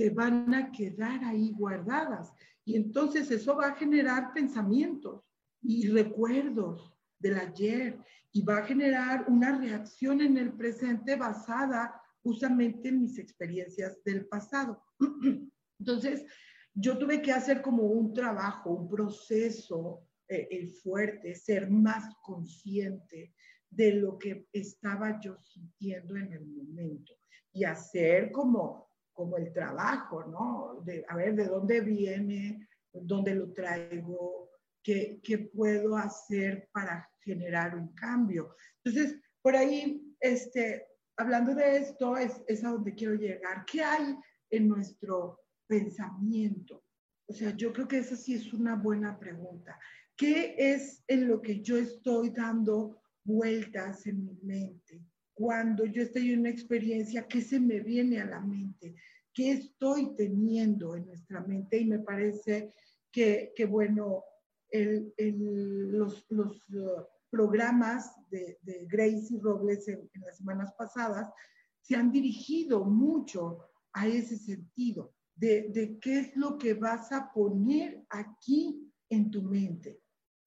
se 0.00 0.08
van 0.08 0.54
a 0.54 0.72
quedar 0.72 1.22
ahí 1.24 1.52
guardadas. 1.52 2.32
Y 2.64 2.74
entonces 2.74 3.30
eso 3.30 3.54
va 3.54 3.66
a 3.66 3.74
generar 3.74 4.32
pensamientos 4.32 5.22
y 5.60 5.88
recuerdos 5.88 6.90
del 7.18 7.38
ayer 7.38 7.98
y 8.32 8.40
va 8.42 8.58
a 8.58 8.64
generar 8.64 9.26
una 9.28 9.58
reacción 9.58 10.22
en 10.22 10.38
el 10.38 10.54
presente 10.54 11.16
basada 11.16 12.00
justamente 12.22 12.88
en 12.88 13.02
mis 13.02 13.18
experiencias 13.18 14.02
del 14.02 14.24
pasado. 14.26 14.82
Entonces, 15.78 16.24
yo 16.72 16.96
tuve 16.96 17.20
que 17.20 17.32
hacer 17.32 17.60
como 17.60 17.82
un 17.82 18.14
trabajo, 18.14 18.70
un 18.70 18.88
proceso 18.88 20.08
eh, 20.26 20.48
eh, 20.50 20.70
fuerte, 20.82 21.34
ser 21.34 21.68
más 21.68 22.14
consciente 22.22 23.34
de 23.68 23.92
lo 23.92 24.16
que 24.16 24.46
estaba 24.50 25.20
yo 25.20 25.36
sintiendo 25.42 26.16
en 26.16 26.32
el 26.32 26.46
momento 26.46 27.12
y 27.52 27.64
hacer 27.64 28.32
como, 28.32 28.89
como 29.20 29.36
el 29.36 29.52
trabajo, 29.52 30.24
¿no? 30.24 30.82
De 30.82 31.04
a 31.06 31.14
ver 31.14 31.34
de 31.34 31.44
dónde 31.44 31.82
viene, 31.82 32.66
dónde 32.90 33.34
lo 33.34 33.52
traigo, 33.52 34.48
qué, 34.82 35.50
puedo 35.54 35.94
hacer 35.94 36.70
para 36.72 37.06
generar 37.20 37.76
un 37.76 37.92
cambio. 37.92 38.56
Entonces, 38.82 39.20
por 39.42 39.54
ahí, 39.54 40.16
este, 40.20 40.86
hablando 41.18 41.54
de 41.54 41.76
esto, 41.76 42.16
es, 42.16 42.40
es 42.46 42.64
a 42.64 42.70
donde 42.70 42.94
quiero 42.94 43.14
llegar. 43.14 43.66
¿Qué 43.66 43.82
hay 43.82 44.16
en 44.48 44.68
nuestro 44.68 45.40
pensamiento? 45.66 46.82
O 47.26 47.34
sea, 47.34 47.54
yo 47.54 47.74
creo 47.74 47.86
que 47.86 47.98
esa 47.98 48.16
sí 48.16 48.32
es 48.32 48.54
una 48.54 48.74
buena 48.74 49.18
pregunta. 49.18 49.78
¿Qué 50.16 50.54
es 50.56 51.04
en 51.08 51.28
lo 51.28 51.42
que 51.42 51.60
yo 51.60 51.76
estoy 51.76 52.30
dando 52.30 53.02
vueltas 53.22 54.06
en 54.06 54.24
mi 54.24 54.38
mente? 54.42 55.04
Cuando 55.40 55.86
yo 55.86 56.02
estoy 56.02 56.32
en 56.32 56.40
una 56.40 56.50
experiencia, 56.50 57.26
¿qué 57.26 57.40
se 57.40 57.58
me 57.58 57.80
viene 57.80 58.20
a 58.20 58.26
la 58.26 58.40
mente? 58.40 58.94
¿Qué 59.32 59.52
estoy 59.52 60.14
teniendo 60.14 60.94
en 60.94 61.06
nuestra 61.06 61.40
mente? 61.40 61.78
Y 61.78 61.86
me 61.86 62.00
parece 62.00 62.74
que, 63.10 63.50
que 63.56 63.64
bueno, 63.64 64.22
el, 64.68 65.14
el, 65.16 65.92
los, 65.92 66.26
los 66.28 66.68
uh, 66.74 67.06
programas 67.30 68.12
de, 68.28 68.58
de, 68.60 68.84
Gracie 68.86 69.40
Robles 69.40 69.88
en, 69.88 70.10
en, 70.12 70.20
las 70.20 70.36
semanas 70.36 70.74
pasadas 70.76 71.32
se 71.80 71.96
han 71.96 72.12
dirigido 72.12 72.84
mucho 72.84 73.64
a 73.94 74.06
ese 74.06 74.36
sentido, 74.36 75.14
de, 75.36 75.70
de, 75.70 75.98
qué 76.00 76.18
es 76.18 76.36
lo 76.36 76.58
que 76.58 76.74
vas 76.74 77.12
a 77.12 77.32
poner 77.32 78.04
aquí 78.10 78.92
en 79.08 79.30
tu 79.30 79.40
mente, 79.40 80.02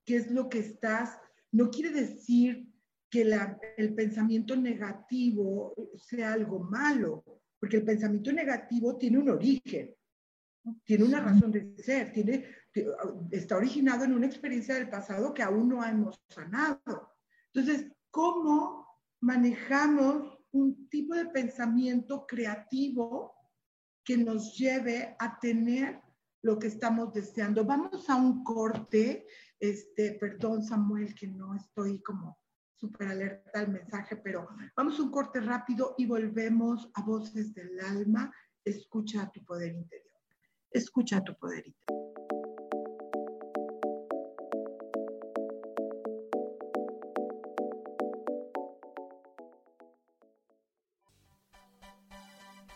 qué 0.06 0.18
es 0.18 0.30
lo 0.30 0.50
que 0.50 0.60
estás, 0.60 1.18
no 1.52 1.72
quiere 1.72 1.90
decir 1.90 2.72
que 3.14 3.22
el 3.78 3.94
pensamiento 3.94 4.56
negativo 4.56 5.76
sea 5.96 6.34
algo 6.34 6.62
malo, 6.62 7.24
porque 7.60 7.78
el 7.78 7.86
pensamiento 7.86 8.32
negativo 8.32 8.98
tiene 8.98 9.20
un 9.20 9.30
origen, 9.30 9.94
tiene 10.84 11.04
una 11.04 11.20
razón 11.20 11.52
de 11.52 11.76
ser, 11.78 12.12
tiene, 12.12 12.44
está 13.30 13.58
originado 13.58 14.04
en 14.06 14.14
una 14.14 14.26
experiencia 14.26 14.74
del 14.74 14.90
pasado 14.90 15.32
que 15.32 15.44
aún 15.44 15.70
no 15.70 15.86
hemos 15.86 16.20
sanado. 16.28 17.12
Entonces, 17.54 17.92
¿cómo 18.10 18.88
manejamos 19.22 20.40
un 20.50 20.90
tipo 20.90 21.14
de 21.14 21.28
pensamiento 21.28 22.26
creativo 22.26 23.36
que 24.04 24.18
nos 24.18 24.58
lleve 24.58 25.16
a 25.20 25.38
tener 25.40 26.02
lo 26.42 26.58
que 26.58 26.66
estamos 26.66 27.14
deseando? 27.14 27.64
Vamos 27.64 28.10
a 28.10 28.16
un 28.16 28.44
corte, 28.44 29.28
este, 29.60 30.14
perdón 30.14 30.64
Samuel 30.64 31.14
que 31.14 31.28
no 31.28 31.54
estoy 31.54 32.02
como 32.02 32.43
súper 32.84 33.08
alerta 33.08 33.62
al 33.62 33.70
mensaje, 33.70 34.18
pero 34.18 34.46
vamos 34.76 35.00
a 35.00 35.04
un 35.04 35.10
corte 35.10 35.40
rápido 35.40 35.96
y 35.98 36.06
volvemos 36.06 36.92
a 36.96 37.02
Voces 37.02 37.54
del 37.54 37.80
Alma. 37.80 38.30
Escucha 38.66 39.32
tu 39.32 39.42
poder 39.46 39.74
interior. 39.74 40.20
Escucha 40.70 41.22
tu 41.24 41.34
poder 41.38 41.66
interior. 41.66 42.14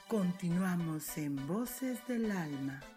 Continuamos 0.07 1.17
en 1.17 1.35
Voces 1.47 1.99
del 2.07 2.31
Alma. 2.31 2.96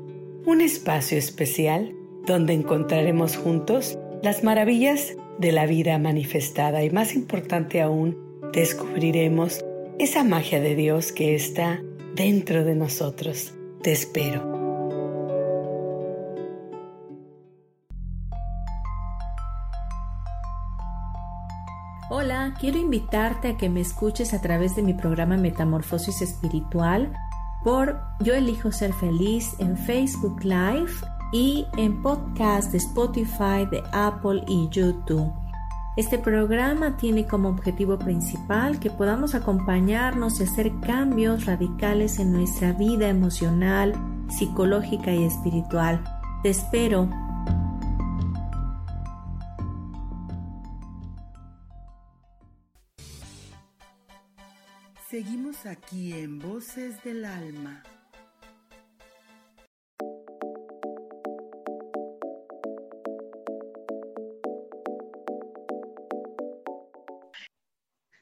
Un 0.43 0.59
espacio 0.59 1.19
especial 1.19 1.93
donde 2.25 2.53
encontraremos 2.53 3.37
juntos 3.37 3.99
las 4.23 4.43
maravillas 4.43 5.15
de 5.37 5.51
la 5.51 5.67
vida 5.67 5.99
manifestada 5.99 6.83
y 6.83 6.89
más 6.89 7.13
importante 7.13 7.79
aún, 7.79 8.17
descubriremos 8.51 9.63
esa 9.99 10.23
magia 10.23 10.59
de 10.59 10.75
Dios 10.75 11.11
que 11.11 11.35
está 11.35 11.79
dentro 12.15 12.63
de 12.63 12.73
nosotros. 12.73 13.53
Te 13.83 13.91
espero. 13.91 14.61
Hola, 22.09 22.55
quiero 22.59 22.79
invitarte 22.79 23.49
a 23.49 23.57
que 23.57 23.69
me 23.69 23.81
escuches 23.81 24.33
a 24.33 24.41
través 24.41 24.75
de 24.75 24.81
mi 24.81 24.95
programa 24.95 25.37
Metamorfosis 25.37 26.23
Espiritual 26.23 27.13
por 27.63 27.99
Yo 28.19 28.33
elijo 28.33 28.71
ser 28.71 28.93
feliz 28.93 29.55
en 29.59 29.77
Facebook 29.77 30.43
Live 30.43 30.91
y 31.31 31.65
en 31.77 32.01
podcast 32.01 32.71
de 32.71 32.77
Spotify, 32.77 33.65
de 33.69 33.81
Apple 33.93 34.43
y 34.47 34.67
YouTube. 34.69 35.31
Este 35.97 36.17
programa 36.17 36.95
tiene 36.97 37.25
como 37.27 37.49
objetivo 37.49 37.99
principal 37.99 38.79
que 38.79 38.89
podamos 38.89 39.35
acompañarnos 39.35 40.39
y 40.39 40.43
hacer 40.43 40.71
cambios 40.79 41.45
radicales 41.45 42.19
en 42.19 42.31
nuestra 42.31 42.71
vida 42.71 43.09
emocional, 43.09 43.93
psicológica 44.29 45.13
y 45.13 45.25
espiritual. 45.25 46.01
Te 46.43 46.49
espero 46.49 47.09
Seguimos 55.11 55.65
aquí 55.65 56.13
en 56.13 56.39
Voces 56.39 57.03
del 57.03 57.25
Alma. 57.25 57.83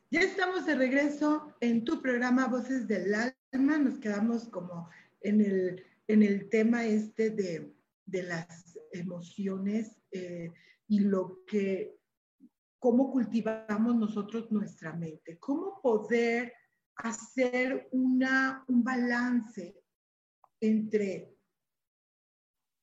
Ya 0.10 0.22
estamos 0.22 0.66
de 0.66 0.74
regreso 0.74 1.54
en 1.62 1.86
tu 1.86 2.02
programa 2.02 2.48
Voces 2.48 2.88
del 2.88 3.14
Alma. 3.14 3.78
Nos 3.78 4.00
quedamos 4.00 4.48
como 4.48 4.90
en 5.22 5.42
el, 5.42 5.86
en 6.08 6.24
el 6.24 6.50
tema 6.50 6.86
este 6.86 7.30
de, 7.30 7.72
de 8.08 8.24
las 8.24 8.80
emociones 8.94 10.02
eh, 10.12 10.52
y 10.88 11.02
lo 11.02 11.46
que, 11.46 12.00
cómo 12.80 13.12
cultivamos 13.12 13.96
nosotros 13.96 14.52
nuestra 14.52 14.94
mente, 14.94 15.38
cómo 15.38 15.80
poder 15.84 16.54
hacer 17.00 17.88
una, 17.92 18.64
un 18.68 18.84
balance 18.84 19.82
entre 20.60 21.34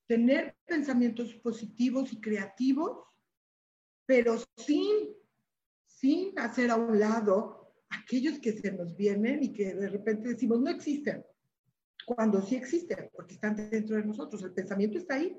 tener 0.07 0.57
pensamientos 0.65 1.35
positivos 1.35 2.13
y 2.13 2.21
creativos, 2.21 3.05
pero 4.07 4.37
sin, 4.57 5.15
sin 5.87 6.39
hacer 6.39 6.71
a 6.71 6.77
un 6.77 6.99
lado 6.99 7.75
aquellos 7.91 8.39
que 8.39 8.53
se 8.53 8.73
nos 8.73 8.97
vienen 8.97 9.43
y 9.43 9.53
que 9.53 9.75
de 9.75 9.89
repente 9.89 10.29
decimos 10.31 10.61
no 10.61 10.71
existen, 10.71 11.25
cuando 12.07 12.41
sí 12.41 12.55
existen, 12.57 13.11
porque 13.13 13.35
están 13.35 13.57
dentro 13.57 13.97
de 13.97 14.05
nosotros. 14.05 14.43
El 14.43 14.53
pensamiento 14.53 14.97
está 14.97 15.17
ahí. 15.17 15.37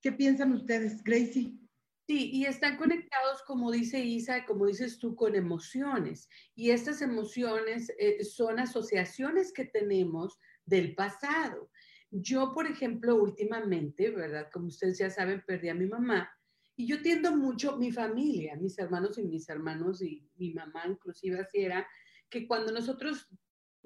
¿Qué 0.00 0.12
piensan 0.12 0.52
ustedes, 0.52 1.02
Gracie? 1.02 1.58
Sí, 2.06 2.30
y 2.32 2.44
están 2.44 2.76
conectados, 2.76 3.42
como 3.46 3.70
dice 3.70 3.98
Isa, 4.00 4.44
como 4.44 4.66
dices 4.66 4.98
tú, 4.98 5.16
con 5.16 5.34
emociones. 5.34 6.28
Y 6.54 6.70
estas 6.70 7.00
emociones 7.00 7.90
eh, 7.98 8.22
son 8.24 8.58
asociaciones 8.58 9.52
que 9.52 9.64
tenemos 9.64 10.38
del 10.66 10.94
pasado. 10.94 11.70
Yo, 12.10 12.52
por 12.52 12.66
ejemplo, 12.66 13.16
últimamente, 13.16 14.10
¿verdad? 14.10 14.50
Como 14.52 14.66
ustedes 14.66 14.98
ya 14.98 15.08
saben, 15.08 15.42
perdí 15.46 15.70
a 15.70 15.74
mi 15.74 15.86
mamá. 15.86 16.30
Y 16.76 16.86
yo 16.86 17.00
tiendo 17.00 17.34
mucho 17.34 17.78
mi 17.78 17.90
familia, 17.90 18.54
mis 18.56 18.78
hermanos 18.78 19.16
y 19.16 19.22
mis 19.22 19.48
hermanos 19.48 20.02
y 20.02 20.28
mi 20.36 20.52
mamá, 20.52 20.84
inclusive 20.86 21.40
así 21.40 21.60
era, 21.60 21.86
que 22.28 22.46
cuando 22.46 22.70
nosotros 22.72 23.28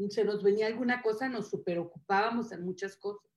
se 0.09 0.25
nos 0.25 0.43
venía 0.43 0.67
alguna 0.67 1.03
cosa, 1.03 1.29
nos 1.29 1.51
superocupábamos 1.51 2.51
en 2.51 2.65
muchas 2.65 2.97
cosas. 2.97 3.31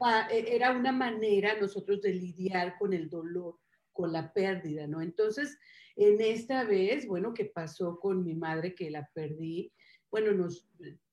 Ah, 0.00 0.28
e, 0.30 0.54
era 0.54 0.72
una 0.72 0.92
manera 0.92 1.58
nosotros 1.58 2.02
de 2.02 2.12
lidiar 2.12 2.76
con 2.78 2.92
el 2.92 3.08
dolor, 3.08 3.58
con 3.96 4.12
la 4.12 4.32
pérdida, 4.32 4.86
¿no? 4.86 5.00
Entonces, 5.00 5.58
en 5.96 6.20
esta 6.20 6.64
vez, 6.64 7.06
bueno, 7.06 7.32
¿qué 7.32 7.46
pasó 7.46 7.98
con 7.98 8.22
mi 8.22 8.34
madre 8.34 8.74
que 8.74 8.90
la 8.90 9.08
perdí? 9.14 9.72
Bueno, 10.10 10.32
nos, 10.32 10.68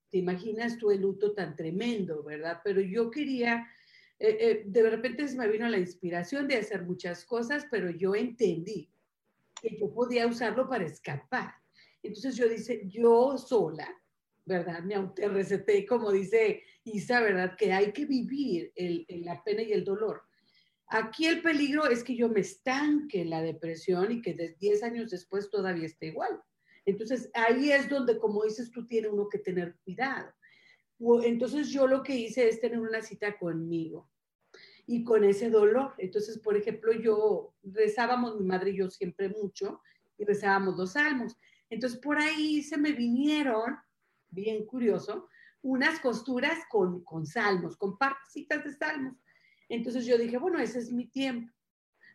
te 0.10 0.18
imaginas 0.18 0.78
tú 0.78 0.92
el 0.92 1.02
luto 1.02 1.34
tan 1.34 1.56
tremendo, 1.56 2.22
¿verdad? 2.22 2.60
Pero 2.64 2.82
yo 2.82 3.10
quería, 3.10 3.68
eh, 4.20 4.38
eh, 4.40 4.64
de 4.66 4.90
repente 4.90 5.28
se 5.28 5.38
me 5.38 5.48
vino 5.48 5.68
la 5.70 5.80
inspiración 5.80 6.48
de 6.48 6.58
hacer 6.58 6.84
muchas 6.84 7.26
cosas, 7.26 7.66
pero 7.72 7.90
yo 7.90 8.14
entendí 8.14 8.92
que 9.62 9.78
yo 9.80 9.92
podía 9.94 10.28
usarlo 10.28 10.68
para 10.68 10.86
escapar. 10.86 11.54
Entonces 12.04 12.36
yo 12.36 12.50
dice, 12.50 12.82
yo 12.86 13.38
sola, 13.38 13.88
¿verdad? 14.46 14.84
Me 14.84 14.96
autorreceté, 14.96 15.86
como 15.86 16.12
dice 16.12 16.62
Isa, 16.84 17.22
¿verdad? 17.22 17.56
Que 17.58 17.72
hay 17.72 17.94
que 17.94 18.06
vivir 18.06 18.74
el, 18.76 19.06
la 19.26 19.42
pena 19.44 19.62
y 19.62 19.72
el 19.72 19.86
dolor. 19.86 20.24
Aquí 20.94 21.26
el 21.26 21.42
peligro 21.42 21.88
es 21.88 22.04
que 22.04 22.16
yo 22.16 22.30
me 22.30 22.42
estanque 22.42 23.22
en 23.22 23.32
la 23.32 23.42
depresión 23.42 24.12
y 24.12 24.22
que 24.22 24.56
10 24.60 24.84
años 24.84 25.10
después 25.10 25.50
todavía 25.50 25.88
esté 25.88 26.08
igual. 26.08 26.40
Entonces 26.86 27.32
ahí 27.34 27.72
es 27.72 27.90
donde, 27.90 28.20
como 28.20 28.44
dices 28.44 28.70
tú, 28.70 28.86
tiene 28.86 29.10
uno 29.10 29.28
que 29.28 29.40
tener 29.40 29.76
cuidado. 29.84 30.32
Entonces 31.24 31.70
yo 31.70 31.88
lo 31.88 32.04
que 32.04 32.16
hice 32.16 32.48
es 32.48 32.62
tener 32.62 32.80
una 32.80 33.02
cita 33.02 33.40
conmigo 33.40 34.12
y 34.86 35.04
con 35.04 35.24
ese 35.24 35.50
dolor. 35.50 35.96
Entonces, 35.98 36.38
por 36.38 36.56
ejemplo, 36.56 36.94
yo 36.94 37.56
rezábamos, 37.64 38.40
mi 38.40 38.46
madre 38.46 38.70
y 38.70 38.78
yo 38.78 38.92
siempre 38.92 39.30
mucho, 39.30 39.82
y 40.16 40.26
rezábamos 40.26 40.78
los 40.78 40.92
salmos. 40.92 41.36
Entonces 41.72 42.00
por 42.00 42.20
ahí 42.20 42.62
se 42.62 42.78
me 42.78 42.92
vinieron 42.92 43.78
bien 44.30 44.64
curioso, 44.68 45.28
unas 45.64 46.00
costuras 46.00 46.60
con, 46.70 47.04
con 47.04 47.26
salmos, 47.26 47.78
con 47.78 47.98
partecitas 47.98 48.64
de 48.64 48.74
salmos. 48.74 49.23
Entonces 49.70 50.06
yo 50.06 50.18
dije, 50.18 50.38
bueno, 50.38 50.60
ese 50.60 50.80
es 50.80 50.92
mi 50.92 51.08
tiempo. 51.08 51.54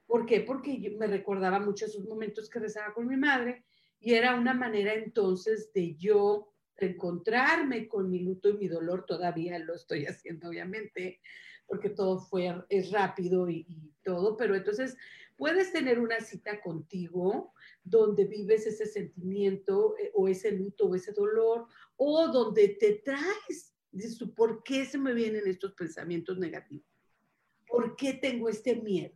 ¿Por 0.06 0.26
qué? 0.26 0.40
Porque 0.40 0.96
me 0.98 1.06
recordaba 1.06 1.60
mucho 1.60 1.86
esos 1.86 2.04
momentos 2.04 2.48
que 2.48 2.58
rezaba 2.58 2.94
con 2.94 3.06
mi 3.06 3.16
madre 3.16 3.64
y 4.00 4.14
era 4.14 4.36
una 4.36 4.54
manera 4.54 4.94
entonces 4.94 5.70
de 5.72 5.96
yo 5.96 6.52
encontrarme 6.76 7.88
con 7.88 8.10
mi 8.10 8.20
luto 8.20 8.48
y 8.48 8.56
mi 8.56 8.68
dolor. 8.68 9.04
Todavía 9.06 9.58
lo 9.58 9.74
estoy 9.74 10.06
haciendo, 10.06 10.48
obviamente, 10.48 11.20
porque 11.66 11.90
todo 11.90 12.18
fue, 12.18 12.64
es 12.68 12.90
rápido 12.90 13.48
y, 13.48 13.66
y 13.68 13.92
todo, 14.02 14.36
pero 14.36 14.54
entonces 14.54 14.96
puedes 15.36 15.72
tener 15.72 15.98
una 15.98 16.20
cita 16.20 16.60
contigo 16.60 17.54
donde 17.84 18.24
vives 18.24 18.66
ese 18.66 18.86
sentimiento 18.86 19.94
eh, 19.98 20.10
o 20.14 20.28
ese 20.28 20.52
luto 20.52 20.86
o 20.86 20.94
ese 20.94 21.12
dolor 21.12 21.66
o 21.96 22.28
donde 22.28 22.76
te 22.80 22.94
traes, 23.04 23.74
dices 23.90 24.18
¿por 24.36 24.62
qué 24.62 24.84
se 24.84 24.98
me 24.98 25.14
vienen 25.14 25.46
estos 25.46 25.72
pensamientos 25.74 26.38
negativos? 26.38 26.86
¿Por 27.68 27.96
qué 27.96 28.14
tengo 28.14 28.48
este 28.48 28.76
miedo? 28.76 29.14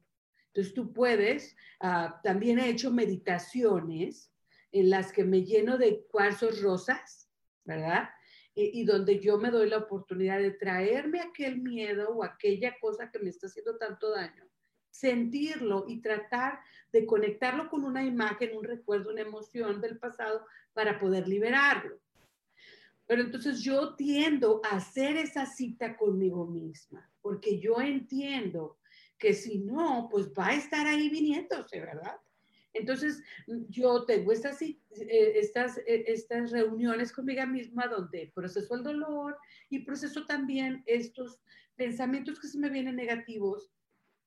Entonces 0.48 0.74
tú 0.74 0.92
puedes, 0.92 1.57
ah, 1.80 2.20
también 2.22 2.59
he 2.59 2.68
hecho 2.68 2.90
meditaciones 2.90 4.32
en 4.70 4.90
las 4.90 5.12
que 5.12 5.24
me 5.24 5.44
lleno 5.44 5.78
de 5.78 6.05
cuarzos 6.11 6.61
rosas, 6.61 7.30
¿verdad? 7.64 8.11
y 8.55 8.84
donde 8.84 9.18
yo 9.18 9.38
me 9.38 9.50
doy 9.50 9.70
la 9.70 9.78
oportunidad 9.78 10.38
de 10.38 10.50
traerme 10.50 11.20
aquel 11.20 11.62
miedo 11.62 12.11
o 12.11 12.22
aquella 12.22 12.78
cosa 12.78 13.11
que 13.11 13.18
me 13.18 13.30
está 13.30 13.46
haciendo 13.46 13.78
tanto 13.78 14.11
daño, 14.11 14.46
sentirlo 14.90 15.86
y 15.88 16.03
tratar 16.03 16.61
de 16.92 17.07
conectarlo 17.07 17.70
con 17.70 17.84
una 17.84 18.05
imagen, 18.05 18.55
un 18.55 18.64
recuerdo, 18.64 19.11
una 19.11 19.22
emoción 19.22 19.80
del 19.80 19.98
pasado 19.98 20.46
para 20.74 21.00
poder 21.00 21.26
liberarlo. 21.26 22.01
Pero 23.07 23.22
entonces 23.22 23.61
yo 23.61 23.94
tiendo 23.94 24.61
a 24.64 24.76
hacer 24.76 25.16
esa 25.16 25.46
cita 25.46 25.96
conmigo 25.96 26.46
misma, 26.46 27.11
porque 27.20 27.59
yo 27.59 27.80
entiendo 27.80 28.78
que 29.18 29.34
si 29.34 29.59
no, 29.59 30.09
pues 30.11 30.32
va 30.32 30.48
a 30.48 30.55
estar 30.55 30.86
ahí 30.86 31.09
viniéndose, 31.09 31.80
¿verdad? 31.80 32.16
Entonces 32.72 33.22
yo 33.68 34.05
tengo 34.05 34.32
estas, 34.32 34.61
eh, 34.62 34.78
estas, 34.90 35.78
eh, 35.78 36.05
estas 36.07 36.50
reuniones 36.50 37.12
conmigo 37.12 37.46
misma 37.46 37.86
donde 37.86 38.32
proceso 38.34 38.74
el 38.74 38.82
dolor 38.82 39.36
y 39.68 39.80
proceso 39.80 40.24
también 40.26 40.82
estos 40.86 41.40
pensamientos 41.76 42.40
que 42.40 42.48
se 42.48 42.59
me 42.59 42.70
vienen 42.70 42.96
negativos, 42.96 43.70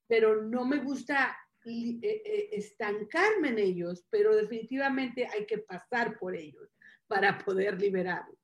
pero 0.07 0.43
no 0.43 0.63
me 0.65 0.77
gusta 0.77 1.35
eh, 1.65 2.49
estancarme 2.51 3.49
en 3.49 3.59
ellos, 3.59 4.05
pero 4.11 4.35
definitivamente 4.35 5.27
hay 5.27 5.47
que 5.47 5.57
pasar 5.57 6.19
por 6.19 6.35
ellos 6.35 6.77
para 7.07 7.39
poder 7.39 7.81
liberarlos 7.81 8.34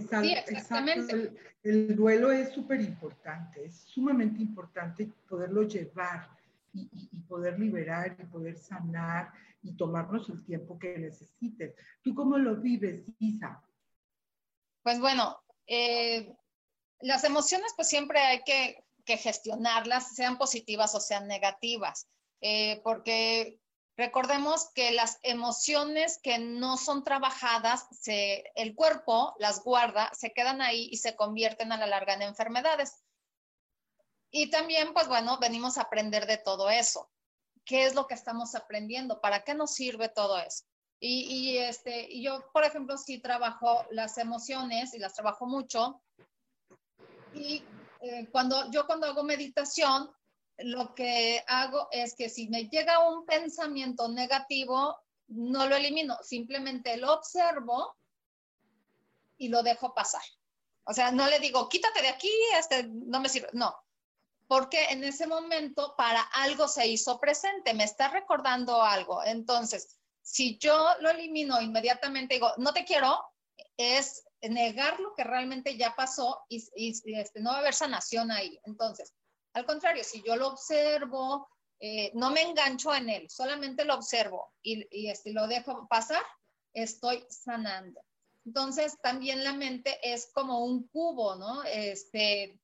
sí, 0.00 0.32
exactamente. 0.32 1.32
El, 1.62 1.96
duelo 1.96 2.30
es 2.30 2.52
súper 2.52 2.80
importante, 2.80 3.64
es 3.64 3.76
sumamente 3.76 4.40
importante 4.40 5.10
poderlo 5.28 5.62
llevar 5.62 6.28
y, 6.72 7.20
poder 7.28 7.58
liberar 7.58 8.16
y 8.18 8.24
poder 8.24 8.56
sanar 8.56 9.32
y 9.62 9.72
tomarnos 9.72 10.28
el 10.28 10.44
tiempo 10.44 10.78
que 10.78 10.98
necesites. 10.98 11.74
¿Tú 12.02 12.14
cómo 12.14 12.38
lo 12.38 12.56
vives, 12.56 13.04
Isa? 13.18 13.62
Pues 14.82 15.00
bueno, 15.00 15.40
eh, 15.66 16.36
las 17.00 17.24
emociones 17.24 17.72
pues 17.74 17.88
siempre 17.88 18.20
hay 18.20 18.42
que, 18.44 18.84
que, 19.04 19.16
gestionarlas, 19.16 20.14
sean 20.14 20.38
positivas 20.38 20.94
o 20.94 21.00
sean 21.00 21.26
negativas, 21.26 22.08
eh, 22.40 22.80
porque 22.84 23.58
Recordemos 23.96 24.70
que 24.74 24.90
las 24.90 25.18
emociones 25.22 26.18
que 26.22 26.38
no 26.38 26.76
son 26.76 27.02
trabajadas, 27.02 27.86
el 28.06 28.74
cuerpo 28.74 29.34
las 29.38 29.64
guarda, 29.64 30.12
se 30.12 30.32
quedan 30.34 30.60
ahí 30.60 30.88
y 30.90 30.98
se 30.98 31.16
convierten 31.16 31.72
a 31.72 31.78
la 31.78 31.86
larga 31.86 32.12
en 32.12 32.22
enfermedades. 32.22 33.02
Y 34.30 34.50
también, 34.50 34.92
pues 34.92 35.08
bueno, 35.08 35.38
venimos 35.38 35.78
a 35.78 35.82
aprender 35.82 36.26
de 36.26 36.36
todo 36.36 36.68
eso. 36.68 37.10
¿Qué 37.64 37.86
es 37.86 37.94
lo 37.94 38.06
que 38.06 38.14
estamos 38.14 38.54
aprendiendo? 38.54 39.20
¿Para 39.20 39.44
qué 39.44 39.54
nos 39.54 39.72
sirve 39.72 40.10
todo 40.10 40.38
eso? 40.38 40.64
Y, 41.00 41.58
este, 41.58 42.10
y 42.10 42.22
yo, 42.22 42.50
por 42.52 42.64
ejemplo, 42.64 42.96
sí 42.96 43.18
trabajo 43.18 43.86
las 43.90 44.18
emociones 44.18 44.94
y 44.94 44.98
las 44.98 45.14
trabajo 45.14 45.46
mucho. 45.46 46.02
Y 47.34 47.62
eh, 48.00 48.28
cuando 48.30 48.70
yo 48.70 48.86
cuando 48.86 49.06
hago 49.06 49.22
meditación, 49.22 50.10
lo 50.58 50.94
que 50.94 51.44
hago 51.46 51.88
es 51.90 52.14
que 52.14 52.28
si 52.28 52.48
me 52.48 52.68
llega 52.68 53.08
un 53.08 53.26
pensamiento 53.26 54.08
negativo, 54.08 54.98
no 55.28 55.66
lo 55.68 55.76
elimino, 55.76 56.16
simplemente 56.22 56.96
lo 56.96 57.12
observo 57.12 57.96
y 59.36 59.48
lo 59.48 59.62
dejo 59.62 59.94
pasar. 59.94 60.22
O 60.84 60.94
sea, 60.94 61.10
no 61.10 61.26
le 61.26 61.40
digo, 61.40 61.68
quítate 61.68 62.00
de 62.00 62.08
aquí, 62.08 62.30
este 62.58 62.84
no 62.88 63.20
me 63.20 63.28
sirve. 63.28 63.48
No, 63.52 63.76
porque 64.46 64.84
en 64.86 65.02
ese 65.04 65.26
momento 65.26 65.94
para 65.96 66.22
algo 66.22 66.68
se 66.68 66.86
hizo 66.86 67.18
presente, 67.18 67.74
me 67.74 67.84
está 67.84 68.08
recordando 68.08 68.82
algo. 68.82 69.22
Entonces, 69.24 69.98
si 70.22 70.58
yo 70.58 70.88
lo 71.00 71.10
elimino 71.10 71.60
inmediatamente, 71.60 72.34
digo, 72.34 72.52
no 72.58 72.72
te 72.72 72.84
quiero, 72.84 73.18
es 73.76 74.24
negar 74.42 75.00
lo 75.00 75.14
que 75.14 75.24
realmente 75.24 75.76
ya 75.76 75.94
pasó 75.96 76.44
y, 76.48 76.64
este, 77.16 77.40
no 77.40 77.50
va 77.50 77.56
a 77.56 77.60
haber 77.60 77.74
sanación 77.74 78.30
ahí. 78.30 78.60
Entonces, 78.64 79.14
al 79.56 79.64
contrario, 79.64 80.04
si 80.04 80.22
yo 80.22 80.36
lo 80.36 80.48
observo, 80.48 81.48
eh, 81.80 82.10
no 82.12 82.30
me 82.30 82.42
engancho 82.42 82.94
en 82.94 83.08
él, 83.08 83.30
solamente 83.30 83.86
lo 83.86 83.94
observo 83.94 84.52
y, 84.60 85.08
este, 85.08 85.32
lo 85.32 85.46
dejo 85.46 85.88
pasar, 85.88 86.22
estoy 86.74 87.24
sanando. 87.30 88.02
Entonces, 88.44 88.98
también 89.00 89.42
la 89.42 89.54
mente 89.54 89.98
es 90.02 90.30
como 90.34 90.62
un 90.62 90.86
cubo, 90.88 91.36
¿no? 91.36 91.64
Este, 91.64 92.60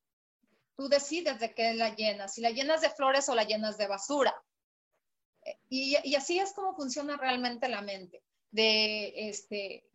tú 0.76 0.90
decides 0.90 1.40
de 1.40 1.54
qué 1.54 1.72
la 1.72 1.94
llenas, 1.94 2.34
si 2.34 2.42
la 2.42 2.50
llenas 2.50 2.82
de 2.82 2.90
flores 2.90 3.26
o 3.30 3.34
la 3.34 3.44
llenas 3.44 3.78
de 3.78 3.88
basura. 3.88 4.34
Y, 5.70 5.96
y 6.04 6.14
así 6.14 6.38
es 6.38 6.52
como 6.52 6.76
funciona 6.76 7.16
realmente 7.16 7.70
la 7.70 7.80
mente, 7.80 8.22
de 8.50 9.30
este, 9.30 9.86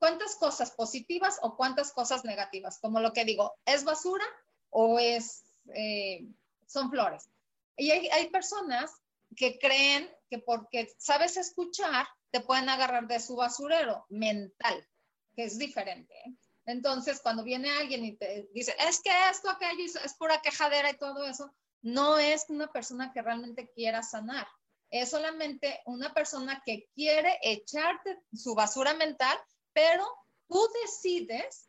cuántas 0.00 0.34
cosas 0.34 0.72
positivas 0.72 1.38
o 1.42 1.56
cuántas 1.56 1.92
cosas 1.92 2.24
negativas, 2.24 2.80
como 2.80 2.98
lo 2.98 3.12
que 3.12 3.24
digo, 3.24 3.54
¿es 3.64 3.84
basura 3.84 4.24
o 4.70 4.98
es, 4.98 5.44
eh, 5.74 6.26
son 6.66 6.90
flores? 6.90 7.28
Y 7.76 7.90
hay, 7.90 8.08
hay 8.08 8.30
personas 8.30 8.92
que 9.36 9.58
creen 9.58 10.10
que 10.30 10.38
porque 10.38 10.92
sabes 10.98 11.36
escuchar, 11.36 12.06
te 12.30 12.40
pueden 12.40 12.68
agarrar 12.68 13.06
de 13.06 13.20
su 13.20 13.36
basurero 13.36 14.06
mental, 14.08 14.86
que 15.34 15.44
es 15.44 15.58
diferente. 15.58 16.14
¿eh? 16.14 16.34
Entonces, 16.66 17.20
cuando 17.20 17.44
viene 17.44 17.70
alguien 17.70 18.04
y 18.04 18.16
te 18.16 18.48
dice, 18.52 18.74
es 18.78 19.00
que 19.00 19.10
esto, 19.30 19.48
aquello, 19.50 19.84
es 19.84 20.14
pura 20.14 20.42
quejadera 20.42 20.90
y 20.90 20.98
todo 20.98 21.24
eso, 21.24 21.54
no 21.82 22.18
es 22.18 22.46
una 22.48 22.66
persona 22.72 23.12
que 23.12 23.22
realmente 23.22 23.70
quiera 23.70 24.02
sanar. 24.02 24.46
Es 24.90 25.10
solamente 25.10 25.80
una 25.86 26.12
persona 26.12 26.62
que 26.64 26.88
quiere 26.94 27.38
echarte 27.42 28.20
su 28.34 28.54
basura 28.54 28.94
mental, 28.94 29.36
pero 29.72 30.04
tú 30.48 30.60
decides 30.82 31.68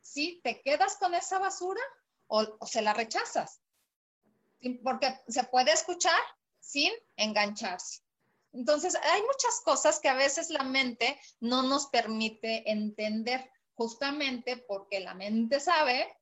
si 0.00 0.40
te 0.42 0.62
quedas 0.62 0.96
con 0.96 1.14
esa 1.14 1.38
basura 1.38 1.80
o, 2.30 2.66
se 2.66 2.80
la 2.80 2.94
rechazas. 2.94 3.60
Porque 4.82 5.20
se 5.28 5.44
puede 5.44 5.72
escuchar 5.72 6.20
sin 6.60 6.92
engancharse. 7.16 8.02
Entonces, 8.52 8.96
hay 8.96 9.22
muchas 9.22 9.60
cosas 9.64 10.00
que 10.00 10.08
a 10.08 10.14
veces 10.14 10.50
la 10.50 10.64
mente 10.64 11.20
no 11.40 11.62
nos 11.62 11.86
permite 11.86 12.70
entender, 12.70 13.50
justamente 13.74 14.56
porque 14.56 15.00
la 15.00 15.14
mente 15.14 15.60
sabe 15.60 16.16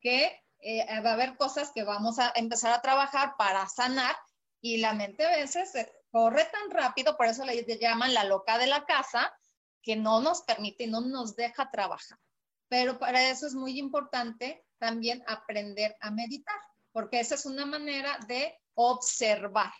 que 0.00 0.42
eh, 0.60 1.00
va 1.00 1.10
a 1.10 1.14
haber 1.14 1.36
cosas 1.36 1.70
que 1.74 1.84
vamos 1.84 2.18
a 2.18 2.32
empezar 2.34 2.72
a 2.72 2.82
trabajar 2.82 3.34
para 3.38 3.66
sanar 3.68 4.16
y 4.60 4.78
la 4.78 4.92
mente 4.92 5.24
a 5.24 5.36
veces 5.36 5.72
corre 6.10 6.44
tan 6.44 6.70
rápido, 6.70 7.16
por 7.16 7.26
eso 7.26 7.44
le 7.44 7.64
llaman 7.78 8.12
la 8.12 8.24
loca 8.24 8.58
de 8.58 8.66
la 8.66 8.84
casa, 8.84 9.32
que 9.82 9.96
no 9.96 10.20
nos 10.20 10.42
permite 10.42 10.84
y 10.84 10.86
no 10.88 11.00
nos 11.00 11.36
deja 11.36 11.70
trabajar. 11.70 12.18
Pero 12.68 12.98
para 12.98 13.30
eso 13.30 13.46
es 13.46 13.54
muy 13.54 13.78
importante 13.78 14.64
también 14.80 15.22
aprender 15.28 15.94
a 16.00 16.10
meditar, 16.10 16.58
porque 16.90 17.20
esa 17.20 17.36
es 17.36 17.46
una 17.46 17.66
manera 17.66 18.18
de 18.26 18.52
observar. 18.74 19.72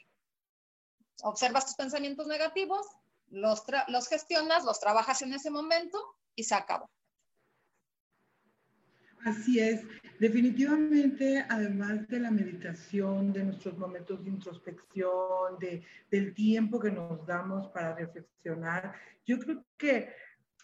Observas 1.22 1.66
tus 1.66 1.74
pensamientos 1.74 2.26
negativos, 2.26 2.86
los, 3.30 3.64
los 3.88 4.08
gestionas, 4.08 4.64
los 4.64 4.78
trabajas 4.78 5.22
en 5.22 5.32
ese 5.32 5.50
momento 5.50 5.98
y 6.36 6.44
se 6.44 6.54
acabó. 6.54 6.88
Así 9.24 9.58
es, 9.58 9.82
definitivamente, 10.18 11.44
además 11.48 12.08
de 12.08 12.20
la 12.20 12.30
meditación, 12.30 13.32
de 13.32 13.44
nuestros 13.44 13.76
momentos 13.76 14.24
de 14.24 14.30
introspección, 14.30 15.58
de, 15.58 15.82
del 16.10 16.32
tiempo 16.32 16.80
que 16.80 16.90
nos 16.90 17.26
damos 17.26 17.68
para 17.68 17.94
reflexionar, 17.94 18.94
yo 19.26 19.38
creo 19.38 19.64
que 19.76 20.14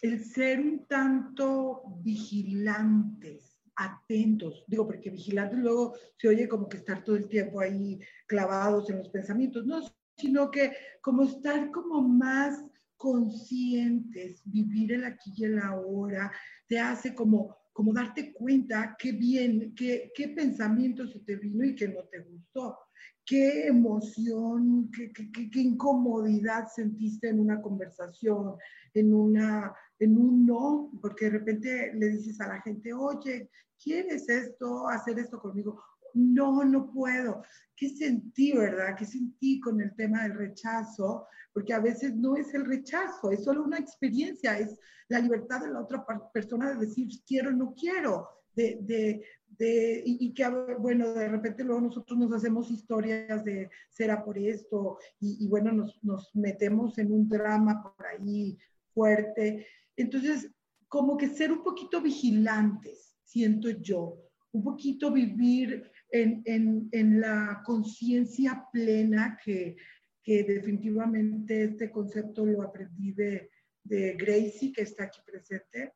el 0.01 0.23
ser 0.25 0.59
un 0.59 0.85
tanto 0.87 1.83
vigilantes 2.01 3.56
atentos, 3.77 4.65
digo, 4.67 4.85
porque 4.85 5.11
vigilantes 5.11 5.59
luego 5.59 5.95
se 6.17 6.27
oye 6.27 6.47
como 6.47 6.67
que 6.67 6.77
estar 6.77 7.03
todo 7.03 7.15
el 7.15 7.29
tiempo 7.29 7.61
ahí 7.61 7.99
clavados 8.25 8.89
en 8.89 8.97
los 8.97 9.09
pensamientos, 9.09 9.65
no, 9.65 9.81
sino 10.17 10.49
que 10.49 10.73
como 11.01 11.23
estar 11.23 11.71
como 11.71 12.01
más 12.01 12.59
conscientes, 12.97 14.41
vivir 14.45 14.93
el 14.93 15.05
aquí 15.05 15.31
y 15.35 15.45
el 15.45 15.59
ahora, 15.59 16.31
te 16.67 16.79
hace 16.79 17.13
como, 17.13 17.55
como 17.71 17.93
darte 17.93 18.33
cuenta 18.33 18.95
qué 18.97 19.11
bien, 19.11 19.75
qué, 19.75 20.11
qué 20.15 20.29
pensamiento 20.29 21.07
se 21.07 21.19
te 21.19 21.35
vino 21.35 21.63
y 21.63 21.75
que 21.75 21.87
no 21.87 22.03
te 22.05 22.19
gustó, 22.21 22.79
qué 23.23 23.67
emoción, 23.67 24.89
qué, 24.91 25.11
qué, 25.13 25.49
qué 25.51 25.59
incomodidad 25.59 26.67
sentiste 26.73 27.29
en 27.29 27.39
una 27.39 27.61
conversación, 27.61 28.55
en, 28.95 29.13
una, 29.13 29.71
en 29.99 30.17
un 30.17 30.45
no, 30.45 30.91
porque 31.01 31.25
de 31.25 31.31
repente 31.31 31.91
le 31.93 32.09
dices 32.09 32.39
a 32.41 32.47
la 32.47 32.61
gente, 32.61 32.93
oye, 32.93 33.49
¿quieres 33.81 34.29
esto, 34.29 34.87
hacer 34.87 35.19
esto 35.19 35.39
conmigo? 35.39 35.81
No, 36.13 36.63
no 36.63 36.91
puedo. 36.91 37.43
¿Qué 37.75 37.89
sentí, 37.89 38.53
verdad? 38.53 38.95
¿Qué 38.97 39.05
sentí 39.05 39.59
con 39.59 39.81
el 39.81 39.95
tema 39.95 40.23
del 40.23 40.35
rechazo? 40.35 41.27
Porque 41.53 41.73
a 41.73 41.79
veces 41.79 42.15
no 42.15 42.35
es 42.35 42.53
el 42.53 42.65
rechazo, 42.65 43.31
es 43.31 43.43
solo 43.43 43.63
una 43.63 43.77
experiencia, 43.77 44.57
es 44.57 44.79
la 45.09 45.19
libertad 45.19 45.61
de 45.61 45.71
la 45.71 45.81
otra 45.81 46.05
persona 46.33 46.71
de 46.73 46.85
decir 46.85 47.07
quiero 47.25 47.49
o 47.49 47.53
no 47.53 47.73
quiero, 47.73 48.27
de, 48.55 48.79
de, 48.81 49.23
de, 49.57 50.01
y, 50.05 50.33
que, 50.33 50.47
bueno, 50.79 51.13
de 51.13 51.27
repente 51.27 51.63
luego 51.63 51.81
nosotros 51.81 52.17
nos 52.17 52.33
hacemos 52.33 52.69
historias 52.71 53.43
de 53.45 53.69
será 53.89 54.23
por 54.23 54.37
esto, 54.37 54.97
y, 55.19 55.45
y 55.45 55.47
bueno, 55.47 55.71
nos, 55.71 56.03
nos 56.03 56.35
metemos 56.35 56.97
en 56.97 57.11
un 57.11 57.29
drama 57.29 57.81
por 57.81 58.05
ahí 58.05 58.57
fuerte. 58.93 59.67
Entonces, 59.97 60.49
como 60.87 61.17
que 61.17 61.27
ser 61.27 61.51
un 61.51 61.63
poquito 61.63 62.01
vigilantes 62.01 63.17
siento 63.27 63.69
yo, 63.69 64.17
un 64.51 64.63
poquito 64.63 65.11
vivir 65.11 65.91
en, 66.09 66.41
en, 66.45 66.87
en 66.91 67.19
la 67.19 67.61
conciencia 67.65 68.65
plena 68.71 69.37
que, 69.43 69.75
que, 70.23 70.43
definitivamente 70.43 71.65
este 71.65 71.91
concepto 71.91 72.45
lo 72.45 72.61
aprendí 72.61 73.11
de, 73.11 73.51
de 73.83 74.13
Gracie, 74.13 74.71
que 74.71 74.83
está 74.83 75.03
aquí 75.03 75.19
presente, 75.25 75.93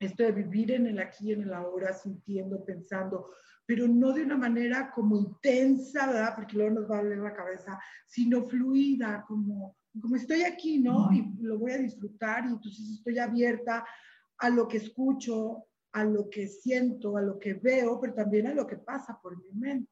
esto 0.00 0.24
de 0.24 0.32
vivir 0.32 0.72
en 0.72 0.88
el 0.88 0.98
aquí 0.98 1.28
y 1.28 1.32
en 1.32 1.42
el 1.42 1.54
ahora, 1.54 1.92
sintiendo, 1.92 2.64
pensando, 2.64 3.30
pero 3.64 3.86
no 3.86 4.12
de 4.12 4.24
una 4.24 4.36
manera 4.36 4.90
como 4.92 5.16
intensa, 5.16 6.08
¿verdad? 6.08 6.34
Porque 6.34 6.56
luego 6.56 6.80
nos 6.80 6.90
va 6.90 6.98
a 6.98 7.02
doler 7.02 7.18
la 7.18 7.32
cabeza, 7.32 7.78
sino 8.06 8.44
fluida, 8.44 9.24
como, 9.28 9.76
como 10.00 10.16
estoy 10.16 10.42
aquí, 10.42 10.78
¿no? 10.78 11.10
Y 11.12 11.34
lo 11.40 11.58
voy 11.58 11.72
a 11.72 11.78
disfrutar 11.78 12.44
y 12.44 12.48
entonces 12.48 12.98
estoy 12.98 13.18
abierta 13.18 13.84
a 14.38 14.50
lo 14.50 14.66
que 14.66 14.78
escucho, 14.78 15.66
a 15.92 16.04
lo 16.04 16.28
que 16.30 16.48
siento, 16.48 17.16
a 17.16 17.22
lo 17.22 17.38
que 17.38 17.54
veo, 17.54 18.00
pero 18.00 18.14
también 18.14 18.46
a 18.46 18.54
lo 18.54 18.66
que 18.66 18.76
pasa 18.76 19.18
por 19.22 19.36
mi 19.36 19.52
mente. 19.52 19.90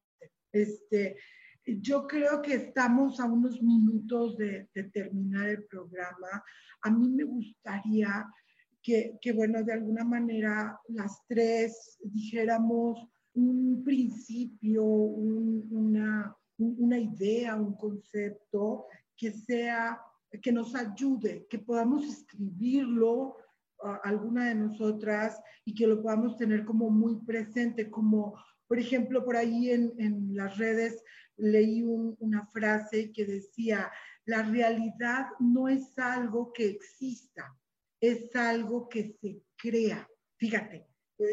Este, 0.53 1.17
yo 1.65 2.07
creo 2.07 2.41
que 2.41 2.55
estamos 2.55 3.21
a 3.21 3.27
unos 3.27 3.63
minutos 3.63 4.37
de, 4.37 4.69
terminar 4.93 5.49
el 5.49 5.65
programa. 5.65 6.43
A 6.83 6.91
mí 6.91 7.09
me 7.11 7.25
gustaría 7.25 8.27
que, 8.83 9.19
que, 9.21 9.33
bueno, 9.33 9.63
de 9.63 9.75
alguna 9.75 10.05
manera 10.05 10.81
las 10.89 11.25
tres 11.29 11.99
dijéramos 12.03 13.07
un 13.35 13.85
principio, 13.85 14.83
una, 14.85 16.35
una 16.59 16.99
idea, 16.99 17.55
un 17.57 17.77
concepto 17.77 18.87
que 19.21 19.33
sea, 19.33 20.01
que 20.43 20.51
nos 20.51 20.75
ayude, 20.75 21.47
que 21.51 21.59
podamos 21.59 22.07
escribirlo 22.07 23.37
alguna 24.03 24.49
de 24.49 24.55
nosotras 24.55 25.39
y 25.67 25.75
que 25.75 25.87
lo 25.87 26.01
podamos 26.01 26.39
tener 26.39 26.65
como 26.65 26.89
muy 26.89 27.17
presente, 27.27 27.91
como 27.91 28.35
por 28.67 28.79
ejemplo 28.79 29.23
por 29.23 29.37
ahí 29.37 29.71
en, 29.71 29.93
en 29.99 30.35
las 30.35 30.57
redes 30.57 31.03
leí 31.37 31.83
una 31.83 32.47
frase 32.47 33.13
que 33.13 33.27
decía, 33.27 33.91
la 34.25 34.43
realidad 34.43 35.27
no 35.39 35.69
es 35.69 35.99
algo 35.99 36.53
que 36.53 36.67
exista, 36.67 37.55
es 38.01 38.35
algo 38.37 38.89
que 38.89 39.17
se 39.21 39.43
crea. 39.57 40.09
Fíjate, 40.37 40.87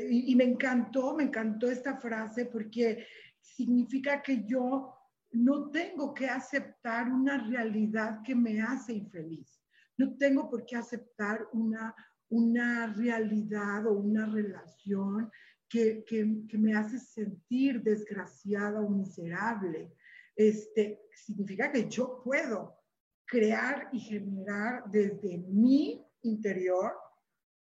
y, 0.09 0.31
y 0.31 0.35
me 0.35 0.43
encantó, 0.43 1.15
me 1.15 1.23
encantó 1.23 1.69
esta 1.69 1.97
frase 1.97 2.45
porque 2.45 3.05
significa 3.39 4.21
que 4.21 4.45
yo 4.45 4.96
no 5.31 5.69
tengo 5.69 6.13
que 6.13 6.27
aceptar 6.27 7.11
una 7.11 7.47
realidad 7.47 8.21
que 8.23 8.35
me 8.35 8.61
hace 8.61 8.93
infeliz. 8.93 9.61
No 9.97 10.15
tengo 10.17 10.49
por 10.49 10.65
qué 10.65 10.75
aceptar 10.75 11.47
una, 11.53 11.93
una 12.29 12.93
realidad 12.93 13.87
o 13.87 13.93
una 13.93 14.25
relación 14.25 15.31
que, 15.67 16.05
me 16.53 16.75
hace 16.75 16.99
sentir 16.99 17.81
desgraciada 17.81 18.79
o 18.79 18.89
miserable. 18.89 19.93
Este, 20.35 21.01
significa 21.13 21.71
que 21.71 21.89
yo 21.89 22.21
puedo 22.23 22.77
crear 23.25 23.89
y 23.91 23.99
generar 23.99 24.83
desde 24.89 25.39
mi 25.39 26.05
interior, 26.21 26.93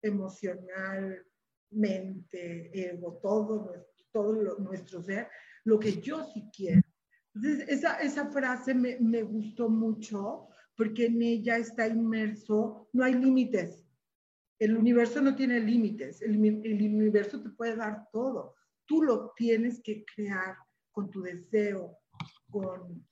emocional, 0.02 1.24
mente, 1.70 2.70
ego, 2.72 3.18
todo 3.22 4.58
nuestro 4.58 5.02
ser, 5.02 5.28
lo 5.64 5.78
que 5.78 6.00
yo 6.00 6.24
sí 6.24 6.50
quiero. 6.54 6.83
Entonces, 7.34 7.68
esa, 7.68 8.00
esa 8.00 8.30
frase 8.30 8.74
me, 8.74 8.98
me 9.00 9.22
gustó 9.22 9.68
mucho 9.68 10.48
porque 10.76 11.06
en 11.06 11.22
ella 11.22 11.56
está 11.56 11.86
inmerso, 11.86 12.88
no 12.92 13.04
hay 13.04 13.14
límites, 13.14 13.84
el 14.58 14.76
universo 14.76 15.20
no 15.20 15.34
tiene 15.34 15.60
límites, 15.60 16.22
el, 16.22 16.36
universo 16.38 17.42
te 17.42 17.50
puede 17.50 17.76
dar 17.76 18.08
todo. 18.12 18.54
Tú 18.86 19.02
lo 19.02 19.32
tienes 19.36 19.80
que 19.82 20.04
crear 20.04 20.56
con 20.90 21.10
tu 21.10 21.22
deseo, 21.22 21.98
con, 22.50 23.06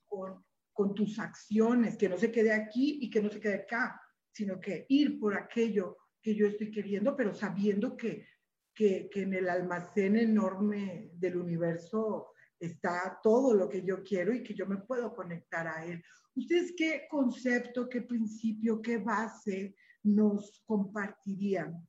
con, 0.71 0.95
tus 0.95 1.19
acciones, 1.19 1.97
que 1.97 2.09
no 2.09 2.17
se 2.17 2.31
quede 2.31 2.51
aquí 2.51 2.99
y 3.01 3.09
que 3.09 3.21
no 3.21 3.29
se 3.29 3.39
quede 3.39 3.55
acá, 3.55 4.01
sino 4.31 4.59
que 4.59 4.85
ir 4.89 5.19
por 5.19 5.35
aquello 5.35 5.97
que 6.21 6.33
yo 6.33 6.47
estoy 6.47 6.71
queriendo, 6.71 7.15
pero 7.15 7.33
sabiendo 7.33 7.95
que, 7.95 8.25
que, 8.73 9.09
que 9.11 9.21
en 9.21 9.33
el 9.33 9.49
almacén 9.49 10.15
enorme 10.17 11.11
del 11.13 11.37
universo 11.37 12.32
está 12.65 13.19
todo 13.21 13.53
lo 13.53 13.69
que 13.69 13.83
yo 13.83 14.03
quiero 14.03 14.33
y 14.33 14.43
que 14.43 14.53
yo 14.53 14.65
me 14.65 14.77
puedo 14.77 15.13
conectar 15.13 15.67
a 15.67 15.85
él. 15.85 16.03
¿Ustedes 16.35 16.73
qué 16.77 17.07
concepto, 17.09 17.89
qué 17.89 18.01
principio, 18.01 18.81
qué 18.81 18.97
base 18.97 19.75
nos 20.03 20.63
compartirían 20.65 21.87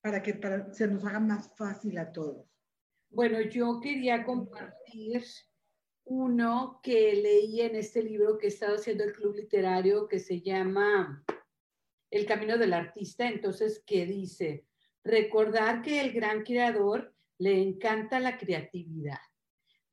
para 0.00 0.22
que 0.22 0.38
se 0.72 0.86
nos 0.86 1.04
haga 1.04 1.20
más 1.20 1.54
fácil 1.56 1.98
a 1.98 2.12
todos? 2.12 2.46
Bueno, 3.08 3.40
yo 3.40 3.80
quería 3.80 4.24
compartir 4.24 5.22
uno 6.04 6.80
que 6.82 7.14
leí 7.14 7.60
en 7.62 7.76
este 7.76 8.02
libro 8.02 8.38
que 8.38 8.46
he 8.46 8.50
estado 8.50 8.76
haciendo 8.76 9.04
el 9.04 9.12
club 9.12 9.34
literario 9.34 10.06
que 10.08 10.18
se 10.18 10.40
llama 10.40 11.24
El 12.10 12.26
camino 12.26 12.58
del 12.58 12.74
artista, 12.74 13.28
entonces, 13.28 13.82
que 13.86 14.06
dice, 14.06 14.66
recordar 15.02 15.82
que 15.82 16.00
el 16.00 16.12
gran 16.12 16.42
creador 16.42 17.14
le 17.38 17.60
encanta 17.60 18.20
la 18.20 18.38
creatividad 18.38 19.18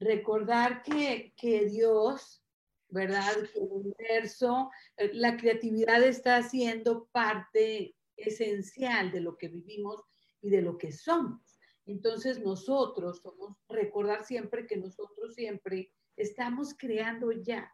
recordar 0.04 0.84
que, 0.84 1.34
Dios, 1.70 2.44
¿verdad? 2.90 3.34
Que 3.52 3.60
el 3.60 3.70
universo, 3.72 4.70
eh, 4.98 5.12
la 5.14 5.38
creatividad 5.38 6.04
está 6.04 6.42
siendo 6.44 7.06
parte 7.12 7.96
esencial 8.18 9.12
de 9.12 9.22
lo 9.22 9.38
que 9.38 9.48
vivimos 9.48 10.04
y 10.42 10.50
de 10.50 10.62
lo 10.62 10.78
que 10.78 10.92
somos. 10.92 11.60
Entonces 11.86 12.40
nosotros 12.40 13.22
somos, 13.22 13.58
recordar 13.68 14.24
siempre 14.26 14.68
que 14.68 14.78
nosotros 14.78 15.36
siempre 15.36 15.92
estamos 16.16 16.76
creando 16.78 17.32
ya, 17.32 17.74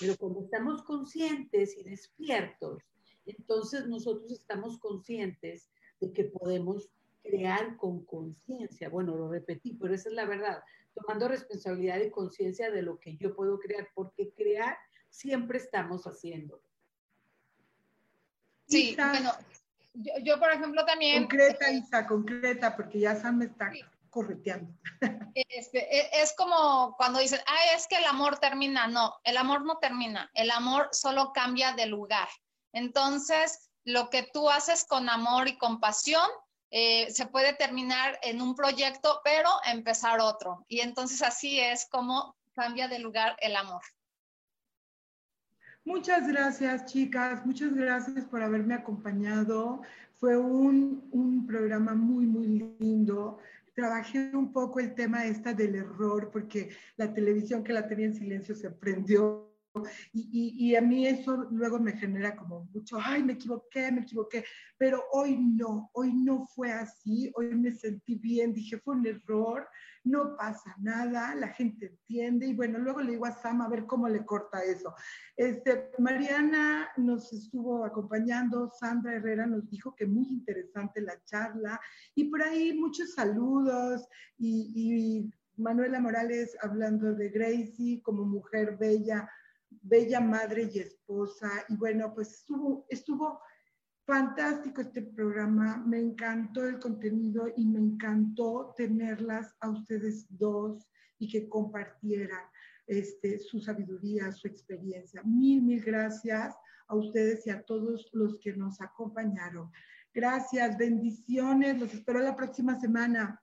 pero 0.00 0.16
cuando 0.16 0.40
estamos 0.40 0.82
conscientes 0.82 1.76
y 1.76 1.84
despiertos, 1.84 2.82
entonces 3.26 3.86
nosotros 3.86 4.32
estamos 4.32 4.78
conscientes 4.78 5.70
de 6.00 6.12
que 6.12 6.24
podemos 6.24 6.90
crear 7.22 7.76
con 7.76 8.04
conciencia. 8.04 8.88
Bueno, 8.88 9.16
lo 9.16 9.30
repetí, 9.30 9.74
pero 9.74 9.94
esa 9.94 10.08
es 10.08 10.14
la 10.14 10.26
verdad 10.26 10.62
tomando 10.94 11.28
responsabilidad 11.28 11.98
y 11.98 12.10
conciencia 12.10 12.70
de 12.70 12.82
lo 12.82 12.98
que 12.98 13.16
yo 13.16 13.34
puedo 13.34 13.58
crear, 13.58 13.88
porque 13.94 14.32
crear 14.32 14.78
siempre 15.10 15.58
estamos 15.58 16.04
haciendo. 16.06 16.60
Sí, 18.66 18.96
bueno, 18.96 19.32
yo, 20.22 20.38
por 20.38 20.50
ejemplo 20.50 20.84
también... 20.84 21.24
Concreta, 21.24 21.70
Isa, 21.70 22.06
concreta, 22.06 22.76
porque 22.76 23.00
ya 23.00 23.14
Sam 23.14 23.38
me 23.38 23.44
está 23.46 23.70
correteando. 24.10 24.72
Este, 25.34 25.98
e, 25.98 26.22
es 26.22 26.34
como 26.36 26.94
cuando 26.96 27.18
dicen, 27.18 27.40
ah, 27.46 27.74
es 27.76 27.88
que 27.88 27.96
el 27.96 28.04
amor 28.04 28.38
termina. 28.38 28.86
No, 28.86 29.14
el 29.24 29.36
amor 29.36 29.64
no 29.64 29.78
termina, 29.78 30.30
el 30.34 30.50
amor 30.52 30.88
solo 30.92 31.32
cambia 31.32 31.72
de 31.72 31.86
lugar. 31.86 32.28
Entonces, 32.72 33.70
lo 33.84 34.10
que 34.10 34.22
tú 34.32 34.48
haces 34.48 34.84
con 34.84 35.08
amor 35.08 35.48
y 35.48 35.58
compasión 35.58 36.28
eh, 36.70 37.10
se 37.10 37.26
puede 37.26 37.54
terminar 37.54 38.18
en 38.22 38.40
un 38.40 38.54
proyecto, 38.54 39.20
pero 39.24 39.48
empezar 39.70 40.20
otro. 40.20 40.64
Y 40.68 40.80
entonces 40.80 41.22
así 41.22 41.60
es 41.60 41.86
como 41.90 42.36
cambia 42.54 42.88
de 42.88 42.98
lugar 42.98 43.36
el 43.40 43.56
amor. 43.56 43.82
Muchas 45.84 46.26
gracias, 46.26 46.86
chicas. 46.86 47.44
Muchas 47.44 47.74
gracias 47.74 48.24
por 48.24 48.42
haberme 48.42 48.74
acompañado. 48.74 49.82
Fue 50.14 50.36
un, 50.36 51.06
un 51.12 51.46
programa 51.46 51.94
muy, 51.94 52.24
muy 52.24 52.46
lindo 52.78 53.38
trabajé 53.74 54.30
un 54.34 54.52
poco 54.52 54.80
el 54.80 54.94
tema 54.94 55.26
esta 55.26 55.52
del 55.52 55.74
error, 55.74 56.30
porque 56.32 56.70
la 56.96 57.12
televisión 57.12 57.64
que 57.64 57.72
la 57.72 57.86
tenía 57.86 58.06
en 58.06 58.14
silencio 58.14 58.54
se 58.54 58.70
prendió 58.70 59.53
y, 60.12 60.54
y, 60.56 60.76
a 60.76 60.80
mí 60.80 61.06
eso 61.06 61.48
luego 61.50 61.80
me 61.80 61.92
genera 61.92 62.36
como 62.36 62.68
mucho, 62.72 62.98
ay, 63.02 63.22
me 63.22 63.32
equivoqué, 63.32 63.90
me 63.90 64.02
equivoqué, 64.02 64.44
pero 64.78 65.02
hoy 65.12 65.36
no, 65.36 65.90
hoy 65.94 66.12
no 66.12 66.46
fue 66.46 66.70
así, 66.70 67.32
hoy 67.34 67.54
me 67.56 67.72
sentí 67.72 68.14
bien, 68.14 68.54
dije, 68.54 68.78
fue 68.78 68.94
un 68.94 69.06
error, 69.06 69.68
no 70.04 70.36
pasa 70.36 70.74
nada, 70.78 71.34
la 71.34 71.48
gente 71.48 71.86
entiende 71.86 72.46
y 72.46 72.54
bueno, 72.54 72.78
luego 72.78 73.00
le 73.00 73.12
digo 73.12 73.26
a 73.26 73.32
Sam 73.32 73.62
a 73.62 73.68
ver 73.68 73.86
cómo 73.86 74.08
le 74.08 74.24
corta 74.24 74.62
eso. 74.62 74.94
Este, 75.36 75.90
Mariana 75.98 76.88
nos 76.96 77.32
estuvo 77.32 77.84
acompañando, 77.84 78.70
Sandra 78.70 79.14
Herrera 79.14 79.46
nos 79.46 79.68
dijo 79.70 79.94
que 79.96 80.06
muy 80.06 80.28
interesante 80.28 81.00
la 81.00 81.20
charla 81.24 81.80
y 82.14 82.24
por 82.24 82.42
ahí 82.42 82.74
muchos 82.74 83.14
saludos 83.14 84.06
y, 84.38 84.72
y 84.76 85.32
Manuela 85.56 86.00
Morales 86.00 86.56
hablando 86.60 87.14
de 87.14 87.30
Gracie 87.30 88.02
como 88.02 88.24
mujer 88.24 88.76
bella 88.76 89.28
bella 89.84 90.20
madre 90.20 90.70
y 90.72 90.78
esposa. 90.78 91.48
Y 91.68 91.76
bueno, 91.76 92.12
pues 92.14 92.32
estuvo, 92.32 92.86
estuvo 92.88 93.40
fantástico 94.06 94.80
este 94.80 95.02
programa. 95.02 95.76
Me 95.86 95.98
encantó 95.98 96.66
el 96.66 96.78
contenido 96.78 97.46
y 97.56 97.66
me 97.66 97.78
encantó 97.78 98.74
tenerlas 98.76 99.54
a 99.60 99.70
ustedes 99.70 100.26
dos 100.28 100.88
y 101.18 101.28
que 101.28 101.48
compartieran 101.48 102.42
este, 102.86 103.38
su 103.38 103.60
sabiduría, 103.60 104.32
su 104.32 104.48
experiencia. 104.48 105.22
Mil, 105.22 105.62
mil 105.62 105.82
gracias 105.82 106.54
a 106.88 106.96
ustedes 106.96 107.46
y 107.46 107.50
a 107.50 107.62
todos 107.62 108.08
los 108.12 108.38
que 108.40 108.54
nos 108.54 108.80
acompañaron. 108.80 109.70
Gracias, 110.12 110.76
bendiciones. 110.78 111.78
Los 111.78 111.92
espero 111.92 112.20
la 112.20 112.36
próxima 112.36 112.78
semana. 112.78 113.42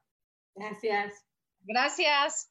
Gracias. 0.56 1.26
Gracias. 1.64 2.51